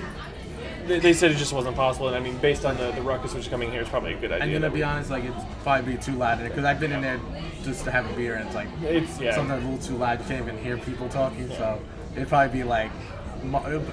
they 0.86 0.98
they 0.98 1.12
said 1.12 1.30
it 1.30 1.36
just 1.36 1.52
wasn't 1.52 1.76
possible, 1.76 2.08
and 2.08 2.16
I 2.16 2.20
mean, 2.20 2.36
based 2.38 2.64
on 2.64 2.76
the, 2.76 2.90
the 2.92 3.02
ruckus 3.02 3.34
which 3.34 3.44
is 3.44 3.48
coming 3.48 3.70
here, 3.70 3.82
it's 3.82 3.90
probably 3.90 4.14
a 4.14 4.18
good 4.18 4.32
idea. 4.32 4.44
I'm 4.44 4.52
gonna 4.52 4.68
be 4.70 4.78
we- 4.78 4.82
honest, 4.82 5.10
like 5.10 5.22
it'd 5.24 5.36
probably 5.62 5.94
be 5.94 6.02
too 6.02 6.12
loud 6.12 6.40
in 6.40 6.46
it 6.46 6.48
because 6.48 6.64
I've 6.64 6.80
been 6.80 6.90
in 6.92 7.02
there 7.02 7.20
just 7.62 7.84
to 7.84 7.90
have 7.92 8.10
a 8.10 8.12
beer 8.14 8.34
and 8.34 8.46
it's 8.46 8.54
like 8.54 8.66
It's 8.82 9.20
yeah. 9.20 9.34
sometimes 9.34 9.64
a 9.64 9.68
little 9.68 9.86
too 9.86 9.96
loud. 9.96 10.18
You 10.20 10.24
can't 10.26 10.42
even 10.42 10.58
hear 10.58 10.76
people 10.78 11.08
talking, 11.08 11.48
so 11.50 11.80
it'd 12.16 12.28
probably 12.28 12.58
be 12.60 12.64
like. 12.64 12.90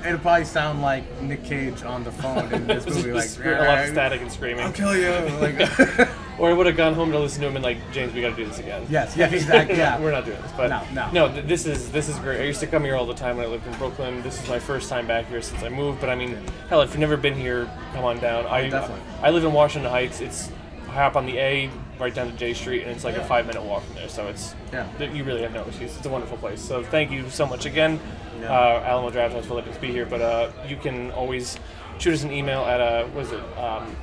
It'd 0.05 0.21
probably 0.21 0.45
sound 0.45 0.81
like 0.83 1.03
Nic 1.23 1.43
Cage 1.43 1.81
on 1.81 2.03
the 2.03 2.11
phone 2.11 2.53
in 2.53 2.67
this 2.67 2.85
movie, 2.93 3.11
like 3.13 3.29
a 3.43 3.49
lot 3.63 3.79
of 3.83 3.89
static 3.89 4.21
and 4.21 4.31
screaming. 4.31 4.63
I'll 4.63 4.71
kill 4.71 4.95
you. 4.95 5.09
Like, 5.39 5.57
Or 6.39 6.49
I 6.49 6.53
would 6.53 6.65
have 6.67 6.77
gone 6.77 6.93
home 6.93 7.11
to 7.11 7.19
listen 7.19 7.41
to 7.41 7.47
him 7.47 7.55
and 7.57 7.63
like, 7.63 7.77
James, 7.91 8.13
we 8.13 8.21
got 8.21 8.29
to 8.29 8.35
do 8.35 8.45
this 8.45 8.59
again. 8.59 8.85
yes, 8.89 9.15
yeah, 9.17 9.27
exactly. 9.29 9.77
Yeah, 9.77 9.99
We're 10.01 10.11
not 10.11 10.25
doing 10.25 10.41
this, 10.41 10.51
but 10.55 10.69
No, 10.93 11.11
no. 11.11 11.31
th- 11.31 11.45
this 11.45 11.65
is 11.65 11.91
this 11.91 12.07
is 12.07 12.17
great. 12.19 12.39
I 12.39 12.45
used 12.45 12.61
to 12.61 12.67
come 12.67 12.83
here 12.83 12.95
all 12.95 13.05
the 13.05 13.13
time 13.13 13.37
when 13.37 13.45
I 13.45 13.49
lived 13.49 13.67
in 13.67 13.73
Brooklyn. 13.73 14.21
This 14.23 14.41
is 14.41 14.47
my 14.47 14.57
first 14.59 14.89
time 14.89 15.05
back 15.05 15.27
here 15.27 15.41
since 15.41 15.61
I 15.63 15.69
moved. 15.69 15.99
But 15.99 16.09
I 16.09 16.15
mean, 16.15 16.37
hell, 16.69 16.81
if 16.81 16.91
you've 16.91 16.99
never 17.01 17.17
been 17.17 17.35
here, 17.35 17.69
come 17.93 18.05
on 18.05 18.19
down. 18.19 18.45
I 18.47 18.67
Oh, 18.67 18.69
definitely. 18.69 19.03
I 19.21 19.29
live 19.31 19.43
in 19.43 19.51
Washington 19.53 19.91
Heights. 19.91 20.21
It's 20.21 20.49
hop 20.87 21.15
on 21.17 21.25
the 21.25 21.37
A 21.37 21.69
right 21.99 22.13
down 22.15 22.31
to 22.31 22.37
Jay 22.37 22.53
Street, 22.53 22.83
and 22.83 22.91
it's 22.91 23.03
like 23.03 23.17
a 23.17 23.23
five 23.25 23.45
minute 23.45 23.61
walk 23.61 23.83
from 23.83 23.95
there. 23.95 24.07
So 24.07 24.27
it's 24.27 24.55
Yeah. 24.71 24.87
you 24.99 25.23
really 25.25 25.41
have 25.41 25.53
no 25.53 25.63
excuse. 25.65 25.95
It's 25.97 26.05
a 26.05 26.09
wonderful 26.09 26.37
place. 26.37 26.61
So 26.61 26.81
thank 26.83 27.11
you 27.11 27.29
so 27.29 27.45
much 27.45 27.65
again, 27.65 27.99
Yeah. 28.41 28.49
uh, 28.51 28.83
Alamo 28.85 29.09
Drafthouse 29.11 29.43
for 29.45 29.55
letting 29.55 29.73
us 29.73 29.77
be 29.79 29.91
here. 29.91 30.05
But 30.05 30.21
uh, 30.21 30.49
you 30.67 30.77
can 30.77 31.11
always 31.11 31.59
shoot 31.97 32.13
us 32.13 32.23
an 32.23 32.31
email 32.31 32.61
at 32.61 32.79
uh, 32.79 33.03
what 33.07 33.25
is 33.25 33.31
it? 33.33 33.41
Um, 33.57 33.93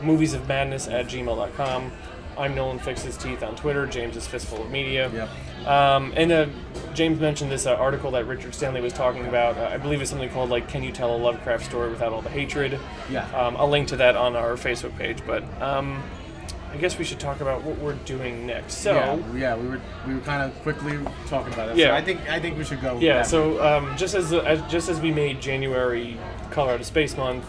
moviesofmadness 0.00 0.92
at 0.92 1.06
gmail.com. 1.06 1.92
I'm 2.38 2.54
Nolan 2.54 2.78
Fixes 2.78 3.16
Teeth 3.16 3.42
on 3.42 3.54
Twitter. 3.54 3.86
James 3.86 4.16
is 4.16 4.26
Fistful 4.26 4.62
of 4.62 4.70
Media. 4.70 5.10
Yep. 5.10 5.66
Um, 5.66 6.12
and 6.16 6.32
uh, 6.32 6.46
James 6.94 7.20
mentioned 7.20 7.50
this 7.50 7.66
uh, 7.66 7.74
article 7.74 8.10
that 8.12 8.26
Richard 8.26 8.54
Stanley 8.54 8.80
was 8.80 8.94
talking 8.94 9.26
about. 9.26 9.58
Uh, 9.58 9.68
I 9.70 9.76
believe 9.76 10.00
it's 10.00 10.10
something 10.10 10.30
called 10.30 10.48
like 10.48 10.68
"Can 10.68 10.82
you 10.82 10.90
tell 10.90 11.14
a 11.14 11.18
Lovecraft 11.18 11.66
story 11.66 11.90
without 11.90 12.12
all 12.12 12.22
the 12.22 12.30
hatred?" 12.30 12.78
Yeah. 13.10 13.26
Um, 13.38 13.56
I'll 13.58 13.68
link 13.68 13.88
to 13.88 13.96
that 13.96 14.16
on 14.16 14.36
our 14.36 14.52
Facebook 14.52 14.96
page. 14.96 15.18
But 15.26 15.42
um, 15.60 16.02
I 16.72 16.76
guess 16.76 16.98
we 16.98 17.04
should 17.04 17.20
talk 17.20 17.40
about 17.40 17.62
what 17.62 17.76
we're 17.78 17.94
doing 17.94 18.46
next. 18.46 18.74
So 18.74 18.94
yeah, 18.94 19.34
yeah, 19.34 19.56
we 19.56 19.68
were 19.68 19.80
we 20.06 20.14
were 20.14 20.20
kind 20.20 20.50
of 20.50 20.56
quickly 20.62 20.98
talking 21.26 21.52
about 21.52 21.70
it. 21.70 21.76
Yeah. 21.76 21.88
so 21.88 21.94
I 21.94 22.02
think 22.02 22.28
I 22.30 22.40
think 22.40 22.56
we 22.56 22.64
should 22.64 22.80
go. 22.80 22.98
yeah, 22.98 23.16
that. 23.16 23.26
so 23.26 23.62
um, 23.62 23.96
just 23.96 24.14
as, 24.14 24.32
as 24.32 24.62
just 24.70 24.88
as 24.88 25.00
we 25.00 25.12
made 25.12 25.42
January 25.42 26.16
Color 26.50 26.72
Out 26.72 26.80
of 26.80 26.86
Space 26.86 27.16
Month, 27.16 27.44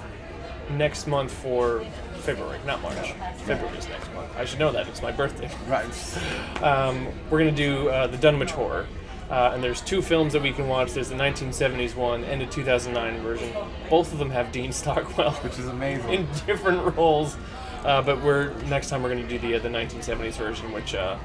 next 0.72 1.08
month 1.08 1.32
for 1.32 1.86
February, 2.22 2.60
not 2.66 2.82
March. 2.82 3.14
February 3.46 3.78
is 3.78 3.88
next 3.90 4.14
month. 4.14 4.32
I 4.38 4.46
should 4.46 4.60
know 4.60 4.72
that. 4.72 4.88
It's 4.88 5.02
my 5.02 5.12
birthday. 5.12 5.50
right. 5.68 5.86
Um, 6.62 7.08
we're 7.32 7.40
gonna 7.40 7.52
do 7.52 7.90
uh, 7.90 8.06
the 8.08 8.18
Dunwich 8.18 8.52
Horror. 8.52 8.86
Uh, 9.32 9.52
and 9.54 9.64
there's 9.64 9.80
two 9.82 10.02
films 10.02 10.34
that 10.34 10.42
we 10.42 10.52
can 10.52 10.68
watch. 10.68 10.92
There's 10.92 11.10
the 11.10 11.16
1970s 11.16 11.96
one 11.96 12.24
and 12.26 12.42
the 12.42 12.46
2009 12.46 13.22
version. 13.24 13.52
Both 13.90 14.12
of 14.12 14.20
them 14.20 14.30
have 14.30 14.52
Dean 14.52 14.72
Stockwell 14.74 15.32
which 15.36 15.58
is 15.58 15.68
amazing. 15.68 16.10
in 16.14 16.28
different 16.46 16.96
roles. 16.96 17.38
Uh, 17.86 18.02
but 18.02 18.22
we're 18.22 18.54
next 18.64 18.90
time 18.90 19.02
we're 19.02 19.10
going 19.10 19.28
to 19.28 19.30
do 19.30 19.40
the 19.40 19.56
uh, 19.56 19.60
the 19.60 19.70
1970s 19.70 20.34
version, 20.34 20.72
which 20.72 20.94
uh, 20.94 21.18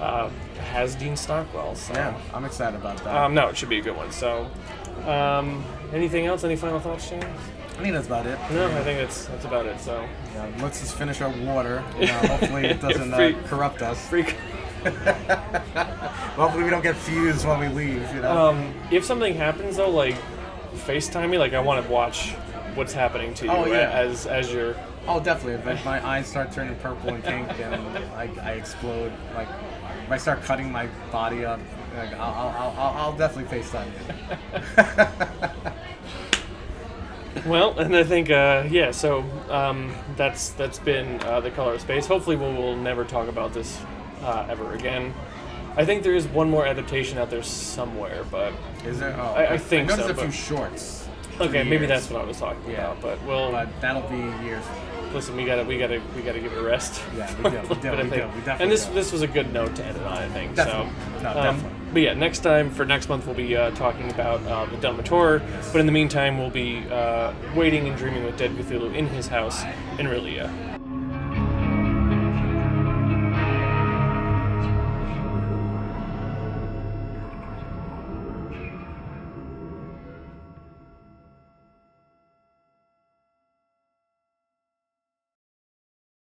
uh, 0.00 0.28
has 0.70 0.94
Dean 0.94 1.16
Stockwell. 1.16 1.74
So. 1.74 1.94
yeah, 1.94 2.16
I'm 2.32 2.44
excited 2.44 2.76
about 2.78 2.98
that. 2.98 3.16
Um, 3.16 3.34
no, 3.34 3.48
it 3.48 3.56
should 3.56 3.68
be 3.68 3.78
a 3.78 3.82
good 3.82 3.96
one. 3.96 4.12
So, 4.12 4.48
um, 5.06 5.64
anything 5.92 6.26
else? 6.26 6.44
Any 6.44 6.54
final 6.54 6.78
thoughts, 6.78 7.08
James? 7.10 7.24
I 7.78 7.80
think 7.82 7.94
that's 7.94 8.06
about 8.08 8.26
it. 8.26 8.38
No, 8.50 8.66
I 8.66 8.82
think 8.82 8.98
that's 8.98 9.26
that's 9.26 9.44
about 9.44 9.66
it. 9.66 9.78
So, 9.80 10.04
Yeah, 10.34 10.50
let's 10.60 10.80
just 10.80 10.96
finish 10.96 11.20
our 11.20 11.30
water. 11.44 11.84
You 12.00 12.06
know, 12.06 12.12
hopefully 12.14 12.66
it 12.66 12.80
doesn't 12.80 13.12
Free- 13.12 13.34
uh, 13.34 13.42
corrupt 13.46 13.82
us. 13.82 14.04
freak. 14.08 14.36
Hopefully 16.36 16.62
we 16.64 16.70
don't 16.70 16.82
get 16.82 16.96
fused 16.96 17.46
when 17.46 17.58
we 17.60 17.68
leave. 17.68 18.14
You 18.14 18.22
know. 18.22 18.48
Um, 18.48 18.74
if 18.90 19.04
something 19.04 19.34
happens 19.34 19.76
though, 19.76 19.90
like 19.90 20.16
FaceTime 20.86 21.30
me. 21.30 21.38
Like 21.38 21.52
I 21.54 21.60
want 21.60 21.84
to 21.84 21.90
watch 21.90 22.30
what's 22.74 22.92
happening 22.92 23.34
to 23.34 23.44
you 23.46 23.50
Oh, 23.50 23.66
yeah. 23.66 23.90
as 23.90 24.26
as 24.26 24.52
you're. 24.52 24.76
oh, 25.08 25.18
definitely. 25.20 25.72
If 25.72 25.84
my 25.84 26.04
eyes 26.06 26.26
start 26.28 26.52
turning 26.52 26.74
purple 26.76 27.10
and 27.10 27.22
pink 27.24 27.48
and 27.60 27.74
I, 28.14 28.28
I 28.42 28.52
explode, 28.52 29.12
like 29.34 29.48
if 30.06 30.10
I 30.12 30.16
start 30.16 30.42
cutting 30.42 30.70
my 30.70 30.86
body 31.10 31.44
up, 31.44 31.58
like 31.96 32.12
I'll, 32.14 32.34
I'll, 32.34 32.74
I'll, 32.78 32.96
I'll 32.98 33.16
definitely 33.16 33.58
FaceTime 33.58 33.86
you. 33.86 35.72
Well, 37.46 37.78
and 37.78 37.94
I 37.94 38.02
think 38.04 38.30
uh, 38.30 38.64
yeah. 38.70 38.90
So 38.90 39.24
um, 39.50 39.94
that's 40.16 40.50
that's 40.50 40.78
been 40.78 41.20
uh, 41.22 41.40
the 41.40 41.50
color 41.50 41.74
of 41.74 41.80
space. 41.80 42.06
Hopefully, 42.06 42.36
we'll, 42.36 42.52
we'll 42.52 42.76
never 42.76 43.04
talk 43.04 43.28
about 43.28 43.52
this 43.52 43.80
uh, 44.22 44.46
ever 44.50 44.74
again. 44.74 45.14
I 45.76 45.84
think 45.84 46.02
there 46.02 46.14
is 46.14 46.26
one 46.26 46.50
more 46.50 46.66
adaptation 46.66 47.18
out 47.18 47.30
there 47.30 47.42
somewhere, 47.42 48.24
but 48.30 48.52
Is 48.84 48.98
there? 48.98 49.14
Oh, 49.18 49.34
I- 49.34 49.52
I 49.52 49.58
think 49.58 49.92
I 49.92 49.96
noticed 49.96 50.18
so, 50.18 50.24
a 50.24 50.28
few 50.28 50.32
shorts. 50.32 51.08
okay, 51.40 51.62
maybe 51.62 51.76
years. 51.86 51.88
that's 51.88 52.10
what 52.10 52.20
I 52.20 52.24
was 52.24 52.38
talking 52.40 52.68
Yeah. 52.68 52.90
about. 52.92 53.00
But 53.02 53.22
we'll 53.24 53.52
But 53.52 53.68
that'll 53.80 54.02
be 54.08 54.16
years. 54.44 54.64
listen. 55.14 55.36
We 55.36 55.44
gotta 55.44 55.62
we 55.64 55.78
gotta 55.78 56.02
we 56.16 56.22
gotta 56.22 56.40
give 56.40 56.52
it 56.52 56.58
a 56.58 56.62
rest. 56.62 57.00
Yeah, 57.16 57.32
we 57.36 57.50
do, 57.50 57.56
we 57.60 57.60
do, 57.76 57.90
we 57.90 57.96
do, 57.96 58.02
we 58.02 58.08
definitely 58.10 58.62
and 58.64 58.72
this 58.72 58.86
do. 58.86 58.94
this 58.94 59.12
was 59.12 59.22
a 59.22 59.28
good 59.28 59.52
note 59.52 59.76
to 59.76 59.84
end 59.84 59.96
it 59.96 60.02
on. 60.02 60.18
I 60.18 60.28
think 60.30 60.56
Definitely. 60.56 60.90
so. 61.18 61.22
No, 61.22 61.28
um, 61.30 61.34
definitely. 61.56 61.77
But 61.98 62.04
yeah, 62.04 62.14
next 62.14 62.44
time 62.44 62.70
for 62.70 62.84
next 62.84 63.08
month 63.08 63.26
we'll 63.26 63.34
be 63.34 63.56
uh, 63.56 63.72
talking 63.72 64.08
about 64.12 64.40
uh, 64.46 64.66
the 64.66 64.76
Delmator. 64.76 65.42
But 65.72 65.80
in 65.80 65.86
the 65.86 65.90
meantime, 65.90 66.38
we'll 66.38 66.48
be 66.48 66.88
uh, 66.88 67.34
waiting 67.56 67.88
and 67.88 67.98
dreaming 67.98 68.22
with 68.22 68.36
Dead 68.36 68.52
Cthulhu 68.52 68.94
in 68.94 69.08
his 69.08 69.26
house 69.26 69.64
in 69.98 70.06
R'lyeh. 70.06 70.77